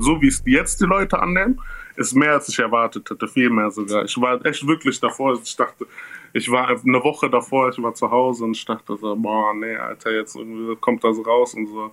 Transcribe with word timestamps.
so 0.00 0.20
wie 0.20 0.28
es 0.28 0.42
jetzt 0.44 0.80
die 0.80 0.86
Leute 0.86 1.20
annehmen, 1.20 1.60
ist 1.96 2.14
mehr 2.14 2.32
als 2.32 2.48
ich 2.48 2.58
erwartet 2.58 3.10
hätte, 3.10 3.28
viel 3.28 3.50
mehr 3.50 3.70
sogar. 3.70 4.04
Ich 4.04 4.20
war 4.20 4.44
echt 4.44 4.66
wirklich 4.66 4.98
davor, 5.00 5.38
ich 5.42 5.56
dachte, 5.56 5.86
ich 6.32 6.50
war 6.50 6.68
eine 6.68 7.02
Woche 7.02 7.28
davor, 7.28 7.68
ich 7.70 7.82
war 7.82 7.94
zu 7.94 8.10
Hause 8.10 8.44
und 8.44 8.56
ich 8.56 8.64
dachte 8.64 8.96
so, 8.96 9.16
boah, 9.16 9.52
nee, 9.54 9.76
Alter, 9.76 10.12
jetzt 10.12 10.36
irgendwie 10.36 10.76
kommt 10.76 11.02
das 11.04 11.16
raus 11.24 11.54
und 11.54 11.66
so 11.66 11.92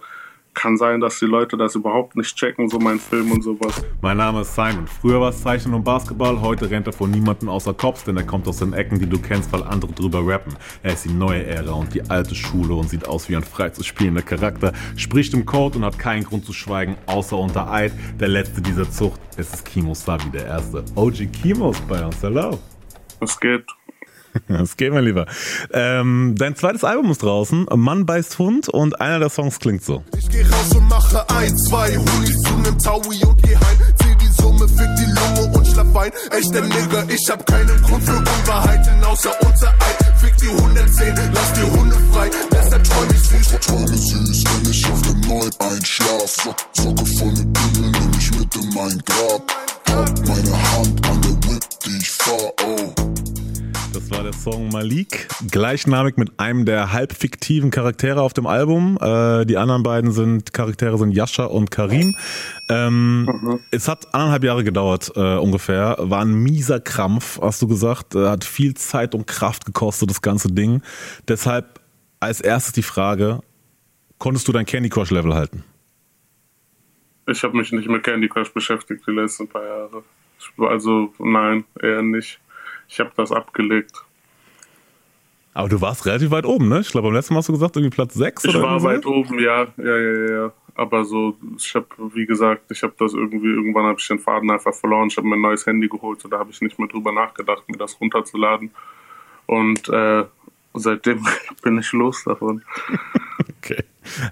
kann 0.58 0.76
sein, 0.76 1.00
dass 1.00 1.20
die 1.20 1.26
Leute 1.26 1.56
das 1.56 1.76
überhaupt 1.76 2.16
nicht 2.16 2.36
checken, 2.36 2.68
so 2.68 2.80
mein 2.80 3.00
Film 3.00 3.32
und 3.32 3.44
sowas. 3.44 3.86
Mein 4.02 4.18
Name 4.18 4.42
ist 4.42 4.56
Simon. 4.56 4.88
Früher 4.88 5.22
war 5.22 5.30
es 5.30 5.42
Zeichnen 5.42 5.76
und 5.76 5.84
Basketball, 5.84 6.42
heute 6.42 6.70
rennt 6.70 6.88
er 6.88 6.94
vor 6.94 7.08
niemanden 7.08 7.48
außer 7.48 7.74
Cops, 7.74 8.04
denn 8.04 8.18
er 8.18 8.24
kommt 8.24 8.48
aus 8.48 8.58
den 8.58 8.74
Ecken, 8.74 8.98
die 9.00 9.08
du 9.08 9.20
kennst, 9.20 9.52
weil 9.54 9.64
andere 9.64 9.92
drüber 9.92 10.26
rappen. 10.26 10.56
Er 10.82 10.94
ist 10.94 11.06
die 11.06 11.14
neue 11.14 11.46
Ära 11.46 11.74
und 11.74 11.94
die 11.94 12.02
alte 12.10 12.34
Schule 12.34 12.74
und 12.74 12.90
sieht 12.90 13.08
aus 13.08 13.30
wie 13.30 13.36
ein 13.36 13.44
frei 13.44 13.70
zu 13.70 13.84
spielender 13.84 14.24
Charakter, 14.24 14.74
spricht 14.96 15.34
im 15.36 15.46
Code 15.46 15.78
und 15.78 15.86
hat 15.86 16.00
keinen 16.00 16.24
Grund 16.24 16.44
zu 16.44 16.54
schweigen, 16.54 16.98
außer 17.06 17.38
unter 17.38 17.72
Eid. 17.72 17.94
Der 18.20 18.28
letzte 18.28 18.62
dieser 18.62 18.90
Zucht, 18.90 19.20
es 19.38 19.54
ist 19.54 19.64
Kimo 19.64 19.94
Savi, 19.94 20.30
der 20.32 20.48
erste. 20.48 20.84
OG 20.96 21.32
Kimos 21.32 21.80
bei 21.82 22.04
uns, 22.04 22.22
hello. 22.24 22.58
Was 23.20 23.40
geht? 23.40 23.77
Das 24.48 24.78
geht, 24.78 24.94
mein 24.94 25.04
Lieber. 25.04 25.26
Ähm, 25.72 26.36
dein 26.38 26.56
zweites 26.56 26.84
Album 26.84 27.12
ist 27.12 27.24
draußen, 27.24 27.68
Mann 27.76 28.06
beißt 28.06 28.40
Hund 28.40 28.70
und 28.70 29.00
einer 29.00 29.20
der 29.20 29.30
Songs 29.30 29.60
klingt 29.60 29.84
so. 29.84 30.04
Ich 30.18 30.30
geh 30.30 30.42
raus 30.42 30.76
und 30.76 30.88
mache 30.88 31.30
ein, 31.30 31.58
zwei 31.58 31.96
Hunis 31.96 32.42
zu 32.42 32.54
nem 32.58 32.78
Taui 32.80 33.24
und 33.26 33.42
geh 33.44 33.56
heim. 33.56 33.78
Zieh 33.96 34.16
die 34.22 34.42
Summe, 34.42 34.68
fick 34.68 34.90
die 34.98 35.06
Lunge 35.06 35.58
und 35.58 35.68
schlapp 35.68 35.96
ein. 35.96 36.12
Echter 36.32 36.62
Nigger, 36.62 37.06
ich 37.10 37.30
hab 37.30 37.46
keinen 37.46 37.82
Grund 37.84 38.04
für 38.04 38.18
Unwahrheiten 38.18 39.04
außer 39.04 39.32
unser 39.46 39.70
Eid. 39.70 40.18
Fick 40.20 40.38
die 40.38 40.50
110, 40.50 41.16
lass 41.34 41.54
die 41.54 41.78
Hunde 41.78 41.96
frei. 42.12 42.30
Deshalb 42.52 42.84
träum 42.84 43.08
ich 43.12 43.22
süß. 43.22 43.60
Träume 43.60 43.98
süß, 43.98 44.44
wenn 44.44 44.72
ich 44.72 44.86
auf 44.92 45.02
dem 45.02 45.22
neuen 45.22 45.52
einschlaf. 45.60 46.36
So, 46.74 46.96
voll 47.18 47.32
mit 47.32 47.54
Bibeln, 47.54 47.92
nehm 47.92 48.12
ich 48.18 48.32
mit 48.32 48.56
in 48.56 48.74
mein 48.74 49.02
Grab. 49.06 49.52
Hab 49.90 50.28
meine 50.28 50.72
Hand 50.72 51.08
an 51.08 51.22
der 51.22 51.50
Whip, 51.50 51.64
die 51.86 51.98
ich 51.98 52.12
fahr, 52.12 52.54
oh. 52.66 53.47
Das 54.08 54.18
war 54.18 54.24
der 54.24 54.34
Song 54.34 54.70
Malik, 54.70 55.28
gleichnamig 55.52 56.16
mit 56.16 56.40
einem 56.40 56.64
der 56.64 56.94
halb 56.94 57.12
fiktiven 57.12 57.72
Charaktere 57.72 58.22
auf 58.22 58.32
dem 58.32 58.48
Album. 58.48 58.98
Äh, 59.02 59.44
die 59.46 59.58
anderen 59.58 59.84
beiden 59.84 60.12
sind 60.14 60.54
Charaktere 60.54 60.98
sind 60.98 61.12
Yasha 61.12 61.44
und 61.44 61.72
Karim. 61.72 62.16
Ähm, 62.70 63.26
mhm. 63.26 63.60
Es 63.70 63.90
hat 63.90 64.14
anderthalb 64.14 64.46
Jahre 64.46 64.64
gedauert 64.64 65.12
äh, 65.18 65.36
ungefähr. 65.36 65.98
War 66.00 66.22
ein 66.22 66.36
mieser 66.36 66.80
Krampf, 66.80 67.42
hast 67.42 67.62
du 67.62 67.68
gesagt. 67.68 68.16
Äh, 68.16 68.30
hat 68.30 68.46
viel 68.46 68.76
Zeit 68.76 69.14
und 69.14 69.28
Kraft 69.28 69.66
gekostet, 69.66 70.10
das 70.10 70.22
ganze 70.22 70.54
Ding. 70.54 70.82
Deshalb 71.28 71.82
als 72.22 72.40
erstes 72.40 72.72
die 72.72 72.84
Frage, 72.84 73.42
konntest 74.20 74.48
du 74.48 74.54
dein 74.54 74.66
Candy 74.66 74.88
Crush 74.88 75.12
Level 75.12 75.34
halten? 75.34 75.66
Ich 77.28 77.44
habe 77.44 77.58
mich 77.58 77.74
nicht 77.74 77.90
mit 77.90 78.04
Candy 78.04 78.30
Crush 78.30 78.54
beschäftigt 78.54 79.04
die 79.06 79.12
letzten 79.12 79.50
paar 79.50 79.66
Jahre. 79.66 80.04
Also 80.60 81.14
nein, 81.20 81.66
eher 81.82 82.02
nicht. 82.02 82.40
Ich 82.88 83.00
habe 83.00 83.12
das 83.16 83.32
abgelegt. 83.32 84.04
Aber 85.54 85.70
du 85.70 85.82
warst 85.82 86.06
relativ 86.06 86.30
weit 86.30 86.46
oben, 86.46 86.70
ne? 86.70 86.82
Ich 86.82 86.90
glaube, 86.90 87.08
beim 87.08 87.16
letzten 87.16 87.34
Mal 87.34 87.40
hast 87.40 87.50
du 87.50 87.54
gesagt, 87.54 87.76
irgendwie 87.76 87.96
Platz 87.96 88.14
6 88.14 88.46
ich 88.46 88.50
oder 88.52 88.60
Ich 88.60 88.64
war 88.64 88.84
weit 88.84 89.04
so? 89.04 89.10
oben, 89.10 89.40
ja, 89.40 89.66
ja, 89.78 89.98
ja, 89.98 90.32
ja. 90.32 90.54
Aber 90.76 91.04
so, 91.04 91.36
ich 91.58 91.74
habe, 91.74 91.88
wie 92.14 92.28
gesagt, 92.28 92.70
ich 92.70 92.84
habe 92.84 92.94
das 93.00 93.14
irgendwie, 93.14 93.48
irgendwann 93.48 93.86
habe 93.86 94.00
ich 94.00 94.08
den 94.08 94.20
Faden 94.20 94.52
einfach 94.52 94.76
verloren. 94.76 95.08
Ich 95.08 95.18
habe 95.18 95.28
mir 95.28 95.34
ein 95.34 95.42
neues 95.42 95.66
Handy 95.66 95.88
geholt, 95.88 96.22
so 96.22 96.30
da 96.30 96.38
habe 96.38 96.52
ich 96.52 96.62
nicht 96.62 96.78
mehr 96.78 96.88
drüber 96.88 97.12
nachgedacht, 97.12 97.64
mir 97.68 97.78
das 97.78 98.00
runterzuladen. 98.00 98.70
Und 99.48 99.90
äh, 99.90 100.26
seitdem 100.76 101.26
bin 101.64 101.80
ich 101.80 101.92
los 101.92 102.24
davon. 102.24 102.62
okay. 103.58 103.84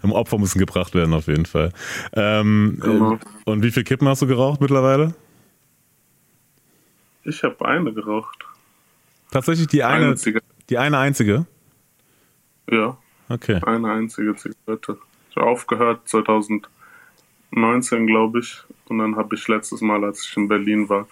Opfer 0.04 0.38
müssen 0.38 0.60
gebracht 0.60 0.94
werden, 0.94 1.16
auf 1.16 1.26
jeden 1.26 1.48
Fall. 1.48 1.72
Ähm, 2.14 2.78
genau. 2.80 3.18
Und 3.46 3.64
wie 3.64 3.72
viel 3.72 3.84
Kippen 3.84 4.08
hast 4.08 4.22
du 4.22 4.28
geraucht 4.28 4.62
mittlerweile? 4.62 5.16
Ich 7.24 7.44
habe 7.44 7.66
eine 7.66 7.92
geraucht. 7.92 8.45
Tatsächlich 9.32 9.68
die 9.68 9.84
eine, 9.84 10.10
einzige. 10.10 10.42
die 10.70 10.78
eine 10.78 10.98
einzige? 10.98 11.46
Ja. 12.70 12.98
Okay. 13.30 13.60
Eine 13.66 13.92
einzige 13.92 14.36
Zigarette. 14.36 14.98
Ich 15.30 15.36
habe 15.36 15.48
aufgehört 15.48 16.08
2019, 16.08 18.08
glaube 18.08 18.40
ich. 18.40 18.64
Und 18.88 19.00
dann 19.00 19.16
habe 19.16 19.36
ich 19.36 19.48
letztes 19.48 19.82
Mal, 19.82 20.04
als 20.04 20.26
ich 20.26 20.38
in 20.38 20.48
Berlin 20.48 20.90
war, 20.90 21.08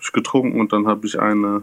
ich 0.00 0.12
getrunken 0.12 0.60
und 0.60 0.72
dann 0.72 0.86
habe 0.86 1.06
ich 1.06 1.18
eine, 1.18 1.62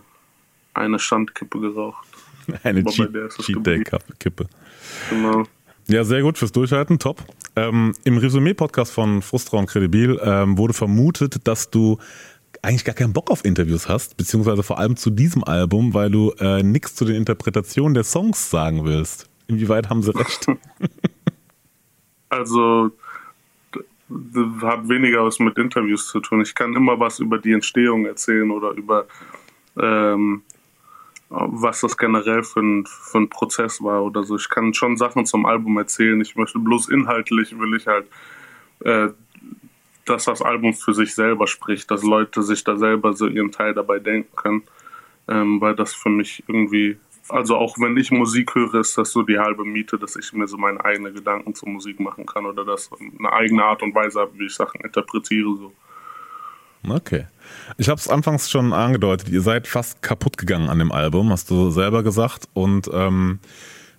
eine 0.74 1.00
Schandkippe 1.00 1.60
geraucht. 1.60 2.08
Eine 2.64 2.84
Cheat-Day-Kippe. 2.84 4.48
Genau. 5.12 5.44
Ja, 5.88 6.04
sehr 6.04 6.24
gut 6.24 6.40
fürs 6.40 6.52
Durchhalten, 6.52 6.98
top. 6.98 7.24
Ähm, 7.56 7.94
Im 8.04 8.18
Resümee-Podcast 8.18 8.92
von 8.92 9.22
Frustra 9.22 9.58
und 9.58 9.68
Credibil 9.68 10.20
ähm, 10.24 10.58
wurde 10.58 10.74
vermutet, 10.74 11.48
dass 11.48 11.70
du 11.70 12.00
eigentlich 12.62 12.86
gar 12.86 12.96
keinen 12.96 13.14
Bock 13.14 13.32
auf 13.32 13.44
Interviews 13.44 13.88
hast, 13.88 14.18
beziehungsweise 14.18 14.64
vor 14.64 14.78
allem 14.78 14.96
zu 14.96 15.10
diesem 15.10 15.44
Album, 15.44 15.94
weil 15.94 16.12
du 16.12 16.32
äh, 16.40 16.64
nichts 16.64 16.96
zu 16.96 17.06
den 17.06 17.16
Interpretationen 17.16 17.94
der 17.94 18.04
Songs 18.04 18.50
sagen 18.50 18.86
willst. 18.86 19.30
Inwieweit 19.48 19.90
haben 19.90 20.04
sie 20.04 20.16
recht? 20.16 20.48
also 22.30 22.92
hat 24.62 24.90
weniger 24.90 25.24
was 25.24 25.40
mit 25.40 25.58
Interviews 25.58 26.08
zu 26.08 26.20
tun. 26.20 26.42
Ich 26.42 26.54
kann 26.54 26.76
immer 26.76 27.00
was 27.00 27.20
über 27.20 27.38
die 27.38 27.54
Entstehung 27.54 28.06
erzählen 28.06 28.52
oder 28.52 28.72
über 28.72 29.08
ähm, 29.80 30.44
was 31.30 31.80
das 31.82 31.98
generell 31.98 32.44
für 32.44 32.60
ein, 32.60 32.86
für 32.86 33.20
ein 33.20 33.30
Prozess 33.30 33.82
war 33.82 34.04
oder 34.04 34.24
so. 34.24 34.36
Ich 34.36 34.50
kann 34.50 34.74
schon 34.74 34.98
Sachen 34.98 35.26
zum 35.26 35.46
Album 35.46 35.78
erzählen. 35.78 36.20
Ich 36.20 36.36
möchte 36.36 36.60
bloß 36.60 36.90
inhaltlich 36.90 37.58
will 37.58 37.76
ich 37.76 37.88
halt 37.88 38.08
äh, 38.82 39.10
dass 40.06 40.26
das 40.26 40.42
Album 40.42 40.74
für 40.74 40.94
sich 40.94 41.14
selber 41.14 41.48
spricht, 41.48 41.92
dass 41.92 42.04
Leute 42.04 42.42
sich 42.42 42.64
da 42.64 42.78
selber 42.78 43.14
so 43.14 43.28
ihren 43.28 43.52
Teil 43.52 43.74
dabei 43.74 44.00
denken 44.00 44.36
können, 44.36 44.64
ähm, 45.28 45.62
weil 45.62 45.76
das 45.76 45.94
für 45.94 46.10
mich 46.10 46.44
irgendwie, 46.48 46.98
also 47.30 47.56
auch 47.58 47.78
wenn 47.80 47.96
ich 47.98 48.12
Musik 48.12 48.56
höre, 48.56 48.76
ist 48.76 48.98
das 48.98 49.12
so 49.12 49.22
die 49.22 49.38
halbe 49.38 49.64
Miete, 49.64 49.98
dass 49.98 50.16
ich 50.16 50.34
mir 50.34 50.48
so 50.48 50.58
meine 50.58 50.84
eigenen 50.84 51.14
Gedanken 51.14 51.54
zur 51.54 51.70
Musik 51.70 52.00
machen 52.00 52.26
kann 52.26 52.46
oder 52.46 52.66
das 52.66 52.90
eine 53.20 53.32
eigene 53.32 53.64
Art 53.64 53.84
und 53.84 53.94
Weise 53.94 54.20
habe, 54.22 54.32
wie 54.40 54.48
ich 54.48 54.56
Sachen 54.56 54.82
interpretiere 54.82 55.56
so. 55.58 55.74
Okay. 56.88 57.28
Ich 57.78 57.90
habe 57.90 58.00
es 58.00 58.08
anfangs 58.08 58.50
schon 58.50 58.74
angedeutet, 58.74 59.30
ihr 59.30 59.42
seid 59.42 59.68
fast 59.68 60.02
kaputt 60.02 60.38
gegangen 60.38 60.70
an 60.70 60.80
dem 60.80 60.92
Album, 60.92 61.30
hast 61.30 61.52
du 61.52 61.70
selber 61.70 62.02
gesagt 62.02 62.48
und 62.54 62.90
ähm, 62.92 63.40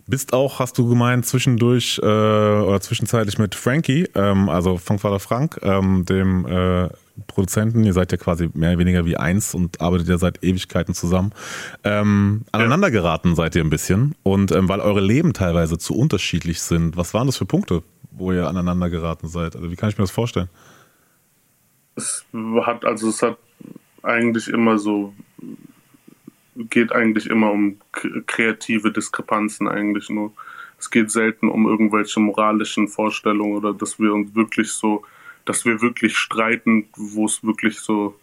bist 0.07 0.33
auch, 0.33 0.59
hast 0.59 0.79
du 0.79 0.89
gemeint, 0.89 1.27
zwischendurch 1.27 1.99
äh, 2.03 2.07
oder 2.07 2.81
zwischenzeitlich 2.81 3.39
mit 3.39 3.55
Frankie, 3.55 4.09
ähm, 4.15 4.49
also 4.49 4.77
Funkvater 4.77 5.21
Frank, 5.21 5.59
ähm, 5.63 6.05
dem 6.05 6.47
äh, 6.47 6.89
Produzenten, 7.27 7.85
ihr 7.85 7.93
seid 7.93 8.11
ja 8.11 8.19
quasi 8.19 8.51
mehr 8.55 8.71
oder 8.71 8.79
weniger 8.81 9.05
wie 9.05 9.17
eins 9.17 9.55
und 9.55 9.81
arbeitet 9.81 10.09
ja 10.09 10.19
seit 10.19 10.43
Ewigkeiten 10.43 10.95
zusammen, 10.95 11.33
ähm, 11.85 12.43
aneinander 12.53 12.91
geraten 12.91 13.35
seid 13.35 13.55
ihr 13.55 13.63
ein 13.63 13.71
bisschen 13.71 14.15
und 14.23 14.53
ähm, 14.53 14.69
weil 14.69 14.81
eure 14.81 15.01
Leben 15.01 15.33
teilweise 15.33 15.79
zu 15.79 15.95
unterschiedlich 15.97 16.63
sind, 16.63 16.97
was 16.97 17.15
waren 17.15 17.27
das 17.27 17.37
für 17.37 17.47
Punkte, 17.47 17.83
wo 18.11 18.33
ihr 18.33 18.49
aneinander 18.49 18.91
geraten 18.91 19.29
seid? 19.29 19.57
Also 19.57 19.71
wie 19.71 19.77
kann 19.77 19.89
ich 19.89 19.99
mir 19.99 20.05
das 20.05 20.11
vorstellen? 20.11 20.49
Es 21.95 22.25
hat, 22.65 22.85
also 22.85 23.09
es 23.09 23.23
hat 23.23 23.37
eigentlich 24.03 24.49
immer 24.49 24.79
so 24.79 25.13
geht 26.57 26.93
eigentlich 26.93 27.27
immer 27.27 27.51
um 27.51 27.79
kreative 28.27 28.93
Diskrepanzen 28.93 29.69
eigentlich 29.69 30.11
nur. 30.11 30.33
Es 30.79 30.91
geht 30.91 31.11
selten 31.11 31.49
um 31.49 31.67
irgendwelche 31.67 32.21
moralischen 32.21 32.89
Vorstellungen 32.89 33.57
oder 33.57 33.73
dass 33.73 33.99
wir 33.99 34.13
uns 34.13 34.35
wirklich 34.35 34.73
so, 34.73 35.05
dass 35.45 35.65
wir 35.65 35.81
wirklich 35.81 36.17
streiten, 36.17 36.89
wo 36.97 37.27
es 37.27 37.43
wirklich 37.43 37.79
so, 37.79 38.19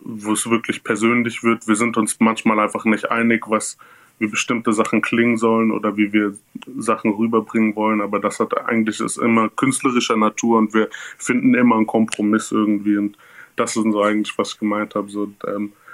wo 0.00 0.32
es 0.32 0.48
wirklich 0.48 0.84
persönlich 0.84 1.42
wird. 1.42 1.66
Wir 1.66 1.76
sind 1.76 1.96
uns 1.96 2.18
manchmal 2.20 2.60
einfach 2.60 2.84
nicht 2.84 3.10
einig, 3.10 3.48
was 3.48 3.76
wie 4.20 4.26
bestimmte 4.26 4.72
Sachen 4.72 5.00
klingen 5.00 5.36
sollen 5.36 5.70
oder 5.70 5.96
wie 5.96 6.12
wir 6.12 6.34
Sachen 6.76 7.12
rüberbringen 7.12 7.76
wollen, 7.76 8.00
aber 8.00 8.18
das 8.18 8.40
hat 8.40 8.56
eigentlich 8.66 9.00
ist 9.00 9.16
immer 9.16 9.48
künstlerischer 9.48 10.16
Natur 10.16 10.58
und 10.58 10.74
wir 10.74 10.88
finden 11.16 11.54
immer 11.54 11.76
einen 11.76 11.86
Kompromiss 11.86 12.50
irgendwie 12.50 12.96
und 12.96 13.16
das 13.56 13.76
ist 13.76 13.84
so 13.84 14.02
eigentlich, 14.02 14.36
was 14.38 14.52
ich 14.54 14.58
gemeint 14.58 14.94
habe. 14.94 15.08
So, 15.08 15.32
ähm, 15.46 15.66
äh, 15.66 15.87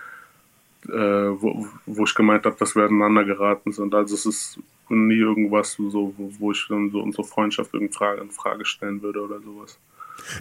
wo, 0.89 1.67
wo 1.87 2.05
ich 2.05 2.15
gemeint 2.15 2.45
habe, 2.45 2.57
dass 2.59 2.75
wir 2.75 2.85
aneinander 2.85 3.25
geraten 3.25 3.73
sind. 3.73 3.95
Also 3.95 4.15
es 4.15 4.27
ist 4.27 4.59
nie 4.89 5.17
irgendwas, 5.17 5.73
so, 5.73 6.15
wo 6.17 6.53
ich 6.53 6.67
dann 6.69 6.91
so 6.91 7.01
unsere 7.01 7.25
Freundschaft 7.25 7.75
in 7.75 7.91
Frage, 7.91 8.21
in 8.21 8.31
Frage 8.31 8.65
stellen 8.65 9.03
würde 9.03 9.23
oder 9.23 9.41
sowas. 9.41 9.79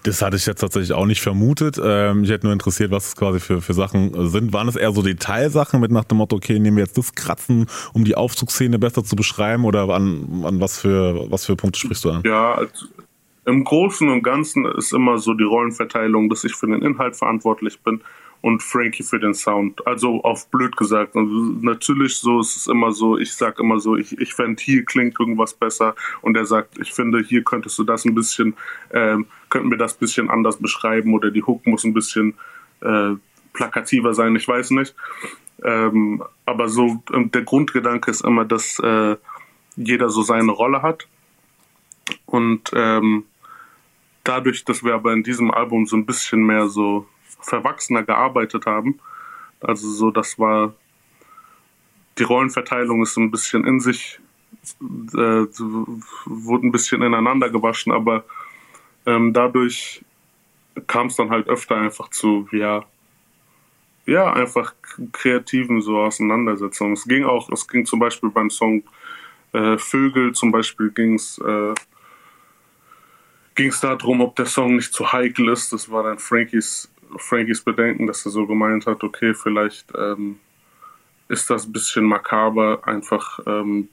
Das 0.03 0.21
hatte 0.21 0.37
ich 0.37 0.45
jetzt 0.45 0.59
tatsächlich 0.59 0.93
auch 0.93 1.05
nicht 1.05 1.21
vermutet. 1.21 1.79
Ähm, 1.83 2.21
mich 2.21 2.29
hätte 2.29 2.45
nur 2.45 2.53
interessiert, 2.53 2.91
was 2.91 3.09
es 3.09 3.15
quasi 3.15 3.39
für, 3.39 3.61
für 3.61 3.73
Sachen 3.73 4.29
sind. 4.29 4.53
Waren 4.53 4.67
es 4.67 4.75
eher 4.75 4.91
so 4.91 5.01
Detailsachen 5.01 5.79
mit 5.79 5.91
nach 5.91 6.03
dem 6.03 6.19
Motto, 6.19 6.35
okay, 6.35 6.59
nehmen 6.59 6.77
wir 6.77 6.83
jetzt 6.83 6.97
das 6.97 7.13
Kratzen, 7.13 7.67
um 7.93 8.03
die 8.03 8.15
Aufzugsszene 8.15 8.79
besser 8.79 9.03
zu 9.03 9.15
beschreiben 9.15 9.65
oder 9.65 9.89
an, 9.89 10.43
an 10.45 10.59
was, 10.59 10.79
für, 10.79 11.29
was 11.31 11.45
für 11.45 11.55
Punkte 11.55 11.79
sprichst 11.79 12.05
du 12.05 12.11
an? 12.11 12.21
Ja, 12.23 12.53
also 12.53 12.85
im 13.45 13.63
Großen 13.63 14.07
und 14.09 14.23
Ganzen 14.23 14.65
ist 14.65 14.93
immer 14.93 15.17
so 15.17 15.33
die 15.33 15.43
Rollenverteilung, 15.43 16.29
dass 16.29 16.43
ich 16.43 16.53
für 16.53 16.67
den 16.67 16.81
Inhalt 16.81 17.15
verantwortlich 17.15 17.79
bin 17.81 18.01
und 18.43 18.61
Frankie 18.61 19.03
für 19.03 19.19
den 19.19 19.33
Sound. 19.33 19.87
Also 19.87 20.21
auf 20.21 20.49
blöd 20.49 20.75
gesagt. 20.75 21.15
Und 21.15 21.63
natürlich 21.63 22.17
so 22.17 22.41
ist 22.41 22.57
es 22.57 22.67
immer 22.67 22.91
so, 22.91 23.17
ich 23.17 23.33
sag 23.33 23.57
immer 23.57 23.79
so, 23.79 23.95
ich, 23.95 24.19
ich 24.19 24.33
fände 24.33 24.61
hier 24.61 24.83
klingt 24.83 25.17
irgendwas 25.17 25.53
besser 25.53 25.95
und 26.21 26.35
er 26.35 26.45
sagt, 26.45 26.77
ich 26.77 26.91
finde 26.91 27.21
hier 27.21 27.45
könntest 27.45 27.79
du 27.79 27.85
das 27.85 28.03
ein 28.03 28.13
bisschen, 28.13 28.55
ähm, 28.91 29.27
könnten 29.49 29.71
wir 29.71 29.77
das 29.77 29.95
ein 29.95 29.99
bisschen 29.99 30.29
anders 30.29 30.57
beschreiben 30.57 31.13
oder 31.13 31.31
die 31.31 31.41
Hook 31.41 31.65
muss 31.65 31.85
ein 31.85 31.93
bisschen 31.93 32.33
äh, 32.81 33.13
plakativer 33.53 34.13
sein, 34.13 34.35
ich 34.35 34.45
weiß 34.45 34.71
nicht. 34.71 34.93
Ähm, 35.63 36.21
aber 36.45 36.67
so 36.67 37.01
der 37.09 37.43
Grundgedanke 37.43 38.11
ist 38.11 38.25
immer, 38.25 38.43
dass 38.43 38.77
äh, 38.79 39.15
jeder 39.77 40.09
so 40.09 40.21
seine 40.21 40.51
Rolle 40.51 40.81
hat 40.81 41.07
und 42.25 42.71
ähm, 42.75 43.23
dadurch, 44.25 44.65
dass 44.65 44.83
wir 44.83 44.95
aber 44.95 45.13
in 45.13 45.23
diesem 45.23 45.49
Album 45.49 45.85
so 45.85 45.95
ein 45.95 46.05
bisschen 46.05 46.45
mehr 46.45 46.67
so 46.67 47.07
verwachsener 47.43 48.03
gearbeitet 48.03 48.65
haben. 48.65 48.99
Also 49.61 49.89
so, 49.89 50.11
das 50.11 50.39
war 50.39 50.73
die 52.17 52.23
Rollenverteilung 52.23 53.01
ist 53.01 53.17
ein 53.17 53.31
bisschen 53.31 53.65
in 53.65 53.79
sich, 53.79 54.19
äh, 55.13 55.45
wurde 56.25 56.67
ein 56.67 56.71
bisschen 56.71 57.01
ineinander 57.01 57.49
gewaschen, 57.49 57.91
aber 57.91 58.23
ähm, 59.05 59.33
dadurch 59.33 60.03
kam 60.87 61.07
es 61.07 61.15
dann 61.15 61.29
halt 61.29 61.47
öfter 61.47 61.77
einfach 61.77 62.09
zu, 62.09 62.47
ja, 62.51 62.85
ja, 64.05 64.33
einfach 64.33 64.73
kreativen 65.13 65.81
so 65.81 65.99
Auseinandersetzungen. 65.99 66.93
Es 66.93 67.05
ging 67.05 67.23
auch, 67.23 67.49
es 67.49 67.67
ging 67.67 67.85
zum 67.85 67.99
Beispiel 67.99 68.29
beim 68.29 68.49
Song 68.49 68.83
äh, 69.53 69.77
Vögel, 69.77 70.33
zum 70.33 70.51
Beispiel 70.51 70.91
ging 70.91 71.15
es 71.15 71.37
äh, 71.37 71.73
ging 73.55 73.69
es 73.69 73.79
darum, 73.79 74.21
ob 74.21 74.35
der 74.35 74.45
Song 74.45 74.75
nicht 74.75 74.93
zu 74.93 75.13
heikel 75.13 75.47
ist. 75.49 75.71
Das 75.71 75.89
war 75.89 76.03
dann 76.03 76.19
Frankies 76.19 76.91
Frankies 77.17 77.61
Bedenken, 77.61 78.07
dass 78.07 78.25
er 78.25 78.31
so 78.31 78.45
gemeint 78.47 78.85
hat, 78.85 79.03
okay, 79.03 79.33
vielleicht 79.33 79.91
ähm, 79.97 80.39
ist 81.27 81.49
das 81.49 81.65
ein 81.65 81.73
bisschen 81.73 82.05
makaber, 82.05 82.81
einfach 82.87 83.39
ähm, 83.45 83.89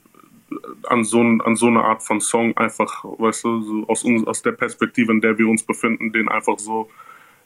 an, 0.84 1.05
so, 1.05 1.20
an 1.20 1.56
so 1.56 1.67
eine 1.67 1.82
Art 1.82 2.02
von 2.02 2.20
Song 2.20 2.56
einfach, 2.56 3.05
weißt 3.05 3.44
du, 3.44 3.62
so 3.62 3.88
aus, 3.88 4.05
uns, 4.05 4.26
aus 4.26 4.43
der 4.43 4.52
Perspektive, 4.52 5.12
in 5.12 5.20
der 5.20 5.38
wir 5.38 5.49
uns 5.49 5.62
befinden, 5.62 6.12
den 6.12 6.28
einfach 6.28 6.58
so 6.58 6.90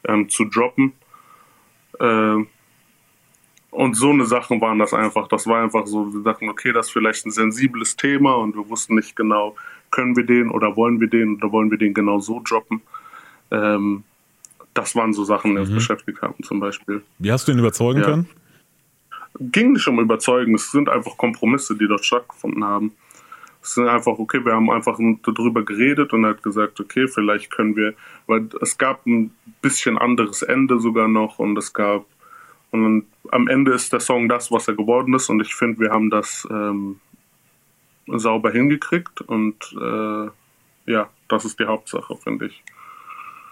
ähm, 0.05 0.29
zu 0.29 0.45
droppen. 0.47 0.93
Äh, 2.01 2.45
und 3.71 3.97
so 3.97 4.11
eine 4.11 4.25
Sachen 4.25 4.61
waren 4.61 4.79
das 4.79 4.95
einfach. 4.95 5.27
Das 5.27 5.47
war 5.49 5.63
einfach 5.63 5.87
so, 5.87 6.13
wir 6.15 6.23
dachten, 6.23 6.49
okay, 6.49 6.73
das 6.73 6.87
ist 6.87 6.93
vielleicht 6.93 7.27
ein 7.27 7.33
sensibles 7.33 7.97
Thema 7.97 8.35
und 8.37 8.55
wir 8.55 8.69
wussten 8.69 8.95
nicht 8.95 9.17
genau, 9.17 9.57
können 9.91 10.17
wir 10.17 10.25
den 10.25 10.51
oder 10.51 10.77
wollen 10.77 11.01
wir 11.01 11.09
den 11.09 11.37
oder 11.37 11.51
wollen 11.51 11.71
wir 11.71 11.79
den 11.79 11.93
genau 11.93 12.21
so 12.21 12.41
droppen. 12.41 12.83
Ähm, 13.51 14.05
das 14.75 14.95
waren 14.97 15.13
so 15.13 15.25
Sachen, 15.25 15.55
die 15.55 15.61
uns 15.61 15.71
mhm. 15.71 15.77
beschäftigt 15.77 16.21
haben, 16.21 16.43
zum 16.43 16.61
Beispiel. 16.61 17.03
Wie 17.19 17.33
hast 17.33 17.49
du 17.49 17.53
ihn 17.53 17.59
überzeugen 17.59 18.01
ja. 18.01 18.07
können? 18.07 18.29
Ging 19.41 19.73
nicht 19.73 19.87
um 19.89 19.99
Überzeugen, 19.99 20.55
es 20.55 20.71
sind 20.71 20.89
einfach 20.89 21.17
Kompromisse, 21.17 21.77
die 21.77 21.89
dort 21.89 22.05
stattgefunden 22.05 22.65
haben. 22.65 22.93
Es 23.63 23.75
sind 23.75 23.89
einfach, 23.89 24.19
okay, 24.19 24.45
wir 24.45 24.53
haben 24.53 24.71
einfach 24.71 24.99
darüber 25.23 25.65
geredet 25.65 26.13
und 26.13 26.25
er 26.25 26.31
hat 26.31 26.43
gesagt, 26.43 26.79
okay, 26.81 27.09
vielleicht 27.09 27.51
können 27.51 27.75
wir, 27.77 27.95
weil 28.27 28.49
es 28.61 28.77
gab 28.77 29.07
ein 29.07 29.33
bisschen 29.63 29.97
anderes 29.97 30.43
Ende 30.43 30.79
sogar 30.79 31.09
noch 31.09 31.39
und 31.39 31.57
es 31.57 31.73
gab, 31.73 32.05
und 32.71 33.07
am 33.31 33.49
Ende 33.49 33.73
ist 33.73 33.93
der 33.93 34.01
Song 34.01 34.29
das, 34.29 34.53
was 34.53 34.69
er 34.69 34.75
geworden 34.75 35.15
ist 35.15 35.31
und 35.31 35.41
ich 35.41 35.55
finde, 35.55 35.81
wir 35.81 35.91
haben 35.91 36.11
das 36.11 36.47
ähm, 36.51 37.01
sauber 38.07 38.51
hingekriegt 38.53 39.23
und 39.23 39.75
äh, 39.81 40.29
ja, 40.93 41.09
das 41.29 41.45
ist 41.45 41.59
die 41.59 41.65
Hauptsache, 41.65 42.17
finde 42.17 42.47
ich. 42.47 42.63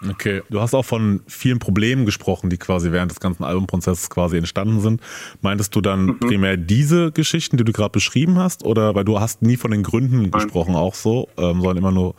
Okay, 0.09 0.43
du 0.51 0.61
hast 0.61 0.75
auch 0.75 0.85
von 0.85 1.21
vielen 1.29 1.59
Problemen 1.59 2.07
gesprochen, 2.07 2.51
die 2.51 2.59
quasi 2.59 2.91
während 2.91 3.13
des 3.13 3.21
ganzen 3.21 3.45
Albumprozesses 3.45 4.11
quasi 4.11 4.37
entstanden 4.37 4.81
sind. 4.81 5.01
Meintest 5.41 5.75
du 5.77 5.81
dann 5.81 6.07
mhm. 6.07 6.19
primär 6.19 6.57
diese 6.57 7.13
Geschichten, 7.13 7.57
die 7.57 7.65
du 7.65 7.73
gerade 7.73 7.93
beschrieben 7.93 8.39
hast, 8.39 8.65
oder 8.65 8.95
weil 8.95 9.05
du 9.05 9.21
hast 9.21 9.43
nie 9.43 9.57
von 9.57 9.71
den 9.71 9.83
Gründen 9.83 10.23
Nein. 10.23 10.31
gesprochen, 10.31 10.75
auch 10.75 10.95
so, 10.95 11.29
ähm, 11.37 11.61
sondern 11.61 11.77
immer 11.77 11.93
nur 11.93 12.15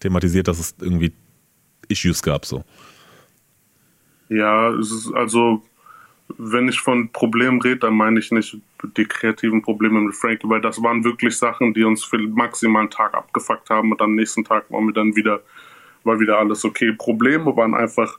thematisiert, 0.00 0.48
dass 0.48 0.58
es 0.58 0.74
irgendwie 0.80 1.12
Issues 1.88 2.22
gab, 2.22 2.46
so? 2.46 2.64
Ja, 4.28 4.70
es 4.70 4.90
ist 4.90 5.12
also, 5.14 5.62
wenn 6.38 6.68
ich 6.68 6.80
von 6.80 7.10
Problemen 7.12 7.60
rede, 7.60 7.80
dann 7.80 7.94
meine 7.94 8.18
ich 8.18 8.32
nicht 8.32 8.56
die 8.96 9.04
kreativen 9.04 9.62
Probleme 9.62 10.00
mit 10.00 10.14
Frankie, 10.14 10.48
weil 10.48 10.60
das 10.60 10.82
waren 10.82 11.04
wirklich 11.04 11.36
Sachen, 11.36 11.74
die 11.74 11.84
uns 11.84 12.04
für 12.04 12.18
maximal 12.18 12.82
einen 12.82 12.90
Tag 12.90 13.14
abgefuckt 13.14 13.70
haben 13.70 13.92
und 13.92 14.00
am 14.00 14.14
nächsten 14.14 14.44
Tag 14.44 14.70
waren 14.70 14.86
wir 14.86 14.94
dann 14.94 15.14
wieder 15.14 15.42
war 16.06 16.20
wieder 16.20 16.38
alles 16.38 16.64
okay. 16.64 16.92
Probleme 16.92 17.56
waren 17.56 17.74
einfach 17.74 18.18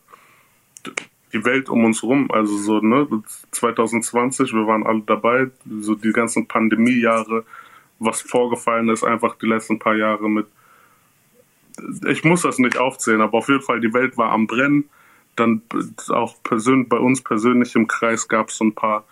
die 1.34 1.44
Welt 1.44 1.70
um 1.70 1.86
uns 1.86 2.04
rum. 2.04 2.30
Also 2.32 2.58
so, 2.58 2.80
ne, 2.80 3.08
2020, 3.52 4.54
wir 4.54 4.68
waren 4.68 4.86
alle 4.86 5.02
dabei, 5.02 5.50
so 5.80 5.96
die 5.96 6.12
ganzen 6.12 6.48
Pandemiejahre, 6.48 7.44
was 8.00 8.22
vorgefallen 8.22 8.90
ist, 8.90 9.04
einfach 9.04 9.36
die 9.38 9.48
letzten 9.48 9.80
paar 9.80 9.96
Jahre 9.96 10.30
mit. 10.30 10.48
Ich 12.08 12.24
muss 12.24 12.42
das 12.42 12.60
nicht 12.60 12.78
aufzählen, 12.78 13.22
aber 13.22 13.38
auf 13.38 13.50
jeden 13.50 13.62
Fall, 13.62 13.80
die 13.80 13.94
Welt 13.94 14.18
war 14.18 14.32
am 14.32 14.48
Brennen. 14.48 14.90
Dann 15.36 15.62
auch 16.10 16.36
persönlich, 16.44 16.90
bei 16.90 16.98
uns 16.98 17.22
persönlich 17.22 17.76
im 17.76 17.88
Kreis 17.88 18.28
gab 18.28 18.50
es 18.50 18.58
so 18.58 18.66
ein 18.66 18.74
paar 18.74 19.06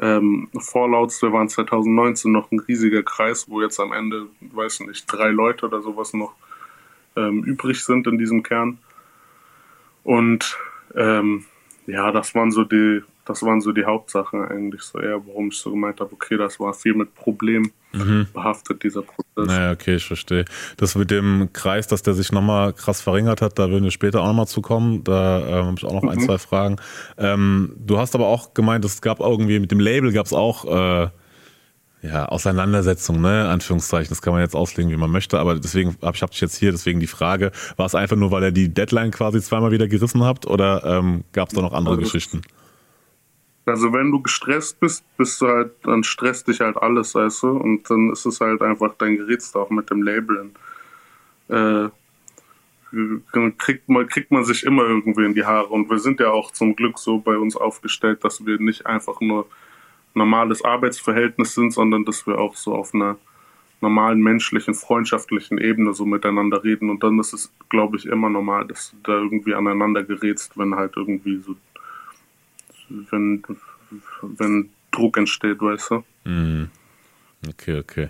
ähm, 0.00 0.48
Fallouts. 0.56 1.20
Wir 1.22 1.32
waren 1.32 1.48
2019 1.48 2.30
noch 2.30 2.52
ein 2.52 2.60
riesiger 2.60 3.02
Kreis, 3.02 3.48
wo 3.48 3.60
jetzt 3.62 3.80
am 3.80 3.92
Ende, 3.92 4.26
weiß 4.40 4.80
nicht, 4.80 5.06
drei 5.10 5.30
Leute 5.30 5.66
oder 5.66 5.82
sowas 5.82 6.12
noch 6.14 6.34
ähm, 7.16 7.42
übrig 7.44 7.84
sind 7.84 8.06
in 8.06 8.18
diesem 8.18 8.42
Kern. 8.42 8.78
Und 10.04 10.56
ähm, 10.94 11.44
ja, 11.86 12.12
das 12.12 12.34
waren 12.34 12.50
so 12.50 12.64
die, 12.64 13.02
das 13.24 13.42
waren 13.42 13.60
so 13.60 13.72
die 13.72 13.84
Hauptsachen 13.84 14.44
eigentlich 14.44 14.82
so 14.82 15.00
eher, 15.00 15.26
warum 15.26 15.48
ich 15.48 15.58
so 15.58 15.70
gemeint 15.70 16.00
habe, 16.00 16.12
okay, 16.12 16.36
das 16.36 16.60
war 16.60 16.74
viel 16.74 16.94
mit 16.94 17.14
Problemen 17.14 17.72
mhm. 17.92 18.28
behaftet, 18.32 18.82
dieser 18.82 19.02
Prozess. 19.02 19.24
Naja, 19.36 19.72
okay, 19.72 19.96
ich 19.96 20.06
verstehe. 20.06 20.44
Das 20.76 20.94
mit 20.94 21.10
dem 21.10 21.50
Kreis, 21.52 21.86
dass 21.86 22.02
der 22.02 22.14
sich 22.14 22.32
nochmal 22.32 22.72
krass 22.72 23.00
verringert 23.00 23.42
hat, 23.42 23.58
da 23.58 23.70
würden 23.70 23.84
wir 23.84 23.90
später 23.90 24.22
auch 24.22 24.28
nochmal 24.28 24.46
zukommen. 24.46 25.04
Da 25.04 25.40
ähm, 25.40 25.66
habe 25.66 25.74
ich 25.76 25.84
auch 25.84 25.92
noch 25.92 26.02
mhm. 26.02 26.10
ein, 26.10 26.20
zwei 26.20 26.38
Fragen. 26.38 26.76
Ähm, 27.18 27.74
du 27.78 27.98
hast 27.98 28.14
aber 28.14 28.26
auch 28.26 28.54
gemeint, 28.54 28.84
es 28.84 29.00
gab 29.00 29.20
irgendwie, 29.20 29.58
mit 29.58 29.70
dem 29.70 29.80
Label 29.80 30.12
gab 30.12 30.26
es 30.26 30.32
auch 30.32 30.64
äh, 31.04 31.08
ja, 32.02 32.26
Auseinandersetzung, 32.26 33.20
ne, 33.20 33.48
Anführungszeichen, 33.48 34.10
das 34.10 34.22
kann 34.22 34.32
man 34.32 34.42
jetzt 34.42 34.54
auslegen, 34.54 34.90
wie 34.90 34.96
man 34.96 35.10
möchte, 35.10 35.38
aber 35.38 35.56
deswegen 35.56 35.96
habe 36.02 36.14
ich 36.14 36.22
hab 36.22 36.30
dich 36.30 36.40
jetzt 36.40 36.56
hier, 36.56 36.70
deswegen 36.70 37.00
die 37.00 37.06
Frage, 37.06 37.52
war 37.76 37.86
es 37.86 37.94
einfach 37.94 38.16
nur, 38.16 38.30
weil 38.30 38.44
er 38.44 38.52
die 38.52 38.72
Deadline 38.72 39.10
quasi 39.10 39.40
zweimal 39.40 39.70
wieder 39.70 39.88
gerissen 39.88 40.22
habt 40.22 40.46
oder 40.46 40.84
ähm, 40.84 41.24
gab 41.32 41.48
es 41.48 41.54
da 41.54 41.62
noch 41.62 41.72
andere 41.72 41.94
also, 41.94 42.04
Geschichten? 42.04 42.42
Also 43.64 43.92
wenn 43.92 44.12
du 44.12 44.22
gestresst 44.22 44.78
bist, 44.78 45.04
bist 45.16 45.40
du 45.40 45.48
halt, 45.48 45.72
dann 45.82 46.04
stresst 46.04 46.46
dich 46.46 46.60
halt 46.60 46.76
alles, 46.76 47.14
weißt 47.14 47.42
du, 47.42 47.48
und 47.48 47.90
dann 47.90 48.10
ist 48.12 48.24
es 48.24 48.40
halt 48.40 48.62
einfach, 48.62 48.94
dein 48.98 49.16
gerätst 49.16 49.56
auch 49.56 49.70
mit 49.70 49.90
dem 49.90 50.02
Labeln. 50.02 50.54
Äh, 51.48 51.88
kriegt 53.58 53.88
man, 53.88 54.06
kriegt 54.06 54.30
man 54.30 54.44
sich 54.44 54.62
immer 54.62 54.84
irgendwie 54.84 55.24
in 55.24 55.34
die 55.34 55.44
Haare 55.44 55.68
und 55.68 55.90
wir 55.90 55.98
sind 55.98 56.20
ja 56.20 56.30
auch 56.30 56.52
zum 56.52 56.76
Glück 56.76 56.98
so 56.98 57.18
bei 57.18 57.36
uns 57.36 57.56
aufgestellt, 57.56 58.22
dass 58.22 58.46
wir 58.46 58.60
nicht 58.60 58.86
einfach 58.86 59.20
nur 59.20 59.46
normales 60.16 60.64
Arbeitsverhältnis 60.64 61.54
sind, 61.54 61.72
sondern 61.72 62.04
dass 62.04 62.26
wir 62.26 62.38
auch 62.38 62.56
so 62.56 62.74
auf 62.74 62.94
einer 62.94 63.16
normalen 63.80 64.20
menschlichen, 64.20 64.74
freundschaftlichen 64.74 65.58
Ebene 65.58 65.92
so 65.92 66.06
miteinander 66.06 66.64
reden. 66.64 66.90
Und 66.90 67.02
dann 67.02 67.18
ist 67.18 67.32
es, 67.32 67.52
glaube 67.68 67.96
ich, 67.96 68.06
immer 68.06 68.30
normal, 68.30 68.66
dass 68.66 68.90
du 68.90 68.96
da 69.02 69.18
irgendwie 69.18 69.54
aneinander 69.54 70.02
gerätst, 70.02 70.56
wenn 70.58 70.74
halt 70.74 70.94
irgendwie 70.96 71.40
so, 71.42 71.56
wenn, 73.10 73.42
wenn 74.22 74.70
Druck 74.90 75.18
entsteht, 75.18 75.60
weißt 75.60 75.90
du. 75.90 76.04
Mhm. 76.24 76.70
Okay, 77.48 77.78
okay. 77.78 78.08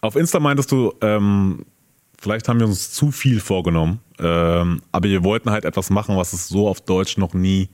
Auf 0.00 0.16
Insta 0.16 0.38
meintest 0.38 0.70
du, 0.70 0.94
ähm, 1.00 1.66
vielleicht 2.18 2.48
haben 2.48 2.60
wir 2.60 2.66
uns 2.66 2.92
zu 2.92 3.10
viel 3.10 3.40
vorgenommen, 3.40 4.00
ähm, 4.18 4.80
aber 4.92 5.08
wir 5.08 5.24
wollten 5.24 5.50
halt 5.50 5.64
etwas 5.64 5.90
machen, 5.90 6.16
was 6.16 6.32
es 6.32 6.48
so 6.48 6.68
auf 6.68 6.80
Deutsch 6.80 7.18
noch 7.18 7.34
nie, 7.34 7.68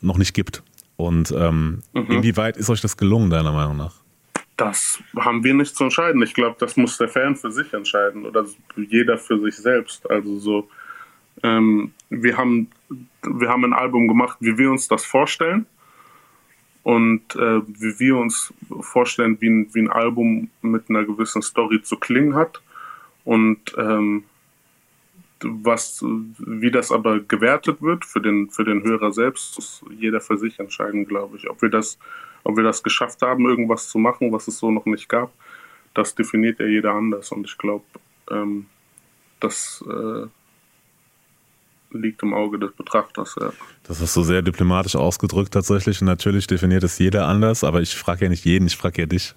noch 0.00 0.16
nicht 0.16 0.32
gibt. 0.32 0.62
Und 1.00 1.32
ähm, 1.32 1.82
mhm. 1.92 2.06
inwieweit 2.10 2.56
ist 2.56 2.70
euch 2.70 2.80
das 2.80 2.96
gelungen, 2.96 3.30
deiner 3.30 3.52
Meinung 3.52 3.76
nach? 3.76 3.94
Das 4.56 5.02
haben 5.16 5.42
wir 5.42 5.54
nicht 5.54 5.74
zu 5.74 5.84
entscheiden. 5.84 6.22
Ich 6.22 6.34
glaube, 6.34 6.56
das 6.58 6.76
muss 6.76 6.98
der 6.98 7.08
Fan 7.08 7.34
für 7.34 7.50
sich 7.50 7.72
entscheiden 7.72 8.26
oder 8.26 8.44
jeder 8.76 9.16
für 9.16 9.40
sich 9.40 9.56
selbst. 9.56 10.08
Also 10.10 10.38
so, 10.38 10.68
ähm, 11.42 11.92
wir 12.10 12.36
haben 12.36 12.68
wir 13.22 13.48
haben 13.48 13.64
ein 13.64 13.72
Album 13.72 14.08
gemacht, 14.08 14.38
wie 14.40 14.56
wir 14.58 14.70
uns 14.70 14.88
das 14.88 15.04
vorstellen 15.04 15.66
und 16.82 17.34
äh, 17.36 17.60
wie 17.66 17.98
wir 17.98 18.16
uns 18.16 18.52
vorstellen, 18.80 19.36
wie 19.40 19.48
ein, 19.48 19.74
wie 19.74 19.80
ein 19.80 19.90
Album 19.90 20.50
mit 20.62 20.88
einer 20.88 21.04
gewissen 21.04 21.42
Story 21.42 21.82
zu 21.82 21.96
klingen 21.96 22.34
hat. 22.34 22.60
Und 23.24 23.60
ähm, 23.76 24.24
was, 25.42 26.04
wie 26.38 26.70
das 26.70 26.92
aber 26.92 27.20
gewertet 27.20 27.82
wird 27.82 28.04
für 28.04 28.20
den, 28.20 28.50
für 28.50 28.64
den 28.64 28.82
Hörer 28.82 29.12
selbst, 29.12 29.56
muss 29.56 29.84
jeder 29.98 30.20
für 30.20 30.36
sich 30.36 30.58
entscheiden, 30.58 31.06
glaube 31.06 31.36
ich. 31.36 31.48
Ob 31.48 31.62
wir 31.62 31.70
das, 31.70 31.98
ob 32.44 32.56
wir 32.56 32.64
das 32.64 32.82
geschafft 32.82 33.22
haben, 33.22 33.46
irgendwas 33.46 33.88
zu 33.88 33.98
machen, 33.98 34.32
was 34.32 34.48
es 34.48 34.58
so 34.58 34.70
noch 34.70 34.86
nicht 34.86 35.08
gab, 35.08 35.32
das 35.94 36.14
definiert 36.14 36.60
ja 36.60 36.66
jeder 36.66 36.92
anders. 36.92 37.32
Und 37.32 37.46
ich 37.46 37.58
glaube, 37.58 37.84
ähm, 38.30 38.66
das, 39.40 39.84
äh, 39.88 40.26
liegt 41.92 42.22
im 42.22 42.34
Auge 42.34 42.58
des 42.58 42.72
Betrachters, 42.72 43.36
ja. 43.40 43.52
Das 43.84 44.00
hast 44.00 44.16
du 44.16 44.22
sehr 44.22 44.42
diplomatisch 44.42 44.96
ausgedrückt 44.96 45.52
tatsächlich. 45.52 46.00
Und 46.00 46.06
natürlich 46.06 46.46
definiert 46.46 46.84
es 46.84 46.98
jeder 46.98 47.26
anders, 47.26 47.64
aber 47.64 47.80
ich 47.80 47.94
frage 47.94 48.26
ja 48.26 48.28
nicht 48.28 48.44
jeden, 48.44 48.66
ich 48.66 48.76
frage 48.76 49.02
ja 49.02 49.06
dich. 49.06 49.34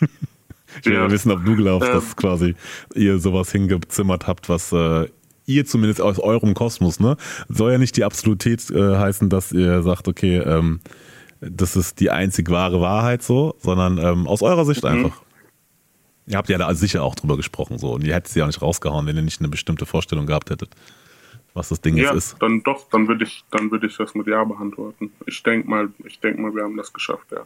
ich 0.80 0.86
will 0.86 0.94
ja 0.94 1.10
wissen, 1.10 1.30
ob 1.30 1.44
du 1.44 1.56
glaubst, 1.56 1.88
ähm, 1.88 1.94
dass 1.94 2.16
quasi 2.16 2.54
ihr 2.94 3.18
sowas 3.18 3.52
hingezimmert 3.52 4.26
habt, 4.26 4.48
was 4.48 4.72
äh, 4.72 5.08
ihr 5.46 5.64
zumindest 5.66 6.00
aus 6.00 6.18
eurem 6.18 6.54
Kosmos, 6.54 7.00
ne? 7.00 7.16
Soll 7.48 7.72
ja 7.72 7.78
nicht 7.78 7.96
die 7.96 8.04
Absolutität 8.04 8.70
äh, 8.70 8.96
heißen, 8.96 9.28
dass 9.28 9.52
ihr 9.52 9.82
sagt, 9.82 10.08
okay, 10.08 10.38
ähm, 10.38 10.80
das 11.40 11.76
ist 11.76 12.00
die 12.00 12.10
einzig 12.10 12.50
wahre 12.50 12.80
Wahrheit 12.80 13.22
so, 13.22 13.56
sondern 13.58 13.98
ähm, 13.98 14.26
aus 14.26 14.42
eurer 14.42 14.64
Sicht 14.64 14.84
mhm. 14.84 14.90
einfach. 14.90 15.22
Ihr 16.26 16.36
habt 16.36 16.48
ja 16.48 16.56
da 16.56 16.72
sicher 16.72 17.02
auch 17.02 17.16
drüber 17.16 17.36
gesprochen 17.36 17.78
so 17.78 17.94
und 17.94 18.04
ihr 18.04 18.14
hättet 18.14 18.32
sie 18.32 18.38
ja 18.38 18.46
nicht 18.46 18.62
rausgehauen, 18.62 19.06
wenn 19.06 19.16
ihr 19.16 19.22
nicht 19.22 19.40
eine 19.40 19.48
bestimmte 19.48 19.86
Vorstellung 19.86 20.26
gehabt 20.26 20.50
hättet, 20.50 20.70
was 21.52 21.68
das 21.68 21.80
Ding 21.80 21.96
ja, 21.96 22.04
jetzt 22.04 22.14
ist. 22.14 22.36
Dann 22.40 22.62
doch, 22.62 22.88
dann 22.90 23.08
würde 23.08 23.24
ich, 23.24 23.44
dann 23.50 23.72
würde 23.72 23.88
ich 23.88 23.96
das 23.96 24.14
mit 24.14 24.28
Ja 24.28 24.44
beantworten. 24.44 25.10
Ich 25.26 25.42
denke 25.42 25.68
mal, 25.68 25.88
ich 26.04 26.20
denke 26.20 26.40
mal, 26.40 26.54
wir 26.54 26.62
haben 26.62 26.76
das 26.76 26.92
geschafft, 26.92 27.26
ja. 27.32 27.44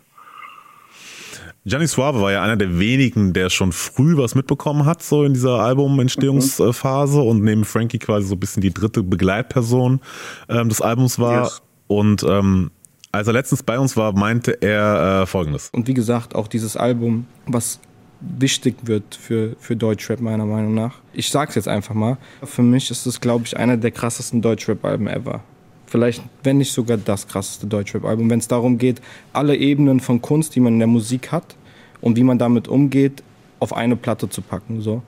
Gianni 1.66 1.88
Suave 1.88 2.20
war 2.20 2.30
ja 2.30 2.44
einer 2.44 2.56
der 2.56 2.78
wenigen, 2.78 3.32
der 3.32 3.50
schon 3.50 3.73
früh 3.73 4.16
was 4.16 4.37
mitbekommen 4.37 4.87
hat, 4.87 5.02
so 5.02 5.25
in 5.25 5.35
dieser 5.35 5.58
Albumentstehungsphase 5.58 7.18
mhm. 7.18 7.26
und 7.26 7.42
neben 7.42 7.64
Frankie 7.64 7.99
quasi 7.99 8.28
so 8.28 8.37
ein 8.37 8.40
bisschen 8.40 8.61
die 8.61 8.73
dritte 8.73 9.02
Begleitperson 9.02 10.00
ähm, 10.49 10.68
des 10.68 10.80
Albums 10.80 11.18
war. 11.18 11.42
Yes. 11.42 11.62
Und 11.88 12.23
ähm, 12.23 12.70
als 13.11 13.26
er 13.26 13.32
letztens 13.32 13.64
bei 13.64 13.80
uns 13.80 13.96
war, 13.96 14.12
meinte 14.12 14.62
er 14.62 15.23
äh, 15.23 15.26
folgendes. 15.26 15.70
Und 15.73 15.88
wie 15.88 15.94
gesagt, 15.94 16.37
auch 16.37 16.46
dieses 16.46 16.76
Album, 16.76 17.26
was 17.46 17.80
wichtig 18.20 18.76
wird 18.82 19.16
für, 19.16 19.56
für 19.58 19.75
Deutschrap, 19.75 20.20
meiner 20.20 20.46
Meinung 20.46 20.73
nach. 20.73 20.94
Ich 21.12 21.30
sag's 21.30 21.56
jetzt 21.56 21.66
einfach 21.66 21.96
mal. 21.96 22.16
Für 22.44 22.62
mich 22.62 22.92
ist 22.92 23.06
es, 23.06 23.20
glaube 23.20 23.44
ich, 23.44 23.56
einer 23.56 23.76
der 23.76 23.90
krassesten 23.90 24.40
Deutschrap-Alben 24.40 25.08
ever. 25.08 25.42
Vielleicht, 25.87 26.23
wenn 26.43 26.59
nicht 26.59 26.73
sogar 26.73 26.97
das 26.97 27.28
krasseste 27.28 27.66
Deutschrap-Album, 27.66 28.28
wenn 28.28 28.40
es 28.40 28.49
darum 28.49 28.78
geht, 28.78 29.00
alle 29.33 29.57
Ebenen 29.57 30.00
von 30.00 30.21
Kunst, 30.21 30.55
die 30.57 30.61
man 30.61 30.75
in 30.75 30.78
der 30.81 30.88
Musik 30.88 31.31
hat 31.31 31.57
und 32.00 32.16
wie 32.16 32.25
man 32.25 32.38
damit 32.38 32.69
umgeht, 32.69 33.23
auf 33.61 33.73
eine 33.73 33.97
Platte 33.97 34.28
zu 34.28 34.43
packen. 34.43 34.81
So. 34.81 35.02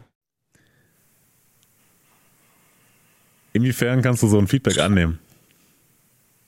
Inwiefern 3.53 4.03
kannst 4.03 4.23
du 4.23 4.29
so 4.29 4.39
ein 4.39 4.47
Feedback 4.47 4.79
annehmen? 4.79 5.19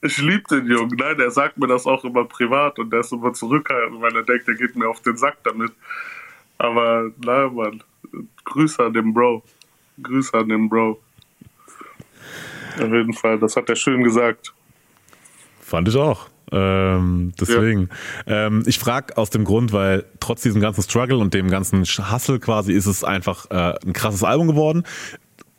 Ich 0.02 0.16
liebe 0.18 0.44
den 0.50 0.66
Jungen. 0.66 0.96
Nein, 0.96 1.20
er 1.20 1.30
sagt 1.30 1.58
mir 1.58 1.66
das 1.66 1.84
auch 1.84 2.04
immer 2.04 2.24
privat 2.24 2.78
und 2.78 2.90
der 2.90 3.00
ist 3.00 3.12
immer 3.12 3.32
zurückhaltend, 3.32 4.00
weil 4.00 4.16
er 4.16 4.22
denkt, 4.22 4.48
er 4.48 4.54
geht 4.54 4.74
mir 4.76 4.88
auf 4.88 5.00
den 5.02 5.16
Sack 5.16 5.38
damit. 5.44 5.72
Aber 6.56 7.10
nein, 7.22 7.54
Mann. 7.54 7.82
Grüße 8.44 8.82
an 8.82 8.94
den 8.94 9.12
Bro. 9.12 9.42
Grüße 10.02 10.36
an 10.38 10.48
den 10.48 10.68
Bro. 10.68 11.00
Auf 12.76 12.92
jeden 12.92 13.12
Fall, 13.12 13.38
das 13.38 13.56
hat 13.56 13.68
er 13.68 13.76
schön 13.76 14.02
gesagt. 14.02 14.52
Fand 15.60 15.88
ich 15.88 15.96
auch. 15.96 16.28
Ähm, 16.52 17.32
deswegen. 17.40 17.90
Ja. 18.26 18.46
Ähm, 18.46 18.64
ich 18.66 18.78
frage 18.78 19.16
aus 19.16 19.30
dem 19.30 19.44
Grund, 19.44 19.72
weil 19.72 20.04
trotz 20.18 20.42
diesem 20.42 20.60
ganzen 20.60 20.82
Struggle 20.82 21.18
und 21.18 21.32
dem 21.32 21.48
ganzen 21.48 21.84
Hustle 21.84 22.40
quasi 22.40 22.72
ist 22.72 22.86
es 22.86 23.04
einfach 23.04 23.50
äh, 23.50 23.74
ein 23.86 23.92
krasses 23.92 24.24
Album 24.24 24.48
geworden. 24.48 24.84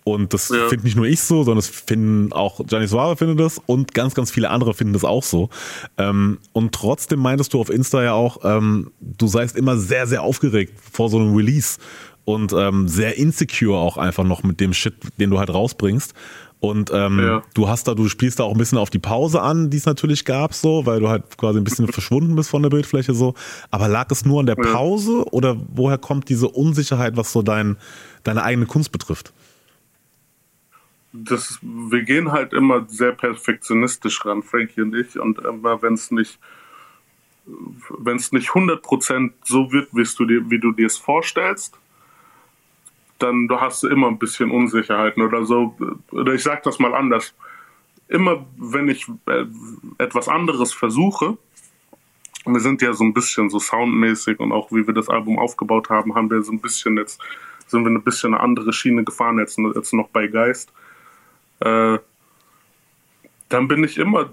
Und 0.04 0.34
das 0.34 0.50
ja. 0.50 0.68
finde 0.68 0.86
nicht 0.86 0.96
nur 0.96 1.06
ich 1.06 1.22
so, 1.22 1.44
sondern 1.44 1.58
das 1.58 1.68
finden 1.68 2.34
auch 2.34 2.66
Gianni 2.66 2.88
Suave 2.88 3.18
findet 3.18 3.40
das 3.40 3.62
und 3.68 3.94
ganz, 3.94 4.16
ganz 4.16 4.32
viele 4.32 4.50
andere 4.50 4.74
finden 4.74 4.94
das 4.94 5.06
auch 5.06 5.24
so. 5.24 5.50
Ähm, 5.98 6.40
und 6.54 6.74
trotzdem 6.74 7.20
meintest 7.20 7.54
du 7.54 7.62
auf 7.62 7.70
Insta 7.70 8.04
ja 8.04 8.14
auch, 8.14 8.40
ähm, 8.44 8.92
du 9.00 9.28
seist 9.28 9.56
immer 9.56 9.78
sehr, 9.78 10.08
sehr 10.08 10.24
aufgeregt 10.24 10.74
vor 10.92 11.10
so 11.10 11.20
einem 11.20 11.36
Release 11.36 11.78
und 12.26 12.52
ähm, 12.52 12.88
sehr 12.88 13.18
insecure 13.18 13.78
auch 13.78 13.98
einfach 13.98 14.24
noch 14.24 14.42
mit 14.42 14.60
dem 14.60 14.74
Shit, 14.74 14.96
den 15.20 15.30
du 15.30 15.38
halt 15.38 15.54
rausbringst. 15.54 16.14
Und 16.62 16.92
ähm, 16.94 17.20
ja. 17.20 17.44
du 17.56 17.68
hast 17.68 17.88
da, 17.88 17.96
du 17.96 18.08
spielst 18.08 18.40
da 18.40 18.44
auch 18.44 18.52
ein 18.52 18.58
bisschen 18.60 18.78
auf 18.78 18.92
die 18.92 19.00
Pause 19.00 19.42
an, 19.42 19.72
die 19.72 19.78
es 19.78 19.88
natürlich 19.88 20.26
gab, 20.26 20.54
so, 20.54 20.86
weil 20.86 21.00
du 21.00 21.10
halt 21.10 21.36
quasi 21.36 21.60
ein 21.60 21.64
bisschen 21.64 21.88
verschwunden 21.92 22.36
bist 22.36 22.52
von 22.52 22.62
der 22.62 22.70
Bildfläche 22.70 23.16
so. 23.16 23.34
Aber 23.72 23.88
lag 23.88 24.12
es 24.12 24.26
nur 24.26 24.42
an 24.42 24.46
der 24.46 24.56
Pause 24.56 25.26
oder 25.32 25.58
woher 25.74 25.98
kommt 25.98 26.30
diese 26.30 26.48
Unsicherheit, 26.48 27.18
was 27.18 27.34
so 27.34 27.42
dein, 27.42 27.78
deine 28.24 28.44
eigene 28.44 28.68
Kunst 28.68 28.92
betrifft? 28.92 29.34
Das, 31.14 31.58
wir 31.64 32.04
gehen 32.04 32.32
halt 32.32 32.54
immer 32.54 32.86
sehr 32.88 33.14
perfektionistisch 33.14 34.24
ran, 34.24 34.44
Frankie 34.44 34.82
und 34.82 34.96
ich, 34.96 35.20
und 35.20 35.40
immer 35.40 35.82
wenn 35.82 35.96
es 35.96 36.12
nicht 36.12 36.38
wenn 37.98 38.18
es 38.18 38.32
nicht 38.32 38.50
100% 38.50 39.32
so 39.44 39.72
wird, 39.72 39.90
wie 39.94 40.04
du 40.04 40.26
dir, 40.26 40.50
wie 40.52 40.60
du 40.60 40.72
dir 40.72 40.86
es 40.86 40.98
vorstellst, 40.98 41.76
dann 43.22 43.48
du 43.48 43.60
hast 43.60 43.84
du 43.84 43.88
immer 43.88 44.08
ein 44.08 44.20
bisschen 44.20 44.52
Unsicherheiten 44.52 45.24
oder 45.24 45.46
so. 45.46 45.76
Oder 46.12 46.34
ich 46.34 46.44
sage 46.44 46.62
das 46.64 46.80
mal 46.80 46.94
anders. 46.94 47.34
Immer 48.08 48.46
wenn 48.58 48.90
ich 48.90 49.08
äh, 49.28 49.46
etwas 49.98 50.28
anderes 50.28 50.74
versuche, 50.74 51.38
wir 52.46 52.60
sind 52.60 52.82
ja 52.82 52.94
so 52.94 53.04
ein 53.04 53.14
bisschen 53.14 53.50
so 53.50 53.60
soundmäßig 53.60 54.40
und 54.40 54.52
auch 54.52 54.72
wie 54.72 54.86
wir 54.86 54.94
das 54.94 55.10
Album 55.10 55.38
aufgebaut 55.38 55.90
haben, 55.90 56.16
haben 56.16 56.30
wir 56.30 56.42
so 56.42 56.52
ein 56.52 56.60
bisschen 56.60 56.98
jetzt, 56.98 57.22
sind 57.68 57.84
wir 57.84 57.92
ein 57.92 58.02
bisschen 58.02 58.34
eine 58.34 58.44
andere 58.44 58.74
Schiene 58.74 59.04
gefahren 59.04 59.40
jetzt, 59.40 59.58
jetzt 59.76 59.94
noch 59.94 60.10
bei 60.10 60.28
Geist. 60.28 60.74
Äh, 61.60 62.00
dann 63.52 63.68
bin 63.68 63.84
ich 63.84 63.98
immer, 63.98 64.30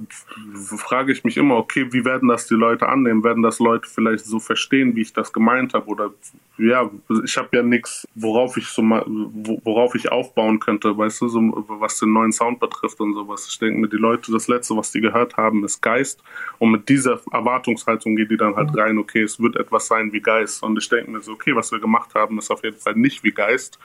frage 0.76 1.12
ich 1.12 1.24
mich 1.24 1.36
immer, 1.36 1.56
okay, 1.56 1.92
wie 1.92 2.04
werden 2.04 2.28
das 2.28 2.46
die 2.46 2.54
Leute 2.54 2.88
annehmen? 2.88 3.24
Werden 3.24 3.42
das 3.42 3.58
Leute 3.58 3.88
vielleicht 3.88 4.24
so 4.24 4.38
verstehen, 4.38 4.94
wie 4.94 5.02
ich 5.02 5.12
das 5.12 5.32
gemeint 5.32 5.74
habe? 5.74 5.86
Oder 5.88 6.10
ja, 6.56 6.88
ich 7.24 7.36
habe 7.36 7.56
ja 7.56 7.62
nichts, 7.62 8.06
worauf 8.14 8.56
ich 8.56 8.68
so 8.68 8.82
mal, 8.82 9.04
worauf 9.06 9.94
ich 9.94 10.12
aufbauen 10.12 10.60
könnte, 10.60 10.96
weißt 10.96 11.22
du, 11.22 11.28
so, 11.28 11.40
was 11.68 11.98
den 11.98 12.12
neuen 12.12 12.32
Sound 12.32 12.60
betrifft 12.60 13.00
und 13.00 13.14
sowas. 13.14 13.48
Ich 13.50 13.58
denke 13.58 13.80
mir, 13.80 13.88
die 13.88 13.96
Leute, 13.96 14.30
das 14.30 14.46
letzte, 14.46 14.76
was 14.76 14.92
die 14.92 15.00
gehört 15.00 15.36
haben, 15.36 15.64
ist 15.64 15.80
Geist. 15.80 16.22
Und 16.58 16.70
mit 16.70 16.88
dieser 16.88 17.20
Erwartungshaltung 17.32 18.14
geht 18.14 18.30
die 18.30 18.36
dann 18.36 18.54
halt 18.54 18.76
rein, 18.76 18.98
okay, 18.98 19.22
es 19.22 19.40
wird 19.40 19.56
etwas 19.56 19.88
sein 19.88 20.12
wie 20.12 20.20
Geist. 20.20 20.62
Und 20.62 20.78
ich 20.78 20.88
denke 20.88 21.10
mir 21.10 21.20
so, 21.20 21.32
okay, 21.32 21.56
was 21.56 21.72
wir 21.72 21.80
gemacht 21.80 22.14
haben, 22.14 22.38
ist 22.38 22.50
auf 22.50 22.62
jeden 22.62 22.78
Fall 22.78 22.94
nicht 22.94 23.24
wie 23.24 23.32
Geist. 23.32 23.78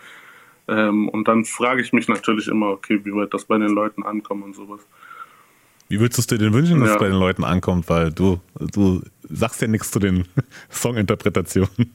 Ähm, 0.67 1.09
und 1.09 1.27
dann 1.27 1.43
frage 1.45 1.81
ich 1.81 1.91
mich 1.91 2.07
natürlich 2.07 2.47
immer, 2.47 2.69
okay, 2.69 2.99
wie 3.03 3.13
wird 3.13 3.33
das 3.33 3.45
bei 3.45 3.57
den 3.57 3.69
Leuten 3.69 4.03
ankommen 4.03 4.43
und 4.43 4.55
sowas. 4.55 4.87
Wie 5.89 5.99
würdest 5.99 6.17
du 6.17 6.21
es 6.21 6.27
dir 6.27 6.37
denn 6.37 6.53
wünschen, 6.53 6.79
dass 6.79 6.89
ja. 6.89 6.95
es 6.95 6.99
bei 6.99 7.07
den 7.07 7.19
Leuten 7.19 7.43
ankommt? 7.43 7.89
Weil 7.89 8.11
du, 8.11 8.39
du 8.55 9.01
sagst 9.29 9.61
ja 9.61 9.67
nichts 9.67 9.91
zu 9.91 9.99
den 9.99 10.25
Songinterpretationen. 10.69 11.93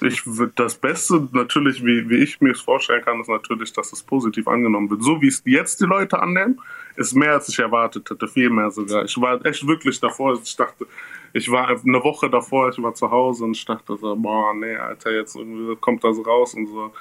Ich, 0.00 0.22
das 0.54 0.74
Beste 0.76 1.28
natürlich, 1.32 1.84
wie, 1.84 2.08
wie 2.08 2.16
ich 2.16 2.40
mir 2.40 2.52
es 2.52 2.60
vorstellen 2.60 3.04
kann, 3.04 3.20
ist 3.20 3.28
natürlich, 3.28 3.72
dass 3.72 3.92
es 3.92 4.02
positiv 4.02 4.48
angenommen 4.48 4.88
wird. 4.90 5.02
So 5.02 5.20
wie 5.20 5.28
es 5.28 5.42
jetzt 5.44 5.80
die 5.80 5.84
Leute 5.84 6.18
annehmen, 6.18 6.58
ist 6.96 7.14
mehr 7.14 7.32
als 7.34 7.48
ich 7.48 7.58
erwartet 7.58 8.08
hätte, 8.08 8.26
viel 8.26 8.48
mehr 8.48 8.70
sogar. 8.70 9.04
Ich 9.04 9.20
war 9.20 9.44
echt 9.44 9.66
wirklich 9.66 10.00
davor, 10.00 10.38
ich 10.42 10.56
dachte, 10.56 10.86
ich 11.34 11.50
war 11.50 11.68
eine 11.68 12.02
Woche 12.02 12.30
davor, 12.30 12.70
ich 12.70 12.82
war 12.82 12.94
zu 12.94 13.10
Hause 13.10 13.44
und 13.44 13.56
ich 13.56 13.64
dachte 13.64 13.96
so, 13.98 14.16
boah, 14.16 14.54
nee, 14.54 14.74
Alter, 14.74 15.12
jetzt 15.12 15.36
irgendwie 15.36 15.76
kommt 15.76 16.02
das 16.02 16.16
raus 16.24 16.54
und 16.54 16.66
so. 16.68 16.92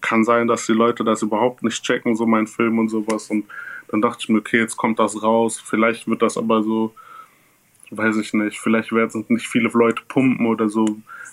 Kann 0.00 0.24
sein, 0.24 0.46
dass 0.46 0.66
die 0.66 0.72
Leute 0.72 1.02
das 1.02 1.22
überhaupt 1.22 1.64
nicht 1.64 1.82
checken, 1.82 2.14
so 2.14 2.24
mein 2.24 2.46
Film 2.46 2.78
und 2.78 2.88
sowas. 2.88 3.28
Und 3.30 3.46
dann 3.90 4.00
dachte 4.00 4.18
ich 4.20 4.28
mir, 4.28 4.38
okay, 4.38 4.58
jetzt 4.58 4.76
kommt 4.76 4.98
das 4.98 5.22
raus. 5.22 5.60
Vielleicht 5.60 6.06
wird 6.06 6.22
das 6.22 6.36
aber 6.36 6.62
so, 6.62 6.94
weiß 7.90 8.16
ich 8.18 8.32
nicht, 8.32 8.60
vielleicht 8.60 8.92
werden 8.92 9.24
nicht 9.28 9.48
viele 9.48 9.68
Leute 9.68 10.02
pumpen 10.06 10.46
oder 10.46 10.68
so. 10.68 10.84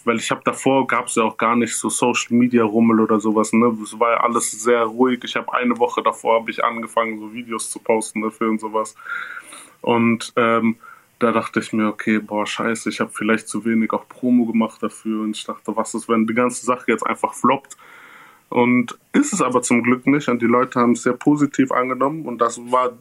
Weil 0.06 0.18
ich 0.18 0.32
habe 0.32 0.42
davor, 0.44 0.88
gab 0.88 1.08
es 1.08 1.16
ja 1.16 1.24
auch 1.24 1.38
gar 1.38 1.56
nicht 1.56 1.76
so 1.76 1.90
Social 1.90 2.36
Media 2.36 2.64
Rummel 2.64 3.02
oder 3.02 3.20
sowas. 3.20 3.54
Ne? 3.54 3.78
Es 3.84 4.00
war 4.00 4.12
ja 4.12 4.20
alles 4.22 4.52
sehr 4.52 4.84
ruhig. 4.84 5.20
Ich 5.24 5.36
habe 5.36 5.54
eine 5.54 5.78
Woche 5.78 6.02
davor 6.02 6.40
habe 6.40 6.50
ich 6.50 6.64
angefangen, 6.64 7.20
so 7.20 7.32
Videos 7.34 7.70
zu 7.70 7.80
posten 7.80 8.22
dafür 8.22 8.50
und 8.50 8.60
sowas. 8.60 8.96
Und 9.82 10.34
ähm, 10.36 10.78
da 11.20 11.32
dachte 11.32 11.60
ich 11.60 11.74
mir, 11.74 11.88
okay, 11.88 12.20
boah, 12.20 12.46
scheiße, 12.46 12.90
ich 12.90 13.00
habe 13.00 13.12
vielleicht 13.14 13.48
zu 13.48 13.66
wenig 13.66 13.92
auch 13.92 14.08
Promo 14.08 14.46
gemacht 14.46 14.82
dafür. 14.82 15.22
Und 15.22 15.36
ich 15.36 15.44
dachte, 15.44 15.76
was 15.76 15.94
ist, 15.94 16.10
wenn 16.10 16.26
die 16.26 16.34
ganze 16.34 16.66
Sache 16.66 16.92
jetzt 16.92 17.06
einfach 17.06 17.34
floppt? 17.34 17.78
Und 18.50 18.98
ist 19.14 19.34
es 19.34 19.42
aber 19.42 19.62
zum 19.62 19.84
Glück 19.84 20.08
nicht. 20.08 20.30
Und 20.30 20.42
die 20.42 20.48
Leute 20.48 20.80
haben 20.80 20.94
es 20.94 21.04
sehr 21.04 21.14
positiv 21.14 21.72
angenommen. 21.72 22.26
Und 22.26 22.40
das 22.40 22.60
war 22.72 22.92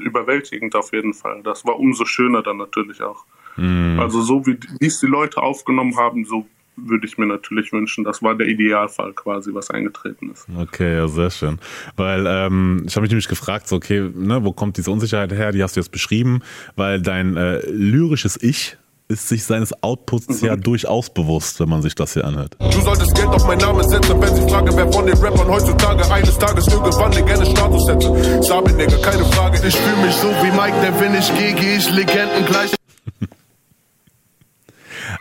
überwältigend 0.00 0.74
auf 0.76 0.92
jeden 0.92 1.14
Fall. 1.14 1.40
Das 1.42 1.64
war 1.64 1.78
umso 1.78 2.04
schöner 2.04 2.42
dann 2.42 2.58
natürlich 2.58 3.02
auch. 3.02 3.24
Mhm. 3.56 3.98
Also 3.98 4.20
so 4.20 4.46
wie 4.46 4.58
es 4.80 5.00
die 5.00 5.06
Leute 5.06 5.42
aufgenommen 5.42 5.96
haben, 5.96 6.24
so 6.24 6.46
würde 6.76 7.06
ich 7.06 7.18
mir 7.18 7.26
natürlich 7.26 7.72
wünschen. 7.72 8.04
Das 8.04 8.22
war 8.22 8.34
der 8.34 8.48
Idealfall 8.48 9.12
quasi, 9.12 9.54
was 9.54 9.70
eingetreten 9.70 10.30
ist. 10.30 10.46
Okay, 10.56 10.96
ja, 10.96 11.08
sehr 11.08 11.30
schön. 11.30 11.58
Weil 11.96 12.26
ähm, 12.26 12.82
ich 12.86 12.96
habe 12.96 13.02
mich 13.02 13.10
nämlich 13.10 13.28
gefragt, 13.28 13.68
so, 13.68 13.76
okay, 13.76 14.10
ne, 14.14 14.44
wo 14.44 14.52
kommt 14.52 14.76
diese 14.76 14.90
Unsicherheit 14.90 15.32
her? 15.32 15.52
Die 15.52 15.62
hast 15.62 15.76
du 15.76 15.80
jetzt 15.80 15.92
beschrieben, 15.92 16.40
weil 16.76 17.00
dein 17.00 17.36
äh, 17.36 17.60
lyrisches 17.68 18.40
Ich 18.42 18.76
ist 19.08 19.28
sich 19.28 19.44
seines 19.44 19.82
Outputs 19.82 20.40
mhm. 20.40 20.48
ja 20.48 20.56
durchaus 20.56 21.12
bewusst, 21.12 21.60
wenn 21.60 21.68
man 21.68 21.82
sich 21.82 21.94
das 21.94 22.14
hier 22.14 22.24
anhört. 22.24 22.56
Du 22.58 22.80
solltest 22.80 23.14
Geld 23.14 23.28
auf 23.28 23.46
meinen 23.46 23.60
Namen 23.60 23.86
setzen, 23.88 24.20
wenn 24.20 24.34
sie 24.34 24.48
fragen, 24.48 24.70
wer 24.74 24.90
von 24.90 25.06
den 25.06 25.16
Rappern 25.18 25.48
heutzutage 25.48 26.10
eines 26.10 26.38
Tages 26.38 26.66
irgendwann 26.68 27.12
den 27.12 27.26
gerne 27.26 27.44
Status 27.44 27.88
hätte. 27.88 28.42
Sabi, 28.42 28.72
Digga, 28.72 28.96
keine 28.98 29.24
Frage. 29.26 29.66
Ich 29.66 29.76
fühle 29.76 30.06
mich 30.06 30.14
so 30.14 30.28
wie 30.28 30.50
Mike, 30.52 30.80
der 30.80 30.98
wenn 31.00 31.14
ich 31.14 31.34
gehe, 31.36 31.52
gehe 31.52 31.76
ich 31.76 31.90
Legenden 31.90 32.46
gleich. 32.46 32.74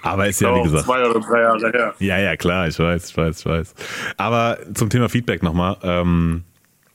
Aber 0.02 0.28
ist 0.28 0.40
ja, 0.40 0.56
wie 0.56 0.64
gesagt. 0.64 0.86
Zwei 0.86 1.06
oder 1.06 1.20
drei 1.20 1.42
Jahre 1.42 1.72
her. 1.72 1.94
Ja, 2.00 2.18
ja, 2.20 2.36
klar, 2.38 2.68
ich 2.68 2.80
weiß, 2.80 3.10
ich 3.10 3.18
weiß, 3.18 3.40
ich 3.40 3.46
weiß. 3.46 3.74
Aber 4.18 4.58
zum 4.74 4.90
Thema 4.90 5.10
Feedback 5.10 5.44
nochmal. 5.44 5.78
Ähm, 5.84 6.44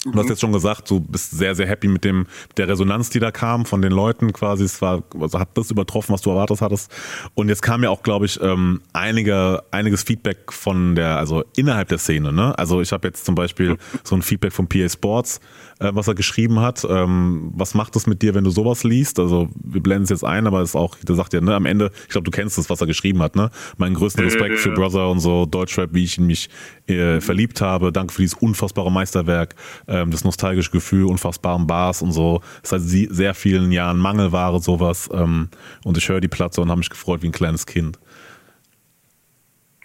Du 0.05 0.15
hast 0.15 0.29
jetzt 0.29 0.41
schon 0.41 0.53
gesagt, 0.53 0.89
du 0.91 1.01
bist 1.01 1.33
sehr, 1.33 1.57
sehr 1.57 1.67
happy 1.67 1.89
mit 1.89 2.05
dem, 2.05 2.19
mit 2.21 2.59
der 2.59 2.69
Resonanz, 2.69 3.11
die 3.11 3.19
da 3.19 3.33
kam 3.33 3.65
von 3.67 3.83
den 3.83 3.91
Leuten 3.91 4.33
quasi. 4.33 4.63
Es 4.63 4.81
war, 4.81 5.03
also 5.19 5.41
hat 5.41 5.49
das 5.55 5.73
übertroffen, 5.73 6.13
was 6.13 6.23
du 6.23 6.31
erwartet 6.31 6.61
hattest. 6.61 6.93
Und 7.35 7.49
jetzt 7.49 7.63
kam 7.63 7.83
ja 7.83 7.91
auch, 7.91 8.05
glaube 8.05 8.27
ich, 8.27 8.41
ähm, 8.41 8.81
einige, 8.93 9.65
einiges 9.73 10.05
Feedback 10.05 10.53
von 10.53 10.95
der, 10.95 11.17
also 11.17 11.43
innerhalb 11.57 11.89
der 11.89 11.99
Szene, 11.99 12.33
ne? 12.33 12.57
Also 12.57 12.81
ich 12.81 12.93
habe 12.93 13.09
jetzt 13.09 13.25
zum 13.25 13.35
Beispiel 13.35 13.77
so 14.05 14.15
ein 14.15 14.23
Feedback 14.23 14.53
von 14.53 14.69
PA 14.69 14.89
Sports, 14.89 15.41
äh, 15.79 15.91
was 15.93 16.09
er 16.09 16.15
geschrieben 16.15 16.61
hat. 16.61 16.87
Ähm, 16.89 17.51
was 17.55 17.75
macht 17.75 17.97
es 17.97 18.07
mit 18.07 18.23
dir, 18.23 18.35
wenn 18.35 18.45
du 18.45 18.51
sowas 18.51 18.85
liest? 18.85 19.19
Also 19.19 19.49
wir 19.55 19.83
blenden 19.83 20.05
es 20.05 20.11
jetzt 20.11 20.25
ein, 20.25 20.47
aber 20.47 20.61
es 20.61 20.71
ist 20.71 20.77
auch, 20.77 20.97
der 20.97 21.15
sagt 21.15 21.33
ja, 21.33 21.41
ne, 21.41 21.55
am 21.55 21.67
Ende, 21.67 21.91
ich 22.03 22.09
glaube, 22.09 22.25
du 22.25 22.31
kennst 22.31 22.59
es, 22.59 22.71
was 22.71 22.81
er 22.81 22.87
geschrieben 22.87 23.23
hat, 23.23 23.37
ne? 23.37 23.51
Meinen 23.77 23.95
größten 23.95 24.25
Respekt 24.25 24.57
ja, 24.57 24.61
für 24.61 24.71
Brother 24.71 25.11
und 25.11 25.21
so, 25.21 25.47
Deutschrap, 25.47 25.91
wie 25.93 26.05
ich 26.05 26.19
in 26.19 26.27
mich 26.27 26.49
äh, 26.87 27.21
verliebt 27.21 27.61
habe. 27.61 27.93
Danke 27.93 28.13
für 28.13 28.23
dieses 28.23 28.39
unfassbare 28.39 28.91
Meisterwerk 28.91 29.55
ähm, 29.87 30.11
das 30.11 30.25
nostalgische 30.25 30.71
Gefühl, 30.71 31.05
unfassbaren 31.05 31.67
Bars 31.67 32.03
und 32.03 32.13
so. 32.13 32.41
Seit 32.63 32.83
sehr 32.83 33.35
vielen 33.35 33.73
Jahren 33.73 33.99
Mangelware, 33.99 34.61
sowas. 34.61 35.09
Ähm, 35.13 35.49
und 35.85 35.97
ich 35.97 36.09
höre 36.09 36.21
die 36.21 36.29
Platte 36.29 36.61
und 36.61 36.71
habe 36.71 36.79
mich 36.79 36.91
gefreut 36.91 37.23
wie 37.23 37.29
ein 37.29 37.33
kleines 37.33 37.67
Kind. 37.67 37.99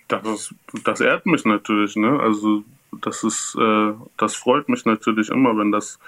Das, 0.08 0.26
ist, 0.28 0.56
das 0.84 1.02
ehrt 1.02 1.26
mich 1.26 1.46
natürlich, 1.46 1.96
ne? 1.96 2.20
Also 2.20 2.64
das 3.02 3.24
ist, 3.24 3.56
äh, 3.60 3.94
das 4.18 4.36
freut 4.36 4.70
mich 4.70 4.86
natürlich 4.86 5.30
immer, 5.30 5.58
wenn 5.58 5.72
das 5.72 6.00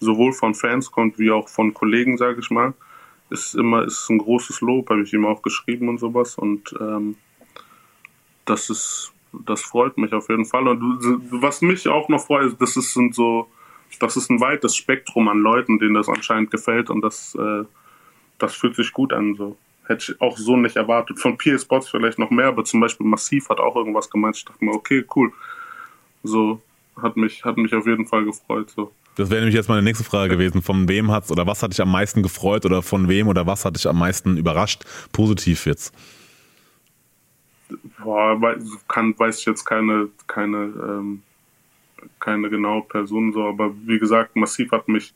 sowohl 0.00 0.32
von 0.32 0.54
Fans 0.54 0.90
kommt 0.90 1.18
wie 1.18 1.30
auch 1.30 1.48
von 1.48 1.74
Kollegen, 1.74 2.18
sage 2.18 2.40
ich 2.40 2.50
mal. 2.50 2.74
Ist 3.30 3.54
immer 3.54 3.84
ist 3.84 4.08
ein 4.08 4.18
großes 4.18 4.60
Lob, 4.60 4.90
habe 4.90 5.02
ich 5.02 5.12
ihm 5.12 5.26
auch 5.26 5.42
geschrieben 5.42 5.88
und 5.88 5.98
sowas. 5.98 6.36
Und 6.36 6.74
ähm, 6.80 7.16
das 8.44 8.70
ist, 8.70 9.12
das 9.32 9.62
freut 9.62 9.98
mich 9.98 10.12
auf 10.12 10.28
jeden 10.28 10.44
Fall. 10.44 10.68
Und 10.68 10.80
was 11.30 11.62
mich 11.62 11.88
auch 11.88 12.08
noch 12.08 12.24
freut, 12.24 12.60
das 12.60 12.76
ist, 12.76 12.94
sind 12.94 13.14
so 13.14 13.48
das 14.00 14.16
ist 14.16 14.30
ein 14.30 14.40
weites 14.40 14.76
Spektrum 14.76 15.28
an 15.28 15.38
Leuten, 15.38 15.78
denen 15.78 15.94
das 15.94 16.08
anscheinend 16.08 16.50
gefällt 16.50 16.90
und 16.90 17.02
das, 17.02 17.34
äh, 17.34 17.64
das 18.38 18.54
fühlt 18.54 18.76
sich 18.76 18.92
gut 18.92 19.12
an. 19.12 19.34
So. 19.36 19.56
Hätte 19.86 20.12
ich 20.12 20.20
auch 20.20 20.36
so 20.36 20.56
nicht 20.56 20.76
erwartet. 20.76 21.18
Von 21.18 21.38
PS 21.38 21.62
Spots 21.62 21.88
vielleicht 21.88 22.18
noch 22.18 22.30
mehr, 22.30 22.48
aber 22.48 22.64
zum 22.64 22.80
Beispiel 22.80 23.06
Massiv 23.06 23.48
hat 23.48 23.60
auch 23.60 23.76
irgendwas 23.76 24.10
gemeint. 24.10 24.36
Ich 24.36 24.44
dachte 24.44 24.64
mir, 24.64 24.72
okay, 24.72 25.04
cool. 25.14 25.32
So, 26.26 26.60
hat 27.00 27.16
mich, 27.16 27.44
hat 27.44 27.56
mich 27.56 27.74
auf 27.74 27.86
jeden 27.86 28.06
Fall 28.06 28.24
gefreut. 28.24 28.70
So. 28.70 28.92
Das 29.16 29.30
wäre 29.30 29.40
nämlich 29.40 29.54
jetzt 29.54 29.68
meine 29.68 29.82
nächste 29.82 30.04
Frage 30.04 30.36
gewesen. 30.36 30.62
Von 30.62 30.88
wem 30.88 31.10
hat's 31.10 31.30
oder 31.30 31.46
was 31.46 31.62
hat 31.62 31.72
dich 31.72 31.80
am 31.80 31.90
meisten 31.90 32.22
gefreut 32.22 32.64
oder 32.66 32.82
von 32.82 33.08
wem 33.08 33.28
oder 33.28 33.46
was 33.46 33.64
hat 33.64 33.76
dich 33.76 33.88
am 33.88 33.98
meisten 33.98 34.36
überrascht? 34.36 34.84
Positiv 35.12 35.66
jetzt. 35.66 35.94
Boah, 38.02 38.38
kann, 38.88 39.18
weiß 39.18 39.40
ich 39.40 39.46
jetzt 39.46 39.64
keine, 39.64 40.08
keine 40.26 40.56
ähm, 40.56 41.22
keine 42.20 42.50
genaue 42.50 42.82
Person 42.82 43.32
so, 43.32 43.44
aber 43.44 43.74
wie 43.84 43.98
gesagt, 43.98 44.36
massiv 44.36 44.72
hat 44.72 44.88
mich, 44.88 45.14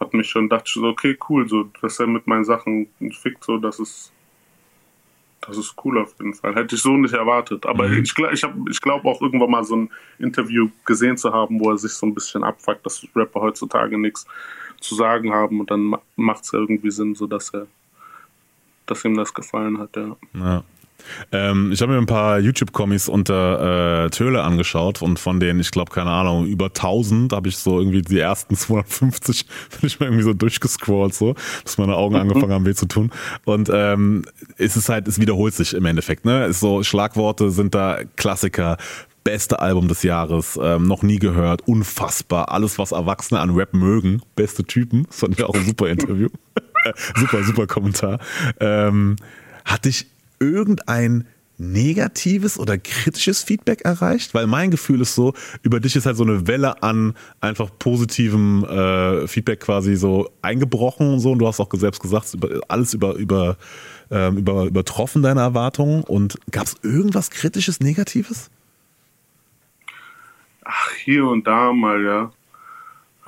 hat 0.00 0.14
mich 0.14 0.28
schon 0.28 0.48
dachte 0.48 0.70
so, 0.72 0.86
okay, 0.86 1.16
cool, 1.28 1.48
so, 1.48 1.64
dass 1.80 2.00
er 2.00 2.06
mit 2.06 2.26
meinen 2.26 2.44
Sachen 2.44 2.88
fickt, 3.10 3.44
so, 3.44 3.58
das 3.58 3.78
ist, 3.78 4.12
das 5.40 5.56
ist 5.56 5.74
cool 5.84 5.98
auf 5.98 6.14
jeden 6.18 6.34
Fall. 6.34 6.54
Hätte 6.54 6.74
ich 6.74 6.82
so 6.82 6.96
nicht 6.96 7.14
erwartet. 7.14 7.64
Aber 7.66 7.88
mhm. 7.88 8.02
ich, 8.02 8.14
ich, 8.32 8.46
ich 8.70 8.80
glaube 8.80 9.08
auch 9.08 9.20
irgendwann 9.22 9.50
mal 9.50 9.64
so 9.64 9.76
ein 9.76 9.90
Interview 10.18 10.68
gesehen 10.84 11.16
zu 11.16 11.32
haben, 11.32 11.60
wo 11.60 11.70
er 11.70 11.78
sich 11.78 11.92
so 11.92 12.06
ein 12.06 12.14
bisschen 12.14 12.44
abfuckt, 12.44 12.84
dass 12.84 13.06
Rapper 13.14 13.40
heutzutage 13.40 13.98
nichts 13.98 14.26
zu 14.80 14.94
sagen 14.94 15.32
haben 15.32 15.60
und 15.60 15.70
dann 15.70 15.96
macht 16.16 16.44
es 16.44 16.52
irgendwie 16.52 16.90
Sinn, 16.90 17.14
so 17.14 17.26
dass 17.26 17.50
er, 17.50 17.66
dass 18.86 19.04
ihm 19.04 19.16
das 19.16 19.34
gefallen 19.34 19.78
hat, 19.78 19.96
ja. 19.96 20.16
ja. 20.34 20.64
Ähm, 21.32 21.72
ich 21.72 21.80
habe 21.80 21.92
mir 21.92 21.98
ein 21.98 22.06
paar 22.06 22.38
YouTube-Kommis 22.38 23.08
unter 23.08 24.04
äh, 24.04 24.10
Töle 24.10 24.42
angeschaut 24.42 25.02
und 25.02 25.18
von 25.18 25.40
denen, 25.40 25.60
ich 25.60 25.70
glaube, 25.70 25.90
keine 25.90 26.10
Ahnung, 26.10 26.46
über 26.46 26.66
1000 26.66 27.32
habe 27.32 27.48
ich 27.48 27.56
so 27.56 27.78
irgendwie 27.78 28.02
die 28.02 28.18
ersten 28.18 28.56
250 28.56 29.46
bin 29.46 29.86
ich 29.86 30.00
mal 30.00 30.06
irgendwie 30.06 30.24
so 30.24 30.34
durchgescrollt, 30.34 31.14
so, 31.14 31.34
bis 31.64 31.78
meine 31.78 31.96
Augen 31.96 32.16
angefangen 32.16 32.52
haben 32.52 32.66
weh 32.66 32.74
zu 32.74 32.86
tun. 32.86 33.10
Und 33.44 33.70
ähm, 33.72 34.24
es 34.56 34.76
ist 34.76 34.88
halt, 34.88 35.08
es 35.08 35.20
wiederholt 35.20 35.54
sich 35.54 35.74
im 35.74 35.84
Endeffekt, 35.84 36.24
ne? 36.24 36.46
Ist 36.46 36.60
so, 36.60 36.82
Schlagworte 36.82 37.50
sind 37.50 37.74
da 37.74 38.00
Klassiker, 38.16 38.76
beste 39.24 39.60
Album 39.60 39.88
des 39.88 40.02
Jahres, 40.02 40.58
ähm, 40.62 40.86
noch 40.86 41.02
nie 41.02 41.18
gehört, 41.18 41.66
unfassbar, 41.66 42.50
alles, 42.50 42.78
was 42.78 42.92
Erwachsene 42.92 43.40
an 43.40 43.50
Rap 43.50 43.74
mögen, 43.74 44.22
beste 44.36 44.64
Typen, 44.64 45.04
das 45.04 45.20
fand 45.20 45.38
ich 45.38 45.44
auch 45.44 45.54
ein 45.54 45.66
super 45.66 45.88
Interview, 45.88 46.28
super, 47.16 47.42
super 47.44 47.66
Kommentar. 47.66 48.18
Ähm, 48.60 49.16
hatte 49.64 49.88
ich 49.88 50.06
irgendein 50.40 51.26
negatives 51.58 52.58
oder 52.58 52.78
kritisches 52.78 53.42
Feedback 53.42 53.82
erreicht? 53.82 54.32
Weil 54.32 54.46
mein 54.46 54.70
Gefühl 54.70 55.00
ist 55.00 55.14
so, 55.14 55.34
über 55.62 55.80
dich 55.80 55.96
ist 55.96 56.06
halt 56.06 56.16
so 56.16 56.24
eine 56.24 56.46
Welle 56.46 56.82
an 56.82 57.14
einfach 57.40 57.70
positivem 57.78 58.64
äh, 58.64 59.26
Feedback 59.26 59.60
quasi 59.60 59.96
so 59.96 60.30
eingebrochen 60.40 61.14
und 61.14 61.20
so. 61.20 61.32
Und 61.32 61.40
du 61.40 61.46
hast 61.46 61.60
auch 61.60 61.68
selbst 61.72 62.00
gesagt, 62.00 62.36
alles 62.68 62.94
über, 62.94 63.14
über, 63.14 63.56
ähm, 64.10 64.38
über, 64.38 64.64
übertroffen 64.64 65.22
deine 65.22 65.40
Erwartungen. 65.40 66.04
Und 66.04 66.38
gab 66.50 66.66
es 66.66 66.76
irgendwas 66.82 67.30
kritisches, 67.30 67.80
negatives? 67.80 68.50
Ach, 70.64 70.90
hier 71.04 71.24
und 71.26 71.46
da 71.46 71.72
mal, 71.72 72.02
ja. 72.04 72.30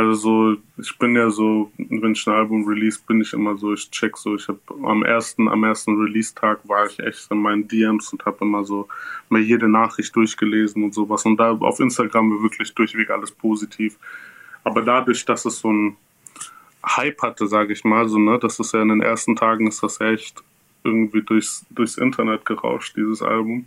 Also 0.00 0.14
so, 0.14 0.56
ich 0.78 0.96
bin 0.96 1.14
ja 1.14 1.28
so, 1.28 1.70
wenn 1.76 2.12
ich 2.12 2.26
ein 2.26 2.32
Album 2.32 2.66
release, 2.66 2.98
bin 3.06 3.20
ich 3.20 3.34
immer 3.34 3.58
so, 3.58 3.74
ich 3.74 3.90
check 3.90 4.16
so, 4.16 4.34
ich 4.34 4.48
habe 4.48 4.58
am 4.82 5.04
ersten, 5.04 5.46
am 5.46 5.62
ersten 5.62 6.00
Release-Tag 6.00 6.66
war 6.66 6.86
ich 6.86 6.98
echt 7.00 7.30
in 7.30 7.42
meinen 7.42 7.68
DMs 7.68 8.10
und 8.10 8.24
habe 8.24 8.38
immer 8.40 8.64
so 8.64 8.88
mir 9.28 9.40
jede 9.40 9.68
Nachricht 9.68 10.16
durchgelesen 10.16 10.84
und 10.84 10.94
sowas. 10.94 11.26
Und 11.26 11.36
da 11.36 11.50
auf 11.50 11.80
Instagram 11.80 12.42
wirklich 12.42 12.74
durchweg 12.74 13.10
alles 13.10 13.30
positiv. 13.30 13.98
Aber 14.64 14.80
dadurch, 14.80 15.22
dass 15.26 15.44
es 15.44 15.58
so 15.58 15.70
ein 15.70 15.98
Hype 16.82 17.20
hatte, 17.20 17.46
sage 17.46 17.74
ich 17.74 17.84
mal, 17.84 18.08
so, 18.08 18.18
ne, 18.18 18.38
das 18.38 18.58
ist 18.58 18.72
ja 18.72 18.80
in 18.80 18.88
den 18.88 19.02
ersten 19.02 19.36
Tagen 19.36 19.66
ist 19.66 19.82
das 19.82 20.00
echt 20.00 20.42
irgendwie 20.82 21.20
durchs, 21.20 21.66
durchs 21.68 21.98
Internet 21.98 22.46
gerauscht, 22.46 22.96
dieses 22.96 23.20
Album. 23.20 23.66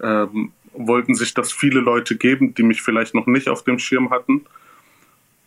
Ähm, 0.00 0.52
wollten 0.72 1.14
sich 1.14 1.34
das 1.34 1.52
viele 1.52 1.80
Leute 1.80 2.16
geben, 2.16 2.54
die 2.54 2.62
mich 2.62 2.80
vielleicht 2.80 3.14
noch 3.14 3.26
nicht 3.26 3.50
auf 3.50 3.64
dem 3.64 3.78
Schirm 3.78 4.08
hatten 4.08 4.46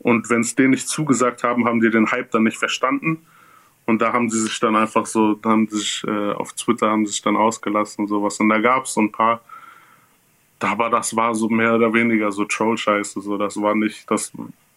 und 0.06 0.30
wenn 0.30 0.42
es 0.42 0.54
denen 0.54 0.70
nicht 0.70 0.88
zugesagt 0.88 1.44
haben, 1.44 1.66
haben 1.66 1.82
die 1.82 1.90
den 1.90 2.12
Hype 2.12 2.30
dann 2.30 2.44
nicht 2.44 2.58
verstanden. 2.58 3.26
Und 3.88 4.04
da 4.04 4.14
haben 4.14 4.30
sie 4.30 4.40
sich 4.40 4.60
dann 4.60 4.76
einfach 4.76 5.08
so, 5.08 5.40
haben 5.44 5.68
sich 5.68 6.04
äh, 6.06 6.32
auf 6.34 6.54
Twitter 6.54 6.92
haben 6.92 7.08
sich 7.08 7.24
dann 7.24 7.36
ausgelassen 7.36 8.04
und 8.04 8.10
sowas. 8.10 8.40
Und 8.40 8.50
da 8.50 8.60
gab 8.60 8.86
es 8.86 8.94
so 8.94 9.02
ein 9.02 9.12
paar, 9.12 9.42
war 10.60 10.92
das 10.92 11.16
war 11.16 11.34
so 11.34 11.50
mehr 11.50 11.74
oder 11.74 11.92
weniger 11.92 12.32
so 12.32 12.46
Troll-Scheiße. 12.46 13.20
So, 13.20 13.36
das 13.40 13.60
war 13.60 13.74
nicht, 13.74 14.10
das 14.12 14.32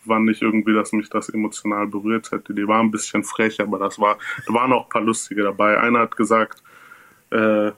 war 0.07 0.19
nicht 0.19 0.41
irgendwie, 0.41 0.73
dass 0.73 0.93
mich 0.93 1.11
das 1.11 1.29
emotional 1.29 1.87
berührt 1.87 2.31
hätte. 2.33 2.55
Die 2.55 2.67
war 2.67 2.81
ein 2.81 2.91
bisschen 2.91 3.23
frech, 3.23 3.61
aber 3.61 3.79
das 3.79 3.99
war, 3.99 4.17
da 4.47 4.55
waren 4.55 4.73
auch 4.73 4.85
ein 4.85 4.89
paar 4.89 5.03
lustige 5.03 5.43
dabei. 5.43 5.79
Einer 5.79 5.99
hat 5.99 6.17
gesagt, 6.17 6.63
äh, 7.33 7.73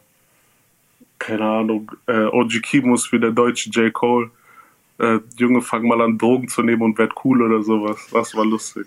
keine 1.19 1.45
Ahnung, 1.45 1.91
äh, 2.07 2.27
OG 2.27 2.63
Kimus 2.63 3.11
wie 3.11 3.19
der 3.19 3.33
deutsche 3.33 3.71
J. 3.71 3.93
Cole 3.93 4.31
äh, 5.01 5.21
Junge, 5.37 5.63
fang 5.63 5.87
mal 5.87 6.01
an, 6.03 6.19
Drogen 6.19 6.49
zu 6.49 6.63
nehmen 6.63 6.83
und 6.83 6.99
werd 6.99 7.15
cool 7.25 7.43
oder 7.43 7.63
sowas. 7.63 8.09
Das 8.13 8.35
war 8.35 8.45
lustig. 8.45 8.87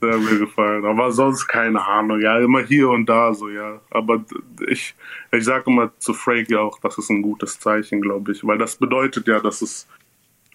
Sehr 0.00 0.18
mir 0.18 0.38
gefallen. 0.38 0.84
Aber 0.84 1.10
sonst 1.10 1.46
keine 1.46 1.84
Ahnung. 1.84 2.20
Ja, 2.20 2.38
immer 2.38 2.62
hier 2.62 2.90
und 2.90 3.06
da 3.06 3.34
so, 3.34 3.48
ja. 3.48 3.80
Aber 3.90 4.24
ich, 4.68 4.94
ich 5.32 5.44
sage 5.44 5.70
immer 5.70 5.92
zu 5.98 6.14
Frankie 6.14 6.56
auch, 6.56 6.78
das 6.78 6.98
ist 6.98 7.10
ein 7.10 7.22
gutes 7.22 7.58
Zeichen, 7.58 8.00
glaube 8.00 8.32
ich. 8.32 8.46
Weil 8.46 8.58
das 8.58 8.76
bedeutet 8.76 9.26
ja, 9.26 9.40
dass 9.40 9.62
es 9.62 9.88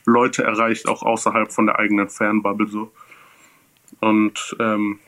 Leute 0.05 0.43
erreicht, 0.43 0.87
auch 0.87 1.03
außerhalb 1.03 1.51
von 1.51 1.65
der 1.65 1.79
eigenen 1.79 2.09
Fanbubble 2.09 2.67
so. 2.67 2.91
Und 3.99 4.55
ähm, 4.59 4.99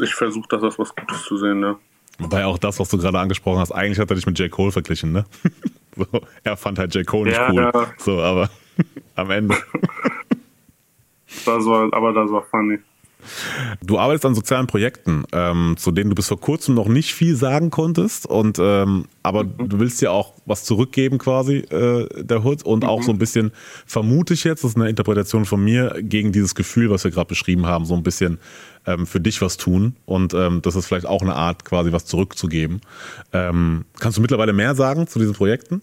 ich 0.00 0.14
versuche 0.14 0.48
das 0.48 0.62
als 0.62 0.78
was 0.78 0.94
Gutes 0.94 1.22
zu 1.22 1.36
sehen, 1.36 1.62
ja. 1.62 1.78
Wobei 2.18 2.46
auch 2.46 2.58
das, 2.58 2.80
was 2.80 2.88
du 2.88 2.96
gerade 2.96 3.18
angesprochen 3.18 3.60
hast, 3.60 3.72
eigentlich 3.72 3.98
hat 3.98 4.10
er 4.10 4.16
dich 4.16 4.26
mit 4.26 4.38
J. 4.38 4.50
Cole 4.50 4.72
verglichen, 4.72 5.12
ne? 5.12 5.26
So, 6.12 6.20
er 6.44 6.56
fand 6.56 6.78
halt 6.78 6.94
J. 6.94 7.06
Cole 7.06 7.30
nicht 7.30 7.38
ja, 7.38 7.50
cool. 7.50 7.70
Ja. 7.74 7.92
So, 7.98 8.20
aber 8.20 8.50
am 9.14 9.30
Ende. 9.30 9.56
Das 11.44 11.66
war, 11.66 11.92
aber 11.92 12.12
das 12.12 12.30
war 12.30 12.42
funny. 12.44 12.78
Du 13.84 13.98
arbeitest 13.98 14.26
an 14.26 14.34
sozialen 14.34 14.66
Projekten, 14.66 15.24
ähm, 15.32 15.74
zu 15.78 15.90
denen 15.92 16.10
du 16.10 16.16
bis 16.16 16.28
vor 16.28 16.40
kurzem 16.40 16.74
noch 16.74 16.88
nicht 16.88 17.14
viel 17.14 17.36
sagen 17.36 17.70
konntest. 17.70 18.26
Und 18.26 18.58
ähm, 18.60 19.06
aber 19.22 19.44
mhm. 19.44 19.68
du 19.68 19.78
willst 19.78 20.00
ja 20.02 20.10
auch 20.10 20.34
was 20.44 20.64
zurückgeben, 20.64 21.18
quasi 21.18 21.56
äh, 21.56 22.08
der 22.22 22.44
Hood 22.44 22.62
und 22.62 22.84
mhm. 22.84 22.88
auch 22.88 23.02
so 23.02 23.12
ein 23.12 23.18
bisschen 23.18 23.52
vermute 23.86 24.34
ich 24.34 24.44
jetzt, 24.44 24.64
das 24.64 24.72
ist 24.72 24.76
eine 24.76 24.88
Interpretation 24.88 25.44
von 25.44 25.62
mir 25.62 25.96
gegen 26.00 26.32
dieses 26.32 26.54
Gefühl, 26.54 26.90
was 26.90 27.04
wir 27.04 27.10
gerade 27.10 27.28
beschrieben 27.28 27.66
haben, 27.66 27.84
so 27.84 27.94
ein 27.94 28.02
bisschen 28.02 28.38
ähm, 28.86 29.06
für 29.06 29.20
dich 29.20 29.42
was 29.42 29.56
tun. 29.56 29.96
Und 30.04 30.34
ähm, 30.34 30.62
das 30.62 30.76
ist 30.76 30.86
vielleicht 30.86 31.06
auch 31.06 31.22
eine 31.22 31.34
Art, 31.34 31.64
quasi 31.64 31.92
was 31.92 32.06
zurückzugeben. 32.06 32.80
Ähm, 33.32 33.84
kannst 33.98 34.18
du 34.18 34.22
mittlerweile 34.22 34.52
mehr 34.52 34.74
sagen 34.74 35.06
zu 35.06 35.18
diesen 35.18 35.34
Projekten? 35.34 35.82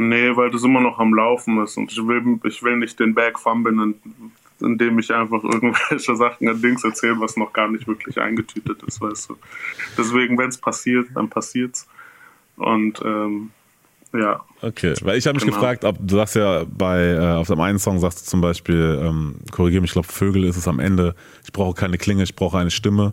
Nee, 0.00 0.36
weil 0.36 0.50
das 0.50 0.62
immer 0.62 0.80
noch 0.80 1.00
am 1.00 1.12
Laufen 1.12 1.60
ist 1.62 1.76
und 1.76 1.90
ich 1.90 1.98
will, 1.98 2.38
ich 2.44 2.62
will 2.62 2.76
nicht 2.76 3.00
den 3.00 3.14
Berg 3.14 3.40
fummeln, 3.40 3.94
indem 4.60 4.98
ich 4.98 5.12
einfach 5.12 5.42
irgendwelche 5.44 6.16
Sachen 6.16 6.48
an 6.48 6.60
Dings 6.60 6.84
erzähle, 6.84 7.18
was 7.20 7.36
noch 7.36 7.52
gar 7.52 7.68
nicht 7.70 7.86
wirklich 7.86 8.18
eingetütet 8.20 8.82
ist, 8.84 9.00
weißt 9.00 9.30
du. 9.30 9.36
Deswegen, 9.96 10.36
wenn 10.38 10.48
es 10.48 10.58
passiert, 10.58 11.06
dann 11.14 11.28
passiert's. 11.28 11.86
Und 12.56 13.00
ähm, 13.04 13.50
Ja. 14.12 14.40
Okay, 14.62 14.94
weil 15.02 15.18
ich 15.18 15.26
habe 15.26 15.36
mich 15.36 15.44
Genau. 15.44 15.56
gefragt, 15.56 15.84
ob 15.84 15.96
du 16.00 16.16
sagst 16.16 16.34
ja 16.34 16.64
bei 16.64 17.10
äh, 17.12 17.34
auf 17.34 17.46
dem 17.46 17.60
einen 17.60 17.78
Song 17.78 17.98
sagst 18.00 18.22
du 18.22 18.30
zum 18.30 18.40
Beispiel, 18.40 18.98
ähm, 19.02 19.36
korrigiere 19.52 19.80
mich, 19.82 19.90
ich 19.90 19.92
glaube 19.94 20.08
Vögel 20.08 20.44
ist 20.44 20.56
es 20.56 20.66
am 20.66 20.80
Ende. 20.80 21.14
Ich 21.44 21.52
brauche 21.52 21.74
keine 21.74 21.98
Klinge, 21.98 22.22
ich 22.24 22.34
brauche 22.34 22.58
eine 22.58 22.70
Stimme. 22.70 23.12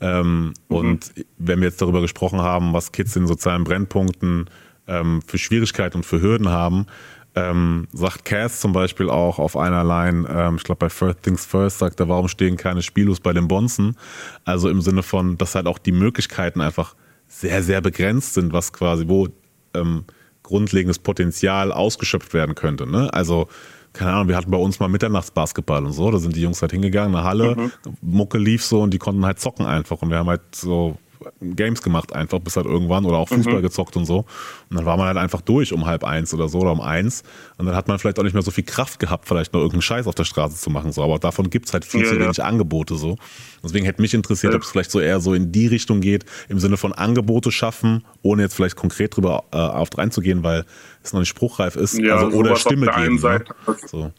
Ähm, 0.00 0.52
Und 0.68 1.12
wenn 1.38 1.60
wir 1.60 1.68
jetzt 1.68 1.80
darüber 1.80 2.00
gesprochen 2.00 2.40
haben, 2.40 2.72
was 2.72 2.90
Kids 2.92 3.14
in 3.16 3.26
sozialen 3.28 3.62
Brennpunkten 3.64 4.50
ähm, 4.88 5.22
für 5.26 5.38
Schwierigkeiten 5.38 5.98
und 5.98 6.04
für 6.04 6.20
Hürden 6.20 6.48
haben, 6.48 6.86
ähm, 7.34 7.88
sagt 7.92 8.24
Cass 8.24 8.60
zum 8.60 8.72
Beispiel 8.72 9.08
auch 9.08 9.38
auf 9.38 9.56
einer 9.56 9.84
Line, 9.84 10.28
ähm, 10.28 10.56
ich 10.56 10.64
glaube 10.64 10.80
bei 10.80 10.90
First 10.90 11.22
Things 11.22 11.46
First 11.46 11.78
sagt 11.78 12.00
er, 12.00 12.08
warum 12.08 12.28
stehen 12.28 12.56
keine 12.56 12.82
Spielos 12.82 13.20
bei 13.20 13.32
den 13.32 13.48
Bonzen? 13.48 13.96
Also 14.44 14.68
im 14.68 14.82
Sinne 14.82 15.02
von, 15.02 15.38
dass 15.38 15.54
halt 15.54 15.66
auch 15.66 15.78
die 15.78 15.92
Möglichkeiten 15.92 16.60
einfach 16.60 16.94
sehr, 17.28 17.62
sehr 17.62 17.80
begrenzt 17.80 18.34
sind, 18.34 18.52
was 18.52 18.72
quasi, 18.72 19.08
wo 19.08 19.28
ähm, 19.74 20.04
grundlegendes 20.42 20.98
Potenzial 20.98 21.72
ausgeschöpft 21.72 22.34
werden 22.34 22.54
könnte. 22.54 22.86
Ne? 22.86 23.12
Also, 23.14 23.48
keine 23.94 24.12
Ahnung, 24.12 24.28
wir 24.28 24.36
hatten 24.36 24.50
bei 24.50 24.58
uns 24.58 24.80
mal 24.80 24.88
Mitternachtsbasketball 24.88 25.84
und 25.84 25.92
so, 25.92 26.10
da 26.10 26.18
sind 26.18 26.36
die 26.36 26.42
Jungs 26.42 26.60
halt 26.60 26.72
hingegangen, 26.72 27.14
eine 27.14 27.24
Halle, 27.24 27.70
Mucke 28.00 28.38
lief 28.38 28.64
so 28.64 28.82
und 28.82 28.92
die 28.92 28.98
konnten 28.98 29.24
halt 29.24 29.38
zocken 29.38 29.66
einfach 29.66 30.02
und 30.02 30.10
wir 30.10 30.18
haben 30.18 30.28
halt 30.28 30.42
so 30.54 30.96
Games 31.40 31.82
gemacht 31.82 32.12
einfach 32.12 32.38
bis 32.38 32.56
halt 32.56 32.66
irgendwann 32.66 33.04
oder 33.04 33.18
auch 33.18 33.28
Fußball 33.28 33.62
gezockt 33.62 33.96
und 33.96 34.04
so 34.04 34.18
und 34.70 34.76
dann 34.76 34.84
war 34.86 34.96
man 34.96 35.06
halt 35.06 35.16
einfach 35.16 35.40
durch 35.40 35.72
um 35.72 35.86
halb 35.86 36.04
eins 36.04 36.32
oder 36.34 36.48
so 36.48 36.60
oder 36.60 36.72
um 36.72 36.80
eins 36.80 37.22
und 37.58 37.66
dann 37.66 37.74
hat 37.74 37.88
man 37.88 37.98
vielleicht 37.98 38.18
auch 38.18 38.22
nicht 38.24 38.34
mehr 38.34 38.42
so 38.42 38.50
viel 38.50 38.64
Kraft 38.64 38.98
gehabt, 38.98 39.26
vielleicht 39.28 39.52
noch 39.52 39.60
irgendeinen 39.60 39.82
Scheiß 39.82 40.06
auf 40.06 40.14
der 40.14 40.24
Straße 40.24 40.56
zu 40.56 40.70
machen, 40.70 40.92
so, 40.92 41.02
aber 41.02 41.18
davon 41.18 41.50
gibt's 41.50 41.72
halt 41.72 41.84
viel 41.84 42.02
Ja, 42.02 42.08
zu 42.08 42.14
ja. 42.16 42.20
wenig 42.22 42.42
Angebote 42.42 42.96
so. 42.96 43.16
Deswegen 43.64 43.84
hätte 43.84 44.02
mich 44.02 44.12
interessiert, 44.14 44.52
Ja. 44.52 44.56
ob 44.56 44.64
es 44.64 44.70
vielleicht 44.70 44.90
so 44.90 44.98
eher 44.98 45.20
so 45.20 45.34
in 45.34 45.52
die 45.52 45.68
Richtung 45.68 46.00
geht, 46.00 46.24
im 46.48 46.58
Sinne 46.58 46.76
von 46.76 46.92
Angebote 46.92 47.52
schaffen, 47.52 48.04
ohne 48.22 48.42
jetzt 48.42 48.54
vielleicht 48.54 48.74
konkret 48.76 49.16
drüber 49.16 49.44
äh, 49.52 49.56
auf 49.56 49.88
reinzugehen, 49.96 50.42
weil 50.42 50.64
es 51.04 51.12
noch 51.12 51.20
nicht 51.20 51.28
spruchreif 51.28 51.76
ist. 51.76 51.98
Ja, 51.98 52.16
also, 52.16 52.36
oder 52.36 52.56
Stimme 52.56 52.86
geben. 52.86 52.96
einen 52.96 53.18
Seite. 53.18 53.54
Ne? 53.66 53.76
So. 53.86 54.12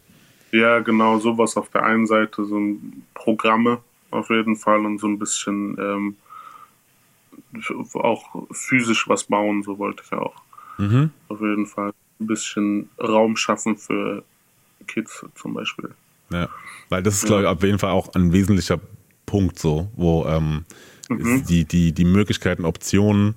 Ja, 0.51 0.79
genau, 0.79 1.19
sowas 1.19 1.57
auf 1.57 1.69
der 1.69 1.83
einen 1.83 2.05
Seite, 2.07 2.45
so 2.45 2.57
ein 2.57 3.03
Programme 3.15 3.79
auf 4.11 4.29
jeden 4.29 4.55
Fall 4.55 4.85
und 4.85 4.99
so 4.99 5.07
ein 5.07 5.17
bisschen 5.17 5.75
ähm, 5.79 6.15
auch 7.93 8.47
physisch 8.51 9.07
was 9.07 9.25
bauen, 9.25 9.63
so 9.63 9.77
wollte 9.77 10.03
ich 10.05 10.11
auch. 10.13 10.35
Mhm. 10.77 11.11
Auf 11.27 11.39
jeden 11.39 11.67
Fall 11.67 11.93
ein 12.19 12.27
bisschen 12.27 12.89
Raum 12.99 13.35
schaffen 13.35 13.77
für 13.77 14.23
Kids 14.87 15.25
zum 15.35 15.53
Beispiel. 15.53 15.89
Ja. 16.29 16.49
Weil 16.89 17.03
das 17.03 17.15
ist, 17.15 17.25
glaube 17.25 17.43
ich, 17.43 17.47
auf 17.47 17.63
jeden 17.63 17.79
Fall 17.79 17.91
auch 17.91 18.13
ein 18.15 18.33
wesentlicher 18.33 18.79
Punkt 19.25 19.59
so, 19.59 19.89
wo 19.95 20.25
ähm, 20.25 20.65
ist 21.09 21.49
die, 21.49 21.65
die, 21.65 21.91
die 21.91 22.05
Möglichkeiten, 22.05 22.65
Optionen, 22.65 23.35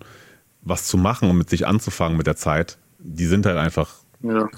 was 0.63 0.87
zu 0.87 0.97
machen 0.97 1.31
und 1.31 1.39
mit 1.39 1.51
sich 1.51 1.67
anzufangen 1.67 2.17
mit 2.17 2.27
der 2.27 2.37
Zeit, 2.37 2.79
die 2.99 3.27
sind 3.27 3.47
halt 3.47 3.57
einfach 3.57 3.95
Ja, 4.21 4.49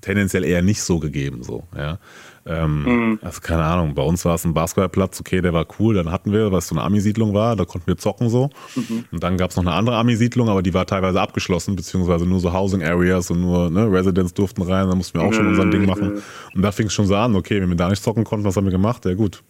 tendenziell 0.00 0.44
eher 0.44 0.62
nicht 0.62 0.82
so 0.82 0.98
gegeben. 0.98 1.42
So, 1.42 1.66
ja. 1.76 1.98
Ähm, 2.46 2.82
Mhm. 2.84 3.18
Also 3.22 3.40
keine 3.40 3.64
Ahnung, 3.64 3.94
bei 3.94 4.02
uns 4.02 4.24
war 4.24 4.34
es 4.34 4.44
ein 4.44 4.54
Basketballplatz, 4.54 5.20
okay, 5.20 5.40
der 5.40 5.52
war 5.52 5.66
cool, 5.78 5.94
dann 5.94 6.10
hatten 6.10 6.32
wir, 6.32 6.52
was 6.52 6.68
so 6.68 6.74
eine 6.74 6.82
Ami-Siedlung 6.84 7.34
war, 7.34 7.54
da 7.56 7.64
konnten 7.64 7.86
wir 7.86 7.96
zocken 7.98 8.28
so. 8.28 8.50
Mhm. 8.76 9.04
Und 9.12 9.22
dann 9.22 9.36
gab 9.36 9.50
es 9.50 9.56
noch 9.56 9.64
eine 9.64 9.72
andere 9.72 9.96
Ami-Siedlung, 9.96 10.48
aber 10.48 10.62
die 10.62 10.72
war 10.74 10.86
teilweise 10.86 11.20
abgeschlossen, 11.20 11.76
beziehungsweise 11.76 12.26
nur 12.26 12.40
so 12.40 12.52
Housing 12.52 12.82
Areas 12.82 13.30
und 13.30 13.40
nur 13.42 13.70
ne, 13.70 13.90
Residents 13.90 14.32
durften 14.34 14.62
rein, 14.62 14.88
da 14.88 14.94
mussten 14.94 15.18
wir 15.18 15.26
auch 15.26 15.32
schon 15.32 15.44
Ja, 15.44 15.50
unser 15.50 15.66
Ding 15.66 15.82
ja, 15.82 15.86
machen. 15.88 16.16
ja. 16.16 16.22
Und 16.54 16.62
da 16.62 16.72
fing 16.72 16.86
es 16.86 16.92
schon 16.92 17.06
so 17.06 17.14
an, 17.16 17.36
okay, 17.36 17.60
wenn 17.60 17.68
wir 17.68 17.76
da 17.76 17.88
nicht 17.88 18.02
zocken 18.02 18.24
konnten, 18.24 18.44
was 18.46 18.56
haben 18.56 18.64
wir 18.64 18.72
gemacht? 18.72 19.04
Ja 19.04 19.14
gut, 19.14 19.42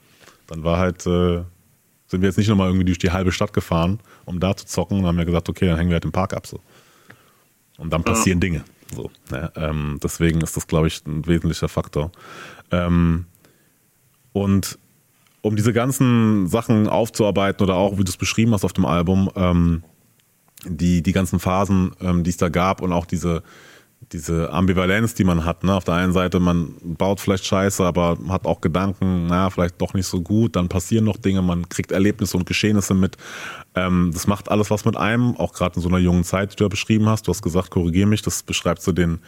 dann 0.48 0.64
war 0.64 0.78
halt, 0.78 1.06
äh, 1.06 1.42
sind 2.06 2.22
wir 2.22 2.28
jetzt 2.28 2.38
nicht 2.38 2.48
nochmal 2.48 2.68
irgendwie 2.68 2.86
durch 2.86 2.98
die 2.98 3.12
halbe 3.12 3.30
Stadt 3.30 3.52
gefahren, 3.52 4.00
um 4.24 4.40
da 4.40 4.56
zu 4.56 4.66
zocken, 4.66 4.98
und 4.98 5.06
haben 5.06 5.16
wir 5.18 5.24
gesagt, 5.24 5.48
okay, 5.48 5.66
dann 5.66 5.76
hängen 5.76 5.90
wir 5.90 5.94
halt 5.94 6.04
im 6.04 6.12
Park 6.12 6.34
ab 6.34 6.46
so. 6.46 6.58
Und 7.78 7.92
dann 7.92 8.02
passieren 8.02 8.40
Dinge. 8.40 8.64
So, 8.94 9.10
ne? 9.30 9.52
ähm, 9.54 9.98
deswegen 10.02 10.40
ist 10.40 10.56
das, 10.56 10.66
glaube 10.66 10.88
ich, 10.88 11.06
ein 11.06 11.24
wesentlicher 11.26 11.68
Faktor. 11.68 12.10
Ähm, 12.70 13.26
und 14.32 14.78
um 15.42 15.56
diese 15.56 15.72
ganzen 15.72 16.46
Sachen 16.46 16.88
aufzuarbeiten 16.88 17.62
oder 17.62 17.76
auch, 17.76 17.98
wie 17.98 18.04
du 18.04 18.10
es 18.10 18.16
beschrieben 18.16 18.52
hast 18.52 18.64
auf 18.64 18.72
dem 18.72 18.84
Album, 18.84 19.30
ähm, 19.36 19.82
die, 20.64 21.02
die 21.02 21.12
ganzen 21.12 21.40
Phasen, 21.40 21.92
ähm, 22.00 22.24
die 22.24 22.30
es 22.30 22.36
da 22.36 22.48
gab 22.48 22.82
und 22.82 22.92
auch 22.92 23.06
diese, 23.06 23.42
diese 24.12 24.52
Ambivalenz, 24.52 25.14
die 25.14 25.24
man 25.24 25.44
hat. 25.44 25.64
Ne? 25.64 25.74
Auf 25.74 25.84
der 25.84 25.94
einen 25.94 26.12
Seite, 26.12 26.40
man 26.40 26.74
baut 26.82 27.20
vielleicht 27.20 27.46
Scheiße, 27.46 27.84
aber 27.84 28.18
hat 28.28 28.44
auch 28.44 28.60
Gedanken, 28.60 29.26
na, 29.26 29.48
vielleicht 29.48 29.80
doch 29.80 29.94
nicht 29.94 30.06
so 30.06 30.20
gut, 30.20 30.56
dann 30.56 30.68
passieren 30.68 31.04
noch 31.04 31.16
Dinge, 31.16 31.42
man 31.42 31.68
kriegt 31.68 31.92
Erlebnisse 31.92 32.36
und 32.36 32.46
Geschehnisse 32.46 32.94
mit. 32.94 33.16
Ähm, 33.74 34.10
das 34.12 34.26
macht 34.26 34.50
alles 34.50 34.70
was 34.70 34.84
mit 34.84 34.96
einem, 34.96 35.36
auch 35.36 35.52
gerade 35.52 35.76
in 35.76 35.82
so 35.82 35.88
einer 35.88 35.98
jungen 35.98 36.24
Zeit, 36.24 36.52
die 36.52 36.56
du 36.56 36.64
ja 36.64 36.68
beschrieben 36.68 37.08
hast. 37.08 37.26
Du 37.26 37.30
hast 37.30 37.42
gesagt, 37.42 37.70
korrigier 37.70 38.06
mich, 38.06 38.22
das 38.22 38.42
beschreibt 38.42 38.82
so 38.82 38.92
den 38.92 39.20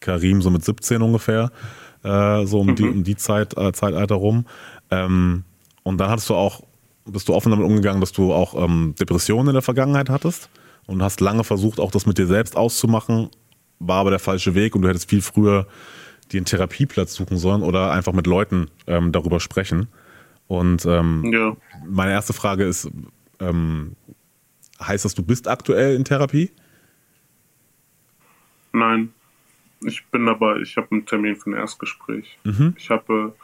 Karim 0.00 0.42
so 0.42 0.50
mit 0.50 0.64
17 0.64 1.02
ungefähr, 1.02 1.52
äh, 2.02 2.46
so 2.46 2.60
um 2.60 2.74
die, 2.74 2.82
um 2.88 3.04
die 3.04 3.16
Zeit, 3.16 3.56
äh, 3.56 3.72
Zeitalter 3.72 4.16
rum. 4.16 4.46
Ähm, 4.90 5.44
und 5.82 5.98
dann 5.98 6.10
hattest 6.10 6.28
du 6.28 6.34
auch, 6.34 6.62
bist 7.04 7.28
du 7.28 7.34
offen 7.34 7.50
damit 7.50 7.66
umgegangen, 7.66 8.00
dass 8.00 8.12
du 8.12 8.32
auch 8.32 8.54
ähm, 8.62 8.94
Depressionen 8.98 9.48
in 9.48 9.54
der 9.54 9.62
Vergangenheit 9.62 10.10
hattest 10.10 10.50
und 10.86 11.02
hast 11.02 11.20
lange 11.20 11.44
versucht, 11.44 11.80
auch 11.80 11.90
das 11.90 12.06
mit 12.06 12.18
dir 12.18 12.26
selbst 12.26 12.56
auszumachen, 12.56 13.30
war 13.78 14.00
aber 14.00 14.10
der 14.10 14.18
falsche 14.18 14.54
Weg 14.54 14.74
und 14.74 14.82
du 14.82 14.88
hättest 14.88 15.08
viel 15.08 15.22
früher 15.22 15.66
dir 16.30 16.38
einen 16.38 16.46
Therapieplatz 16.46 17.14
suchen 17.14 17.38
sollen 17.38 17.62
oder 17.62 17.90
einfach 17.90 18.12
mit 18.12 18.26
Leuten 18.26 18.68
ähm, 18.86 19.12
darüber 19.12 19.40
sprechen. 19.40 19.88
Und 20.46 20.84
ähm, 20.86 21.30
ja. 21.32 21.56
meine 21.86 22.12
erste 22.12 22.32
Frage 22.32 22.64
ist, 22.64 22.90
ähm, 23.40 23.96
heißt 24.80 25.04
das, 25.04 25.14
du 25.14 25.22
bist 25.22 25.48
aktuell 25.48 25.94
in 25.94 26.04
Therapie? 26.04 26.50
Nein. 28.72 29.12
Ich 29.84 30.04
bin 30.06 30.28
aber, 30.28 30.60
ich 30.60 30.76
habe 30.76 30.88
einen 30.90 31.06
Termin 31.06 31.36
für 31.36 31.50
ein 31.50 31.54
Erstgespräch. 31.56 32.38
Ich 32.76 32.90
habe, 32.90 33.34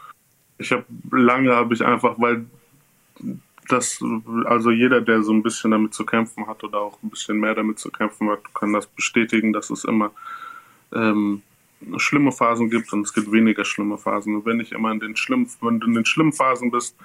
ich 0.59 0.73
habe 0.73 0.85
lange 1.11 1.55
habe 1.55 1.75
ich 1.75 1.85
einfach, 1.85 2.19
weil 2.19 2.47
das, 3.69 4.03
also 4.45 4.71
jeder, 4.71 5.01
der 5.01 5.23
so 5.23 5.33
ein 5.33 5.43
bisschen 5.43 5.71
damit 5.71 5.95
zu 5.95 6.05
kämpfen 6.05 6.47
hat 6.47 6.63
oder 6.63 6.79
auch 6.81 7.03
ein 7.03 7.11
bisschen 7.11 7.39
mehr 7.39 7.55
damit 7.55 7.79
zu 7.79 7.91
kämpfen 7.91 8.29
hat, 8.31 8.55
kann 8.55 8.73
das 8.73 8.87
bestätigen, 8.87 9.53
dass 9.53 9.71
es 9.71 9.85
immer 9.85 10.13
ähm, 10.95 11.43
schlimme 11.97 12.33
Phasen 12.33 12.71
gibt 12.71 12.93
und 12.93 13.03
es 13.03 13.13
gibt 13.13 13.33
weniger 13.33 13.65
schlimme 13.65 13.99
Phasen. 13.99 14.37
Und 14.37 14.47
wenn 14.47 14.61
ich 14.61 14.73
immer 14.73 14.93
in 14.93 15.01
den 15.01 15.17
schlimmen, 15.17 15.49
wenn 15.61 15.81
du 15.81 15.87
in 15.87 15.95
den 15.95 16.07
schlimmen 16.07 16.33
Phasen 16.33 16.71
bist, 16.71 16.97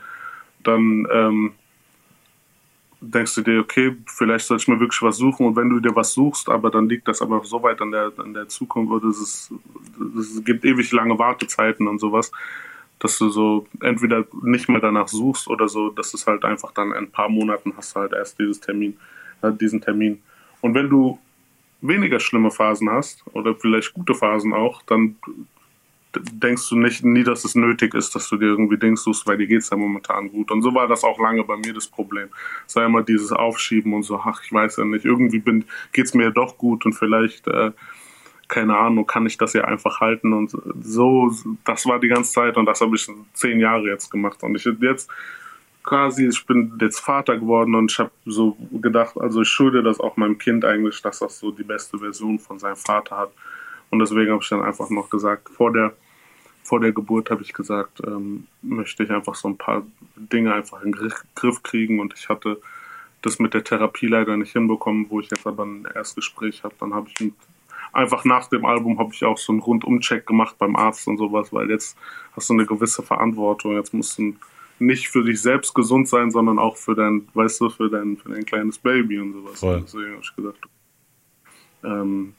dann 0.63 1.07
ähm, 1.11 1.53
denkst 3.01 3.35
du 3.35 3.41
dir, 3.41 3.59
okay, 3.59 3.97
vielleicht 4.05 4.45
soll 4.45 4.57
ich 4.57 4.67
mir 4.67 4.79
wirklich 4.79 5.01
was 5.01 5.17
suchen 5.17 5.47
und 5.47 5.55
wenn 5.55 5.69
du 5.69 5.79
dir 5.79 5.95
was 5.95 6.13
suchst, 6.13 6.47
aber 6.49 6.69
dann 6.69 6.87
liegt 6.87 7.07
das 7.07 7.21
aber 7.21 7.43
so 7.43 7.61
weit 7.63 7.81
an 7.81 7.91
der, 7.91 8.11
an 8.17 8.33
der 8.33 8.47
Zukunft 8.47 8.93
oder 8.93 9.07
es, 9.07 9.51
es 10.19 10.43
gibt 10.43 10.63
ewig 10.63 10.91
lange 10.91 11.17
Wartezeiten 11.17 11.87
und 11.87 11.99
sowas, 11.99 12.31
dass 12.99 13.17
du 13.17 13.29
so 13.29 13.67
entweder 13.81 14.25
nicht 14.43 14.69
mehr 14.69 14.79
danach 14.79 15.07
suchst 15.07 15.47
oder 15.47 15.67
so, 15.67 15.89
dass 15.89 16.13
es 16.13 16.27
halt 16.27 16.45
einfach 16.45 16.71
dann 16.73 16.91
in 16.91 16.97
ein 16.97 17.11
paar 17.11 17.27
Monaten 17.27 17.73
hast 17.75 17.95
du 17.95 18.01
halt 18.01 18.13
erst 18.13 18.37
dieses 18.37 18.59
Termin, 18.59 18.97
äh, 19.41 19.51
diesen 19.51 19.81
Termin. 19.81 20.21
Und 20.61 20.75
wenn 20.75 20.87
du 20.87 21.17
weniger 21.81 22.19
schlimme 22.19 22.51
Phasen 22.51 22.91
hast 22.91 23.23
oder 23.33 23.55
vielleicht 23.55 23.93
gute 23.93 24.13
Phasen 24.13 24.53
auch, 24.53 24.83
dann 24.83 25.15
denkst 26.13 26.69
du 26.69 26.77
nicht 26.77 27.03
nie, 27.03 27.23
dass 27.23 27.45
es 27.45 27.55
nötig 27.55 27.93
ist, 27.93 28.13
dass 28.15 28.27
du 28.29 28.37
dir 28.37 28.47
irgendwie 28.47 28.95
suchst, 28.95 29.25
weil 29.27 29.37
dir 29.37 29.47
geht's 29.47 29.69
ja 29.69 29.77
momentan 29.77 30.29
gut. 30.29 30.51
Und 30.51 30.61
so 30.61 30.73
war 30.73 30.87
das 30.87 31.03
auch 31.03 31.19
lange 31.19 31.43
bei 31.43 31.57
mir 31.57 31.73
das 31.73 31.87
Problem. 31.87 32.29
Es 32.67 32.75
war 32.75 32.85
immer 32.85 33.03
dieses 33.03 33.31
Aufschieben 33.31 33.93
und 33.93 34.03
so, 34.03 34.19
ach, 34.19 34.41
ich 34.43 34.51
weiß 34.51 34.77
ja 34.77 34.85
nicht, 34.85 35.05
irgendwie 35.05 35.39
bin, 35.39 35.65
geht's 35.93 36.13
mir 36.13 36.31
doch 36.31 36.57
gut 36.57 36.85
und 36.85 36.93
vielleicht, 36.93 37.47
äh, 37.47 37.71
keine 38.47 38.77
Ahnung, 38.77 39.07
kann 39.07 39.25
ich 39.25 39.37
das 39.37 39.53
ja 39.53 39.63
einfach 39.63 40.01
halten 40.01 40.33
und 40.33 40.51
so, 40.81 41.31
das 41.63 41.85
war 41.85 41.99
die 41.99 42.09
ganze 42.09 42.33
Zeit 42.33 42.57
und 42.57 42.65
das 42.65 42.81
habe 42.81 42.95
ich 42.95 43.07
zehn 43.33 43.59
Jahre 43.59 43.87
jetzt 43.87 44.11
gemacht 44.11 44.43
und 44.43 44.55
ich 44.55 44.67
jetzt 44.81 45.09
quasi, 45.83 46.27
ich 46.27 46.45
bin 46.45 46.77
jetzt 46.81 46.99
Vater 46.99 47.37
geworden 47.37 47.75
und 47.75 47.91
ich 47.91 47.99
habe 47.99 48.11
so 48.25 48.57
gedacht, 48.71 49.17
also 49.17 49.41
ich 49.41 49.47
schulde 49.47 49.83
das 49.83 49.99
auch 49.99 50.17
meinem 50.17 50.37
Kind 50.37 50.65
eigentlich, 50.65 51.01
dass 51.01 51.19
das 51.19 51.39
so 51.39 51.51
die 51.51 51.63
beste 51.63 51.97
Version 51.97 52.39
von 52.39 52.59
seinem 52.59 52.75
Vater 52.75 53.17
hat. 53.17 53.31
Und 53.91 53.99
deswegen 53.99 54.31
habe 54.31 54.41
ich 54.41 54.49
dann 54.49 54.63
einfach 54.63 54.89
noch 54.89 55.09
gesagt, 55.09 55.49
vor 55.49 55.71
der, 55.71 55.93
vor 56.63 56.79
der 56.79 56.93
Geburt 56.93 57.29
habe 57.29 57.43
ich 57.43 57.53
gesagt, 57.53 58.01
ähm, 58.07 58.47
möchte 58.61 59.03
ich 59.03 59.11
einfach 59.11 59.35
so 59.35 59.49
ein 59.49 59.57
paar 59.57 59.83
Dinge 60.15 60.53
einfach 60.53 60.81
in 60.81 60.93
den 60.93 61.11
Griff, 61.35 61.61
kriegen. 61.61 61.99
Und 61.99 62.13
ich 62.17 62.29
hatte 62.29 62.59
das 63.21 63.37
mit 63.37 63.53
der 63.53 63.63
Therapie 63.63 64.07
leider 64.07 64.37
nicht 64.37 64.53
hinbekommen, 64.53 65.07
wo 65.09 65.19
ich 65.19 65.29
jetzt 65.29 65.45
aber 65.45 65.65
ein 65.65 65.87
Erstgespräch 65.93 66.63
habe. 66.63 66.73
Dann 66.79 66.93
habe 66.93 67.09
ich 67.09 67.19
mit, 67.19 67.33
einfach 67.91 68.23
nach 68.23 68.47
dem 68.47 68.65
Album 68.65 68.97
habe 68.97 69.13
ich 69.13 69.23
auch 69.25 69.37
so 69.37 69.51
einen 69.51 69.61
Rundumcheck 69.61 70.25
gemacht 70.25 70.55
beim 70.57 70.75
Arzt 70.75 71.07
und 71.07 71.17
sowas, 71.17 71.51
weil 71.51 71.69
jetzt 71.69 71.97
hast 72.33 72.49
du 72.49 72.53
eine 72.53 72.65
gewisse 72.65 73.03
Verantwortung. 73.03 73.75
Jetzt 73.75 73.93
musst 73.93 74.17
du 74.17 74.33
nicht 74.79 75.09
für 75.09 75.23
dich 75.23 75.41
selbst 75.41 75.75
gesund 75.75 76.07
sein, 76.07 76.31
sondern 76.31 76.57
auch 76.57 76.77
für 76.77 76.95
dein, 76.95 77.27
weißt 77.33 77.61
du, 77.61 77.69
für 77.69 77.89
dein, 77.89 78.17
für 78.17 78.29
dein 78.29 78.45
kleines 78.45 78.77
Baby 78.77 79.19
und 79.19 79.33
sowas. 79.33 79.59
Voll. 79.59 79.81
Deswegen 79.81 80.11
habe 80.11 80.21
ich 80.21 80.35
gesagt, 80.35 80.59
ähm, 81.83 82.33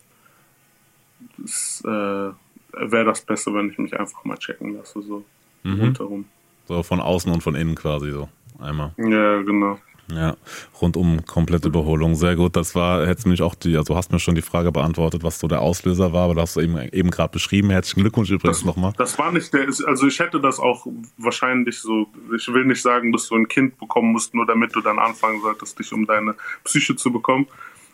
es 1.44 1.82
äh, 1.84 1.88
wäre 1.88 3.04
das 3.04 3.20
Beste, 3.22 3.52
wenn 3.54 3.70
ich 3.70 3.78
mich 3.78 3.98
einfach 3.98 4.24
mal 4.24 4.36
checken 4.38 4.76
lasse, 4.76 5.02
so 5.02 5.24
Mhm. 5.64 5.80
rundherum. 5.80 6.24
So 6.66 6.82
von 6.82 7.00
außen 7.00 7.32
und 7.32 7.42
von 7.42 7.54
innen 7.54 7.74
quasi 7.74 8.10
so. 8.10 8.28
Einmal. 8.58 8.92
Ja, 8.96 9.42
genau. 9.42 9.78
Ja, 10.12 10.36
rundum 10.80 11.24
komplette 11.24 11.68
Überholung. 11.68 12.16
Sehr 12.16 12.34
gut. 12.36 12.56
Das 12.56 12.74
war, 12.74 13.06
hättest 13.06 13.26
mich 13.26 13.40
auch 13.40 13.54
die, 13.54 13.76
also 13.76 13.96
hast 13.96 14.12
mir 14.12 14.18
schon 14.18 14.34
die 14.34 14.42
Frage 14.42 14.70
beantwortet, 14.72 15.22
was 15.22 15.38
so 15.38 15.48
der 15.48 15.60
Auslöser 15.62 16.12
war, 16.12 16.24
aber 16.24 16.34
das 16.34 16.50
hast 16.50 16.56
du 16.56 16.60
eben, 16.60 16.76
eben 16.92 17.10
gerade 17.10 17.32
beschrieben. 17.32 17.70
Herzlichen 17.70 18.00
Glückwunsch 18.02 18.30
übrigens 18.30 18.64
nochmal. 18.64 18.92
Das 18.98 19.18
war 19.18 19.32
nicht 19.32 19.54
der, 19.54 19.66
also 19.86 20.06
ich 20.06 20.18
hätte 20.18 20.40
das 20.40 20.58
auch 20.58 20.86
wahrscheinlich 21.16 21.78
so, 21.78 22.08
ich 22.36 22.46
will 22.52 22.64
nicht 22.64 22.82
sagen, 22.82 23.12
dass 23.12 23.28
du 23.28 23.36
ein 23.36 23.48
Kind 23.48 23.78
bekommen 23.78 24.12
musst, 24.12 24.34
nur 24.34 24.44
damit 24.46 24.74
du 24.74 24.80
dann 24.80 24.98
anfangen 24.98 25.40
solltest, 25.40 25.78
dich 25.78 25.92
um 25.92 26.04
deine 26.06 26.34
Psyche 26.64 26.96
zu 26.96 27.12
bekommen. 27.12 27.46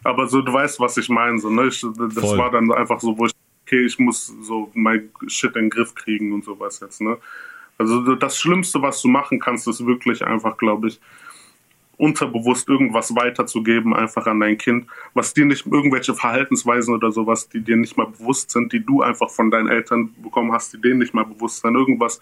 Aber 0.05 0.27
so, 0.29 0.43
du 0.43 0.53
weißt, 0.53 0.81
was 0.81 0.97
ich 0.97 1.09
meine. 1.09 1.39
So, 1.39 1.51
ne? 1.51 1.67
Ich, 1.67 1.81
das 1.81 2.15
Voll. 2.15 2.39
war 2.39 2.51
dann 2.51 2.71
einfach 2.73 3.01
so, 3.01 3.17
wo 3.19 3.27
ich, 3.27 3.33
okay, 3.67 3.85
ich 3.85 3.99
muss 3.99 4.33
so 4.43 4.71
mein 4.75 5.11
Shit 5.27 5.57
in 5.57 5.65
den 5.65 5.71
Griff 5.71 5.95
kriegen 5.95 6.33
und 6.33 6.45
sowas 6.45 6.81
jetzt, 6.81 7.01
ne? 7.01 7.19
Also 7.79 8.17
das 8.17 8.37
Schlimmste, 8.37 8.83
was 8.83 9.01
du 9.03 9.09
machen 9.09 9.39
kannst, 9.39 9.69
ist 9.69 9.87
wirklich 9.87 10.27
einfach, 10.27 10.57
glaube 10.57 10.89
ich, 10.89 11.01
unterbewusst 11.97 12.69
irgendwas 12.69 13.15
weiterzugeben, 13.15 13.95
einfach 13.95 14.27
an 14.27 14.41
dein 14.41 14.57
Kind, 14.57 14.87
was 15.15 15.35
dir 15.35 15.45
nicht 15.45 15.67
irgendwelche 15.67 16.15
Verhaltensweisen 16.15 16.95
oder 16.95 17.13
sowas, 17.13 17.49
die 17.49 17.61
dir 17.61 17.77
nicht 17.77 17.97
mal 17.97 18.07
bewusst 18.07 18.51
sind, 18.51 18.73
die 18.73 18.85
du 18.85 19.03
einfach 19.03 19.31
von 19.31 19.51
deinen 19.51 19.69
Eltern 19.69 20.15
bekommen 20.23 20.53
hast, 20.53 20.73
die 20.73 20.81
denen 20.81 20.99
nicht 20.99 21.13
mal 21.13 21.25
bewusst 21.25 21.63
sind, 21.63 21.75
irgendwas 21.75 22.21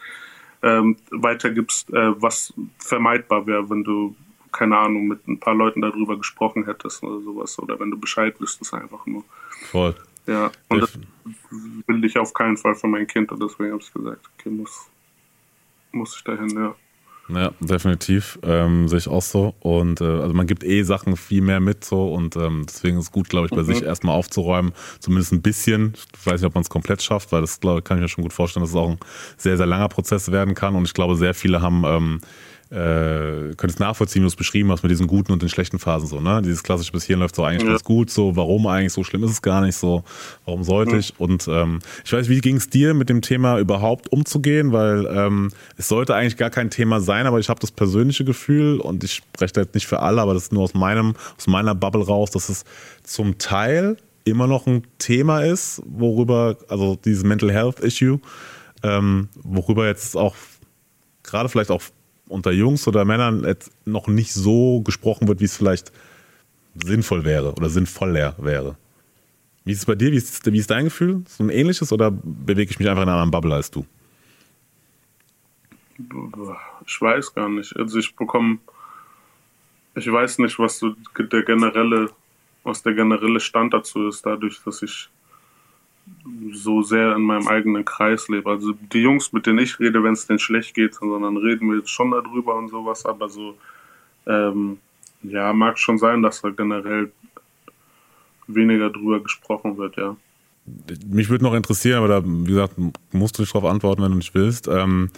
ähm, 0.62 0.96
weitergibst, 1.10 1.90
äh, 1.90 2.20
was 2.20 2.54
vermeidbar 2.78 3.46
wäre, 3.46 3.68
wenn 3.68 3.84
du 3.84 4.16
keine 4.56 4.78
Ahnung, 4.78 5.06
mit 5.06 5.26
ein 5.28 5.38
paar 5.38 5.54
Leuten 5.54 5.82
darüber 5.82 6.16
gesprochen 6.16 6.64
hättest 6.64 7.02
oder 7.02 7.20
sowas. 7.20 7.58
Oder 7.58 7.78
wenn 7.78 7.90
du 7.90 7.98
Bescheid 7.98 8.40
wüsstest, 8.40 8.74
einfach 8.74 9.04
nur. 9.06 9.24
Voll. 9.70 9.94
Ja, 10.26 10.50
und 10.68 10.80
das 10.80 10.98
will 11.86 12.04
ich 12.04 12.18
auf 12.18 12.34
keinen 12.34 12.56
Fall 12.56 12.74
für 12.74 12.88
mein 12.88 13.06
Kind 13.06 13.30
und 13.30 13.40
deswegen 13.40 13.72
habe 13.72 13.82
ich 13.82 13.92
gesagt, 13.92 14.28
okay, 14.34 14.50
muss, 14.50 14.90
muss 15.92 16.16
ich 16.16 16.24
dahin, 16.24 16.50
ja. 16.50 16.74
Ja, 17.28 17.50
definitiv. 17.58 18.38
Ähm, 18.42 18.86
sehe 18.86 18.98
ich 18.98 19.08
auch 19.08 19.22
so. 19.22 19.54
Und 19.60 20.00
äh, 20.00 20.04
also 20.04 20.32
man 20.32 20.46
gibt 20.46 20.62
eh 20.62 20.82
Sachen 20.82 21.16
viel 21.16 21.42
mehr 21.42 21.58
mit 21.58 21.84
so 21.84 22.12
und 22.12 22.36
ähm, 22.36 22.64
deswegen 22.68 22.98
ist 22.98 23.06
es 23.06 23.12
gut, 23.12 23.28
glaube 23.28 23.46
ich, 23.46 23.50
bei 23.50 23.62
mhm. 23.62 23.66
sich 23.66 23.82
erstmal 23.82 24.16
aufzuräumen, 24.16 24.72
zumindest 25.00 25.32
ein 25.32 25.42
bisschen. 25.42 25.94
Ich 26.16 26.26
weiß 26.26 26.40
nicht, 26.40 26.46
ob 26.46 26.54
man 26.54 26.62
es 26.62 26.70
komplett 26.70 27.02
schafft, 27.02 27.32
weil 27.32 27.40
das 27.40 27.58
glaub, 27.58 27.84
kann 27.84 27.98
ich 27.98 28.02
mir 28.02 28.08
schon 28.08 28.22
gut 28.22 28.32
vorstellen, 28.32 28.62
dass 28.62 28.70
es 28.70 28.76
auch 28.76 28.90
ein 28.90 28.98
sehr, 29.36 29.56
sehr 29.56 29.66
langer 29.66 29.88
Prozess 29.88 30.30
werden 30.30 30.54
kann. 30.54 30.76
Und 30.76 30.84
ich 30.84 30.94
glaube, 30.94 31.16
sehr 31.16 31.34
viele 31.34 31.62
haben 31.62 31.82
ähm, 31.84 32.20
äh, 32.70 33.54
könntest 33.56 33.78
nachvollziehen, 33.78 34.22
wie 34.22 34.24
du 34.24 34.28
es 34.28 34.36
beschrieben 34.36 34.72
hast 34.72 34.82
mit 34.82 34.90
diesen 34.90 35.06
guten 35.06 35.32
und 35.32 35.40
den 35.40 35.48
schlechten 35.48 35.78
Phasen 35.78 36.08
so, 36.08 36.20
ne? 36.20 36.42
Dieses 36.42 36.64
klassische 36.64 36.90
bis 36.90 37.04
hierhin 37.04 37.20
läuft 37.20 37.36
so 37.36 37.44
eigentlich 37.44 37.62
ja. 37.62 37.70
ganz 37.70 37.84
gut, 37.84 38.10
so, 38.10 38.34
warum 38.34 38.66
eigentlich, 38.66 38.92
so 38.92 39.04
schlimm 39.04 39.22
ist 39.22 39.30
es 39.30 39.42
gar 39.42 39.60
nicht 39.60 39.76
so, 39.76 40.02
warum 40.44 40.64
sollte 40.64 40.92
ja. 40.92 40.98
ich? 40.98 41.14
Und 41.18 41.46
ähm, 41.48 41.78
ich 42.04 42.12
weiß, 42.12 42.28
wie 42.28 42.40
ging 42.40 42.56
es 42.56 42.68
dir 42.68 42.92
mit 42.94 43.08
dem 43.08 43.22
Thema 43.22 43.58
überhaupt 43.60 44.10
umzugehen, 44.10 44.72
weil 44.72 45.06
ähm, 45.06 45.50
es 45.76 45.86
sollte 45.86 46.14
eigentlich 46.14 46.36
gar 46.36 46.50
kein 46.50 46.70
Thema 46.70 47.00
sein, 47.00 47.26
aber 47.26 47.38
ich 47.38 47.48
habe 47.48 47.60
das 47.60 47.70
persönliche 47.70 48.24
Gefühl 48.24 48.80
und 48.80 49.04
ich 49.04 49.14
spreche 49.14 49.52
da 49.52 49.60
jetzt 49.60 49.74
nicht 49.74 49.86
für 49.86 50.00
alle, 50.00 50.20
aber 50.20 50.34
das 50.34 50.44
ist 50.44 50.52
nur 50.52 50.64
aus 50.64 50.74
meinem, 50.74 51.14
aus 51.38 51.46
meiner 51.46 51.74
Bubble 51.76 52.04
raus, 52.04 52.32
dass 52.32 52.48
es 52.48 52.64
zum 53.04 53.38
Teil 53.38 53.96
immer 54.24 54.48
noch 54.48 54.66
ein 54.66 54.82
Thema 54.98 55.40
ist, 55.40 55.82
worüber, 55.86 56.56
also 56.68 56.98
dieses 57.04 57.22
Mental 57.22 57.52
Health 57.52 57.78
Issue, 57.78 58.18
ähm, 58.82 59.28
worüber 59.44 59.86
jetzt 59.86 60.16
auch 60.16 60.34
gerade 61.22 61.48
vielleicht 61.48 61.70
auch 61.70 61.82
unter 62.28 62.52
Jungs 62.52 62.86
oder 62.88 63.04
Männern 63.04 63.56
noch 63.84 64.08
nicht 64.08 64.32
so 64.32 64.80
gesprochen 64.80 65.28
wird, 65.28 65.40
wie 65.40 65.44
es 65.44 65.56
vielleicht 65.56 65.92
sinnvoll 66.74 67.24
wäre 67.24 67.52
oder 67.52 67.68
sinnvoller 67.68 68.34
wäre. 68.38 68.76
Wie 69.64 69.72
ist 69.72 69.78
es 69.78 69.86
bei 69.86 69.94
dir? 69.94 70.12
Wie 70.12 70.16
ist, 70.16 70.46
wie 70.50 70.58
ist 70.58 70.70
dein 70.70 70.84
Gefühl? 70.84 71.22
So 71.26 71.42
ein 71.42 71.50
ähnliches 71.50 71.92
oder 71.92 72.10
bewege 72.10 72.70
ich 72.70 72.78
mich 72.78 72.88
einfach 72.88 73.02
in 73.02 73.08
einer 73.08 73.20
anderen 73.20 73.30
Bubble 73.32 73.54
als 73.54 73.70
du? 73.70 73.84
Ich 76.86 77.00
weiß 77.00 77.34
gar 77.34 77.48
nicht. 77.48 77.74
Also 77.76 77.98
ich 77.98 78.14
bekomme, 78.14 78.58
ich 79.94 80.10
weiß 80.10 80.38
nicht, 80.38 80.58
was 80.58 80.78
so 80.78 80.94
der 81.18 81.42
generelle, 81.42 82.10
was 82.62 82.82
der 82.82 82.94
generelle 82.94 83.40
Stand 83.40 83.74
dazu 83.74 84.06
ist, 84.08 84.24
dadurch, 84.24 84.60
dass 84.64 84.82
ich 84.82 85.08
so 86.52 86.82
sehr 86.82 87.14
in 87.16 87.22
meinem 87.22 87.48
eigenen 87.48 87.84
Kreis 87.84 88.28
lebe. 88.28 88.50
Also 88.50 88.72
die 88.92 89.00
Jungs, 89.00 89.32
mit 89.32 89.46
denen 89.46 89.58
ich 89.58 89.78
rede, 89.78 90.02
wenn 90.02 90.12
es 90.12 90.26
denen 90.26 90.38
schlecht 90.38 90.74
geht, 90.74 90.94
sondern 90.94 91.36
reden 91.36 91.70
wir 91.70 91.78
jetzt 91.78 91.90
schon 91.90 92.10
darüber 92.10 92.56
und 92.56 92.68
sowas, 92.68 93.04
aber 93.06 93.28
so, 93.28 93.56
ähm, 94.26 94.78
ja, 95.22 95.52
mag 95.52 95.78
schon 95.78 95.98
sein, 95.98 96.22
dass 96.22 96.42
da 96.42 96.50
generell 96.50 97.10
weniger 98.46 98.90
drüber 98.90 99.20
gesprochen 99.20 99.76
wird, 99.76 99.96
ja. 99.96 100.16
Mich 101.06 101.28
würde 101.28 101.44
noch 101.44 101.54
interessieren, 101.54 101.98
aber 101.98 102.08
da, 102.08 102.22
wie 102.24 102.44
gesagt, 102.44 102.74
musst 103.12 103.38
du 103.38 103.42
dich 103.42 103.52
darauf 103.52 103.70
antworten, 103.70 104.02
wenn 104.02 104.10
du 104.10 104.16
nicht 104.16 104.34
willst. 104.34 104.66
Ähm, 104.66 105.10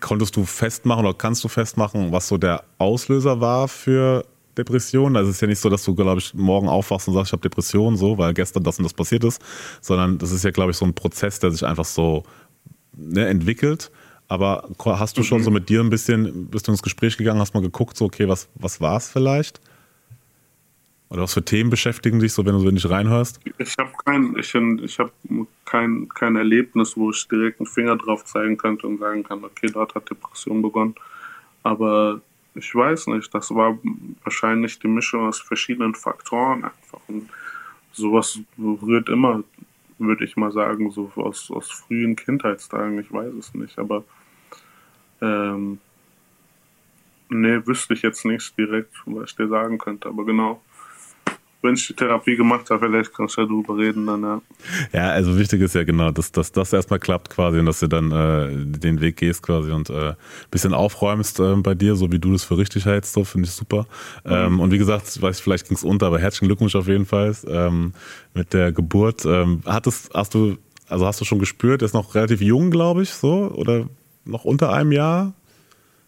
konntest 0.00 0.36
du 0.36 0.44
festmachen 0.44 1.04
oder 1.04 1.16
kannst 1.16 1.42
du 1.42 1.48
festmachen, 1.48 2.12
was 2.12 2.28
so 2.28 2.38
der 2.38 2.62
Auslöser 2.78 3.40
war 3.40 3.66
für 3.66 4.24
Depression. 4.56 5.16
Also 5.16 5.30
es 5.30 5.36
ist 5.36 5.40
ja 5.40 5.48
nicht 5.48 5.58
so, 5.58 5.68
dass 5.68 5.84
du, 5.84 5.94
glaube 5.94 6.20
ich, 6.20 6.34
morgen 6.34 6.68
aufwachst 6.68 7.08
und 7.08 7.14
sagst, 7.14 7.28
ich 7.28 7.32
habe 7.32 7.42
Depression, 7.42 7.96
so, 7.96 8.18
weil 8.18 8.34
gestern 8.34 8.64
das 8.64 8.78
und 8.78 8.84
das 8.84 8.94
passiert 8.94 9.24
ist, 9.24 9.40
sondern 9.80 10.18
das 10.18 10.32
ist 10.32 10.44
ja, 10.44 10.50
glaube 10.50 10.70
ich, 10.70 10.76
so 10.76 10.84
ein 10.84 10.94
Prozess, 10.94 11.38
der 11.38 11.50
sich 11.50 11.64
einfach 11.64 11.84
so 11.84 12.24
ne, 12.96 13.26
entwickelt. 13.26 13.90
Aber 14.28 14.68
hast 14.84 15.16
du 15.18 15.22
schon 15.22 15.42
so 15.42 15.50
mit 15.50 15.68
dir 15.68 15.80
ein 15.80 15.90
bisschen, 15.90 16.48
bist 16.48 16.66
du 16.66 16.72
ins 16.72 16.82
Gespräch 16.82 17.16
gegangen, 17.16 17.38
hast 17.40 17.54
mal 17.54 17.62
geguckt, 17.62 17.96
so, 17.96 18.06
okay, 18.06 18.28
was, 18.28 18.48
was 18.56 18.80
war 18.80 18.96
es 18.96 19.08
vielleicht? 19.08 19.60
Oder 21.08 21.22
was 21.22 21.34
für 21.34 21.44
Themen 21.44 21.70
beschäftigen 21.70 22.18
dich 22.18 22.32
so, 22.32 22.44
wenn 22.44 22.54
du 22.54 22.60
so 22.60 22.70
nicht 22.70 22.90
reinhörst? 22.90 23.38
Ich 23.58 23.76
habe 23.78 23.92
kein, 24.04 24.36
ich, 24.36 24.52
ich 24.54 24.98
hab 24.98 25.12
kein, 25.64 26.08
kein 26.08 26.34
Erlebnis, 26.34 26.96
wo 26.96 27.10
ich 27.10 27.28
direkt 27.28 27.60
einen 27.60 27.68
Finger 27.68 27.96
drauf 27.96 28.24
zeigen 28.24 28.56
könnte 28.56 28.88
und 28.88 28.98
sagen 28.98 29.22
kann, 29.22 29.44
okay, 29.44 29.68
dort 29.72 29.94
hat 29.94 30.10
Depression 30.10 30.62
begonnen. 30.62 30.96
Aber 31.62 32.20
ich 32.56 32.74
weiß 32.74 33.08
nicht, 33.08 33.32
das 33.34 33.54
war 33.54 33.78
wahrscheinlich 34.24 34.78
die 34.78 34.88
Mischung 34.88 35.28
aus 35.28 35.40
verschiedenen 35.40 35.94
Faktoren 35.94 36.64
einfach. 36.64 37.00
Und 37.08 37.28
sowas 37.92 38.38
rührt 38.58 39.08
immer, 39.08 39.42
würde 39.98 40.24
ich 40.24 40.36
mal 40.36 40.52
sagen, 40.52 40.90
so 40.90 41.10
aus, 41.16 41.50
aus 41.50 41.70
frühen 41.70 42.16
Kindheitstagen, 42.16 42.98
ich 42.98 43.12
weiß 43.12 43.32
es 43.34 43.54
nicht, 43.54 43.78
aber 43.78 44.04
ähm, 45.20 45.78
nee, 47.28 47.66
wüsste 47.66 47.94
ich 47.94 48.02
jetzt 48.02 48.24
nicht 48.24 48.56
direkt, 48.58 48.92
was 49.06 49.30
ich 49.30 49.36
dir 49.36 49.48
sagen 49.48 49.78
könnte, 49.78 50.08
aber 50.08 50.24
genau 50.24 50.60
wenn 51.62 51.74
ich 51.74 51.86
die 51.86 51.94
Therapie 51.94 52.36
gemacht 52.36 52.70
habe, 52.70 52.86
vielleicht 52.86 53.14
kannst 53.14 53.36
du 53.36 53.42
ja 53.42 53.46
drüber 53.46 53.76
reden 53.76 54.06
dann, 54.06 54.22
ja. 54.22 54.42
Ja, 54.92 55.10
also 55.10 55.38
wichtig 55.38 55.62
ist 55.62 55.74
ja 55.74 55.84
genau, 55.84 56.10
dass, 56.10 56.30
dass 56.32 56.52
das 56.52 56.72
erstmal 56.72 56.98
klappt 56.98 57.30
quasi 57.30 57.58
und 57.58 57.66
dass 57.66 57.80
du 57.80 57.88
dann 57.88 58.12
äh, 58.12 58.78
den 58.78 59.00
Weg 59.00 59.16
gehst 59.16 59.42
quasi 59.42 59.72
und 59.72 59.90
äh, 59.90 60.14
bisschen 60.50 60.74
aufräumst 60.74 61.40
äh, 61.40 61.56
bei 61.56 61.74
dir, 61.74 61.96
so 61.96 62.12
wie 62.12 62.18
du 62.18 62.32
das 62.32 62.44
für 62.44 62.58
richtig 62.58 62.84
hältst, 62.84 63.12
so 63.12 63.24
finde 63.24 63.48
ich 63.48 63.52
super. 63.52 63.86
Mhm. 64.24 64.32
Ähm, 64.32 64.60
und 64.60 64.70
wie 64.70 64.78
gesagt, 64.78 65.08
ich 65.14 65.20
weiß, 65.20 65.40
vielleicht 65.40 65.68
ging 65.68 65.76
es 65.76 65.84
unter, 65.84 66.06
aber 66.06 66.18
herzlichen 66.18 66.46
Glückwunsch 66.46 66.76
auf 66.76 66.88
jeden 66.88 67.06
Fall 67.06 67.34
ähm, 67.48 67.92
mit 68.34 68.52
der 68.52 68.72
Geburt. 68.72 69.24
Ähm, 69.24 69.62
hattest, 69.64 70.10
hast 70.14 70.34
du, 70.34 70.58
also 70.88 71.06
hast 71.06 71.20
du 71.20 71.24
schon 71.24 71.38
gespürt, 71.38 71.82
er 71.82 71.86
ist 71.86 71.94
noch 71.94 72.14
relativ 72.14 72.40
jung, 72.40 72.70
glaube 72.70 73.02
ich, 73.02 73.10
so, 73.10 73.50
oder 73.50 73.88
noch 74.24 74.44
unter 74.44 74.72
einem 74.72 74.92
Jahr, 74.92 75.32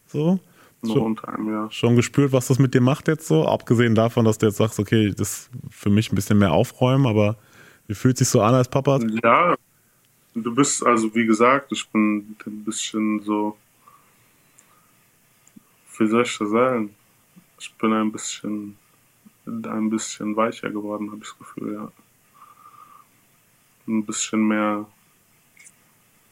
so? 0.07 0.41
Nur 0.83 0.95
schon, 0.95 1.03
unter 1.03 1.29
einem 1.29 1.51
Jahr. 1.51 1.71
Schon 1.73 1.97
gespürt, 1.97 2.33
was 2.33 2.47
das 2.47 2.59
mit 2.59 2.73
dir 2.73 2.81
macht 2.81 3.09
jetzt 3.09 3.27
so? 3.27 3.47
Abgesehen 3.47 3.95
davon, 3.95 4.25
dass 4.25 4.39
du 4.39 4.47
jetzt 4.47 4.59
sagst, 4.59 4.79
okay, 4.79 5.13
das 5.17 5.31
ist 5.31 5.51
für 5.71 5.91
mich 5.91 6.13
ein 6.13 6.15
bisschen 6.15 6.39
mehr 6.39 6.53
aufräumen, 6.53 7.07
aber 7.07 7.37
wie 7.89 7.95
fühlt 7.95 8.19
sich 8.19 8.29
so 8.29 8.43
an 8.43 8.55
als 8.55 8.69
Papa? 8.69 9.01
Ja, 9.23 9.57
du 10.35 10.55
bist, 10.55 10.85
also 10.87 11.13
wie 11.15 11.27
gesagt, 11.27 11.73
ich 11.73 11.89
bin 11.89 12.37
ein 12.47 12.65
bisschen 12.65 13.21
so, 13.23 13.57
wie 15.99 16.07
soll 16.07 16.23
ich 16.23 16.39
das 16.39 16.51
sagen? 16.51 16.95
Ich 17.59 17.75
bin 17.75 17.93
ein 17.93 18.13
bisschen, 18.13 18.77
ein 19.47 19.91
bisschen 19.91 20.37
weicher 20.37 20.71
geworden, 20.71 21.11
habe 21.11 21.23
ich 21.23 21.29
das 21.29 21.39
Gefühl, 21.39 21.75
ja. 21.75 21.93
Ein 23.89 24.05
bisschen 24.05 24.47
mehr, 24.47 24.87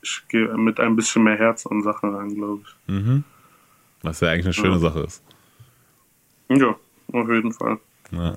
ich 0.02 0.22
gehe 0.28 0.56
mit 0.56 0.78
ein 0.78 0.94
bisschen 0.94 1.24
mehr 1.24 1.36
Herz 1.36 1.66
an 1.66 1.82
Sachen 1.82 2.14
rein, 2.14 2.34
glaube 2.34 2.62
ich. 2.64 2.92
Mhm. 2.92 3.24
Was 4.06 4.20
ja 4.20 4.30
eigentlich 4.30 4.46
eine 4.46 4.54
schöne 4.54 4.74
ja. 4.74 4.78
Sache 4.78 5.00
ist. 5.00 5.22
Ja, 6.48 6.76
auf 7.12 7.28
jeden 7.28 7.52
Fall. 7.52 7.78
Ja. 8.12 8.36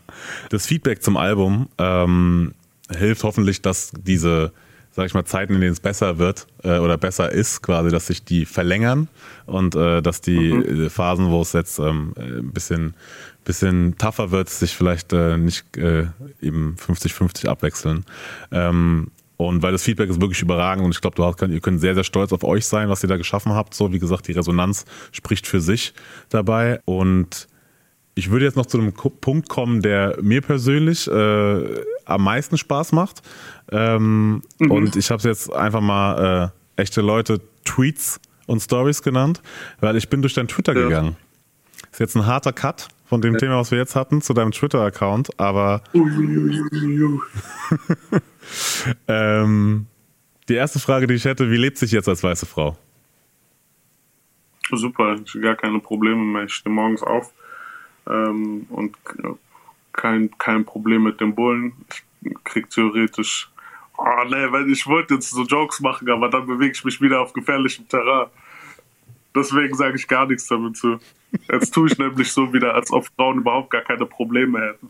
Das 0.49 0.65
Feedback 0.65 1.03
zum 1.03 1.17
Album 1.17 1.69
ähm, 1.77 2.53
hilft 2.89 3.23
hoffentlich, 3.23 3.61
dass 3.61 3.91
diese, 3.91 4.51
sag 4.91 5.05
ich 5.05 5.13
mal, 5.13 5.25
Zeiten, 5.25 5.53
in 5.53 5.61
denen 5.61 5.73
es 5.73 5.79
besser 5.79 6.17
wird 6.17 6.47
äh, 6.63 6.79
oder 6.79 6.97
besser 6.97 7.31
ist, 7.31 7.61
quasi, 7.61 7.89
dass 7.91 8.07
sich 8.07 8.23
die 8.23 8.45
verlängern 8.45 9.07
und 9.45 9.75
äh, 9.75 10.01
dass 10.01 10.21
die 10.21 10.53
mhm. 10.53 10.85
Äh, 10.85 10.89
Phasen, 10.89 11.29
wo 11.29 11.41
es 11.41 11.53
jetzt 11.53 11.79
ähm, 11.79 12.13
ein 12.17 12.51
bisschen, 12.51 12.95
bisschen 13.45 13.97
tougher 13.97 14.31
wird, 14.31 14.49
sich 14.49 14.75
vielleicht 14.75 15.13
äh, 15.13 15.37
nicht 15.37 15.77
äh, 15.77 16.07
eben 16.41 16.75
50-50 16.79 17.47
abwechseln. 17.47 18.05
Ähm, 18.51 19.11
und 19.39 19.63
weil 19.63 19.71
das 19.71 19.83
Feedback 19.83 20.09
ist 20.09 20.19
wirklich 20.19 20.41
überragend 20.41 20.83
und 20.83 20.91
ich 20.91 20.99
glaube, 20.99 21.33
ihr 21.47 21.61
könnt 21.61 21.79
sehr, 21.79 21.95
sehr 21.95 22.03
stolz 22.03 22.33
auf 22.33 22.43
euch 22.43 22.65
sein, 22.65 22.89
was 22.89 23.03
ihr 23.03 23.07
da 23.07 23.15
geschaffen 23.15 23.53
habt. 23.53 23.73
So, 23.73 23.93
wie 23.93 23.97
gesagt, 23.97 24.27
die 24.27 24.33
Resonanz 24.33 24.83
spricht 25.13 25.47
für 25.47 25.61
sich 25.61 25.93
dabei. 26.27 26.81
Und 26.83 27.47
ich 28.15 28.31
würde 28.31 28.43
jetzt 28.43 28.57
noch 28.57 28.65
zu 28.65 28.77
einem 28.77 28.91
Punkt 28.91 29.47
kommen, 29.47 29.81
der 29.81 30.17
mir 30.21 30.41
persönlich 30.41 31.07
äh, 31.07 31.83
am 32.03 32.21
meisten 32.21 32.57
Spaß 32.57 32.91
macht. 32.91 33.21
Ähm, 33.71 34.41
mhm. 34.59 34.71
Und 34.71 34.97
ich 34.97 35.09
habe 35.09 35.19
es 35.19 35.23
jetzt 35.23 35.53
einfach 35.53 35.79
mal 35.79 36.51
äh, 36.77 36.81
echte 36.81 36.99
Leute 36.99 37.39
Tweets 37.63 38.19
und 38.45 38.59
Stories 38.59 39.03
genannt, 39.03 39.41
weil 39.79 39.95
ich 39.95 40.09
bin 40.09 40.21
durch 40.21 40.33
dein 40.33 40.49
Twitter 40.49 40.75
ja. 40.75 40.83
gegangen. 40.83 41.15
Ist 41.93 42.01
jetzt 42.01 42.17
ein 42.17 42.25
harter 42.25 42.51
Cut 42.51 42.89
von 43.09 43.21
dem 43.21 43.37
Thema, 43.39 43.57
was 43.57 43.71
wir 43.71 43.79
jetzt 43.79 43.95
hatten, 43.95 44.21
zu 44.21 44.33
deinem 44.33 44.51
Twitter-Account, 44.51 45.39
aber 45.39 45.81
ähm, 49.07 49.87
die 50.47 50.53
erste 50.53 50.79
Frage, 50.79 51.07
die 51.07 51.15
ich 51.15 51.25
hätte, 51.25 51.49
wie 51.49 51.57
lebt 51.57 51.79
sich 51.79 51.91
jetzt 51.91 52.07
als 52.07 52.23
weiße 52.23 52.45
Frau? 52.45 52.77
Super, 54.71 55.15
ich 55.25 55.33
habe 55.33 55.41
gar 55.41 55.55
keine 55.55 55.79
Probleme 55.79 56.21
mehr. 56.21 56.43
Ich 56.43 56.53
stehe 56.53 56.71
morgens 56.73 57.01
auf 57.01 57.33
ähm, 58.07 58.67
und 58.69 58.95
kein, 59.91 60.29
kein 60.37 60.63
Problem 60.63 61.01
mit 61.01 61.19
dem 61.19 61.33
Bullen. 61.33 61.73
Ich 62.21 62.35
krieg 62.43 62.69
theoretisch. 62.69 63.49
Oh 63.97 64.23
ne, 64.29 64.51
weil 64.51 64.69
ich 64.69 64.85
wollte 64.85 65.15
jetzt 65.15 65.31
so 65.31 65.43
Jokes 65.43 65.79
machen, 65.79 66.07
aber 66.11 66.29
dann 66.29 66.45
bewege 66.45 66.73
ich 66.73 66.85
mich 66.85 67.01
wieder 67.01 67.21
auf 67.21 67.33
gefährlichem 67.33 67.87
Terrain. 67.87 68.27
Deswegen 69.39 69.73
sage 69.75 69.95
ich 69.95 70.07
gar 70.07 70.27
nichts 70.27 70.47
damit 70.47 70.75
zu. 70.75 70.99
Jetzt 71.51 71.73
tue 71.73 71.87
ich 71.87 71.97
nämlich 71.97 72.31
so 72.31 72.51
wieder, 72.53 72.75
als 72.75 72.91
ob 72.91 73.07
Frauen 73.15 73.39
überhaupt 73.39 73.69
gar 73.69 73.81
keine 73.81 74.05
Probleme 74.05 74.59
hätten. 74.59 74.89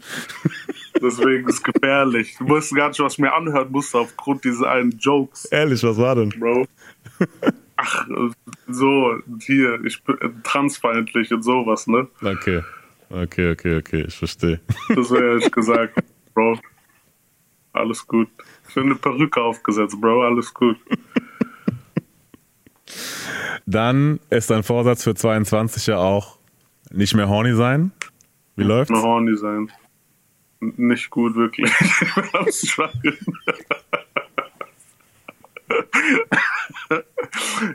Deswegen 1.01 1.47
ist 1.47 1.55
es 1.55 1.63
gefährlich. 1.63 2.35
Du 2.39 2.49
weißt 2.49 2.75
gar 2.75 2.89
nicht, 2.89 2.99
was 2.99 3.13
ich 3.13 3.19
mir 3.19 3.33
anhören 3.33 3.71
musste 3.71 3.99
aufgrund 3.99 4.43
dieser 4.43 4.71
einen 4.71 4.97
Jokes. 4.97 5.45
Ehrlich, 5.45 5.83
was 5.83 5.97
war 5.97 6.15
denn? 6.15 6.29
Bro. 6.29 6.67
Ach, 7.75 8.07
so, 8.67 9.19
hier, 9.41 9.79
ich 9.85 10.03
bin 10.03 10.17
transfeindlich 10.43 11.31
und 11.31 11.43
sowas, 11.43 11.87
ne? 11.87 12.07
Okay. 12.21 12.61
Okay, 13.09 13.51
okay, 13.51 13.77
okay, 13.77 14.05
ich 14.07 14.15
verstehe. 14.15 14.59
Das 14.89 15.09
wäre 15.11 15.37
ich 15.37 15.51
gesagt, 15.51 15.97
Bro. 16.33 16.59
Alles 17.73 18.05
gut. 18.05 18.27
Ich 18.67 18.75
bin 18.75 18.85
eine 18.85 18.95
Perücke 18.95 19.41
aufgesetzt, 19.41 19.99
Bro, 19.99 20.23
alles 20.23 20.53
gut. 20.53 20.77
Dann 23.69 24.19
ist 24.31 24.49
dein 24.49 24.63
Vorsatz 24.63 25.03
für 25.03 25.13
22 25.13 25.85
ja 25.85 25.97
auch 25.97 26.39
nicht 26.89 27.13
mehr 27.13 27.29
horny 27.29 27.53
sein. 27.53 27.91
Wie 28.55 28.63
läuft's? 28.63 28.89
Nicht 28.89 28.99
mehr 29.03 29.11
horny 29.11 29.37
sein. 29.37 29.71
Nicht 30.59 31.11
gut, 31.11 31.35
wirklich. 31.35 31.71
Ich 31.79 32.15
bin 32.15 32.23
am 32.33 32.51
Struggeln. 32.51 33.17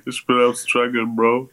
Ich 0.05 0.27
bin 0.27 0.37
am 0.37 0.55
Struggeln, 0.55 1.15
Bro. 1.15 1.51